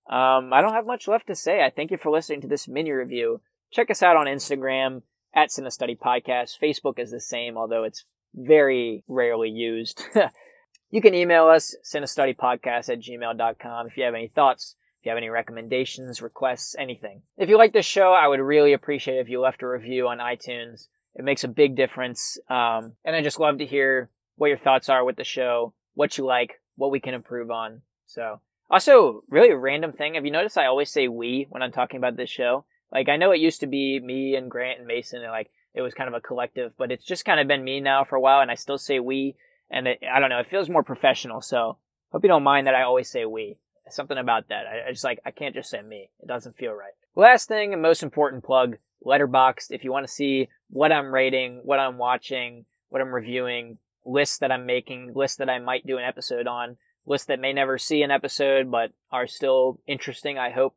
Um, 0.10 0.54
I 0.54 0.62
don't 0.62 0.74
have 0.74 0.86
much 0.86 1.08
left 1.08 1.28
to 1.28 1.36
say. 1.36 1.64
I 1.64 1.72
thank 1.72 1.92
you 1.92 1.98
for 1.98 2.12
listening 2.12 2.42
to 2.42 2.48
this 2.48 2.68
mini 2.68 2.92
review. 2.92 3.42
Check 3.72 3.92
us 3.92 4.02
out 4.02 4.16
on 4.16 4.28
Instagram 4.28 5.02
at 5.34 5.50
Cinestudy 5.50 5.98
Podcast. 5.98 6.60
Facebook 6.62 7.00
is 7.00 7.12
the 7.12 7.20
same, 7.20 7.58
although 7.58 7.84
it's 7.84 8.06
very 8.34 9.04
rarely 9.08 9.50
used. 9.50 10.04
you 10.92 11.02
can 11.02 11.14
email 11.14 11.48
us, 11.48 11.76
cinestudypodcast 11.84 12.90
at 12.90 13.00
gmail.com 13.00 13.88
if 13.88 13.98
you 13.98 14.04
have 14.04 14.16
any 14.16 14.28
thoughts, 14.28 14.76
if 15.00 15.06
you 15.06 15.10
have 15.10 15.18
any 15.18 15.30
recommendations, 15.30 16.22
requests, 16.22 16.76
anything. 16.78 17.22
If 17.38 17.50
you 17.50 17.58
like 17.58 17.74
this 17.74 17.86
show, 17.86 18.14
I 18.14 18.28
would 18.28 18.40
really 18.40 18.74
appreciate 18.74 19.20
if 19.20 19.30
you 19.30 19.40
left 19.42 19.64
a 19.64 19.68
review 19.68 20.08
on 20.08 20.20
iTunes. 20.20 20.88
It 21.16 21.26
makes 21.26 21.44
a 21.44 21.50
big 21.50 21.76
difference. 21.76 22.38
Um, 22.50 22.94
and 23.04 23.16
I 23.16 23.22
just 23.22 23.40
love 23.40 23.58
to 23.58 23.66
hear 23.66 24.10
what 24.36 24.48
your 24.48 24.58
thoughts 24.58 24.90
are 24.90 25.04
with 25.04 25.18
the 25.18 25.24
show, 25.24 25.74
what 25.94 26.18
you 26.18 26.26
like, 26.26 26.62
what 26.76 26.92
we 26.92 27.00
can 27.00 27.14
improve 27.14 27.52
on. 27.52 27.82
So, 28.06 28.42
also, 28.70 29.24
really 29.30 29.54
random 29.54 29.92
thing. 29.92 30.16
Have 30.16 30.26
you 30.26 30.32
noticed 30.32 30.58
I 30.58 30.68
always 30.68 30.92
say 30.92 31.08
we 31.08 31.48
when 31.50 31.62
I'm 31.62 31.72
talking 31.72 31.98
about 31.98 32.16
this 32.16 32.30
show? 32.30 32.66
Like, 32.92 33.10
I 33.10 33.18
know 33.18 33.32
it 33.32 33.40
used 33.40 33.62
to 33.62 33.68
be 33.68 34.00
me 34.00 34.36
and 34.36 34.52
Grant 34.52 34.80
and 34.80 34.88
Mason, 34.88 35.22
and 35.22 35.32
like, 35.32 35.50
it 35.74 35.82
was 35.82 35.94
kind 35.94 36.08
of 36.08 36.14
a 36.14 36.22
collective, 36.22 36.74
but 36.78 36.92
it's 36.92 37.06
just 37.06 37.26
kind 37.26 37.40
of 37.40 37.48
been 37.48 37.64
me 37.64 37.80
now 37.80 38.04
for 38.04 38.16
a 38.16 38.22
while, 38.22 38.42
and 38.42 38.52
I 38.52 38.56
still 38.56 38.78
say 38.78 39.00
we, 39.00 39.36
and 39.70 39.88
it, 39.88 40.00
I 40.10 40.20
don't 40.20 40.30
know, 40.30 40.40
it 40.40 40.48
feels 40.48 40.70
more 40.70 40.84
professional, 40.84 41.42
so 41.42 41.78
hope 42.12 42.24
you 42.24 42.30
don't 42.30 42.44
mind 42.44 42.68
that 42.68 42.76
I 42.76 42.84
always 42.84 43.10
say 43.10 43.26
we. 43.26 43.58
Something 43.90 44.18
about 44.18 44.48
that. 44.50 44.68
I, 44.68 44.88
I 44.88 44.92
just 44.92 45.04
like, 45.04 45.20
I 45.26 45.32
can't 45.32 45.54
just 45.54 45.70
say 45.70 45.82
me. 45.82 46.10
It 46.22 46.28
doesn't 46.28 46.56
feel 46.56 46.72
right. 46.72 46.94
Last 47.16 47.50
thing 47.50 47.74
and 47.74 47.82
most 47.82 48.04
important 48.04 48.44
plug, 48.44 48.78
Letterboxd. 49.06 49.72
If 49.72 49.84
you 49.84 49.92
want 49.92 50.08
to 50.08 50.12
see 50.12 50.48
what 50.70 50.94
I'm 50.94 51.14
rating, 51.14 51.60
what 51.64 51.80
I'm 51.80 51.98
watching, 51.98 52.66
what 52.88 53.02
I'm 53.02 53.14
reviewing, 53.14 53.80
lists 54.06 54.38
that 54.38 54.52
I'm 54.52 54.66
making, 54.66 55.12
lists 55.14 55.38
that 55.38 55.50
I 55.50 55.60
might 55.60 55.86
do 55.86 55.98
an 55.98 56.06
episode 56.06 56.48
on, 56.48 56.78
lists 57.06 57.28
that 57.28 57.40
may 57.40 57.52
never 57.52 57.78
see 57.78 58.02
an 58.02 58.12
episode 58.12 58.72
but 58.72 58.92
are 59.12 59.28
still 59.28 59.80
interesting, 59.88 60.38
I 60.38 60.52
hope. 60.52 60.76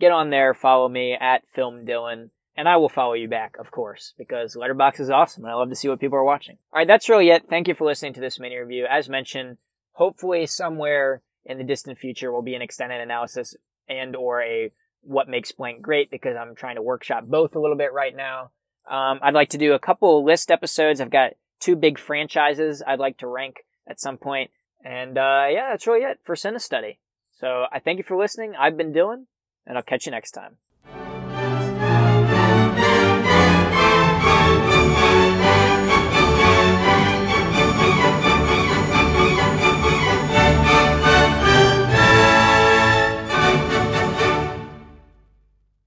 Get 0.00 0.12
on 0.12 0.30
there, 0.30 0.52
follow 0.52 0.88
me 0.88 1.14
at 1.14 1.42
Film 1.54 1.86
Dylan, 1.86 2.30
And 2.56 2.68
I 2.68 2.76
will 2.76 2.88
follow 2.88 3.12
you 3.12 3.28
back, 3.28 3.56
of 3.58 3.70
course, 3.70 4.14
because 4.16 4.56
Letterboxd 4.56 5.00
is 5.00 5.10
awesome 5.10 5.44
and 5.44 5.52
I 5.52 5.56
love 5.56 5.68
to 5.68 5.76
see 5.76 5.88
what 5.88 6.00
people 6.00 6.16
are 6.16 6.24
watching. 6.24 6.56
Alright, 6.72 6.88
that's 6.88 7.08
really 7.08 7.28
it. 7.28 7.44
Thank 7.50 7.68
you 7.68 7.74
for 7.74 7.86
listening 7.86 8.14
to 8.14 8.20
this 8.20 8.40
mini 8.40 8.56
review. 8.56 8.86
As 8.90 9.08
mentioned, 9.08 9.58
hopefully 9.92 10.46
somewhere 10.46 11.22
in 11.44 11.58
the 11.58 11.64
distant 11.64 11.98
future 11.98 12.32
will 12.32 12.42
be 12.42 12.54
an 12.54 12.62
extended 12.62 13.00
analysis 13.00 13.54
and 13.88 14.16
or 14.16 14.42
a 14.42 14.72
what 15.02 15.28
makes 15.28 15.52
blank 15.52 15.82
great 15.82 16.10
because 16.10 16.34
I'm 16.36 16.54
trying 16.54 16.76
to 16.76 16.82
workshop 16.82 17.24
both 17.26 17.54
a 17.54 17.60
little 17.60 17.76
bit 17.76 17.92
right 17.92 18.16
now. 18.16 18.50
Um, 18.90 19.20
I'd 19.22 19.34
like 19.34 19.50
to 19.50 19.58
do 19.58 19.74
a 19.74 19.78
couple 19.78 20.24
list 20.24 20.50
episodes. 20.50 21.00
I've 21.00 21.10
got 21.10 21.32
two 21.60 21.76
big 21.76 21.98
franchises 21.98 22.82
I'd 22.86 22.98
like 22.98 23.18
to 23.18 23.26
rank 23.26 23.56
at 23.86 24.00
some 24.00 24.16
point. 24.16 24.50
And 24.84 25.18
uh, 25.18 25.46
yeah, 25.50 25.68
that's 25.70 25.86
really 25.86 26.04
it 26.04 26.20
for 26.24 26.34
Cinestudy. 26.34 26.98
So 27.38 27.64
I 27.70 27.80
thank 27.80 27.98
you 27.98 28.04
for 28.04 28.16
listening. 28.16 28.54
I've 28.58 28.76
been 28.76 28.92
Dylan, 28.92 29.24
and 29.66 29.76
I'll 29.76 29.82
catch 29.82 30.06
you 30.06 30.12
next 30.12 30.32
time. 30.32 30.56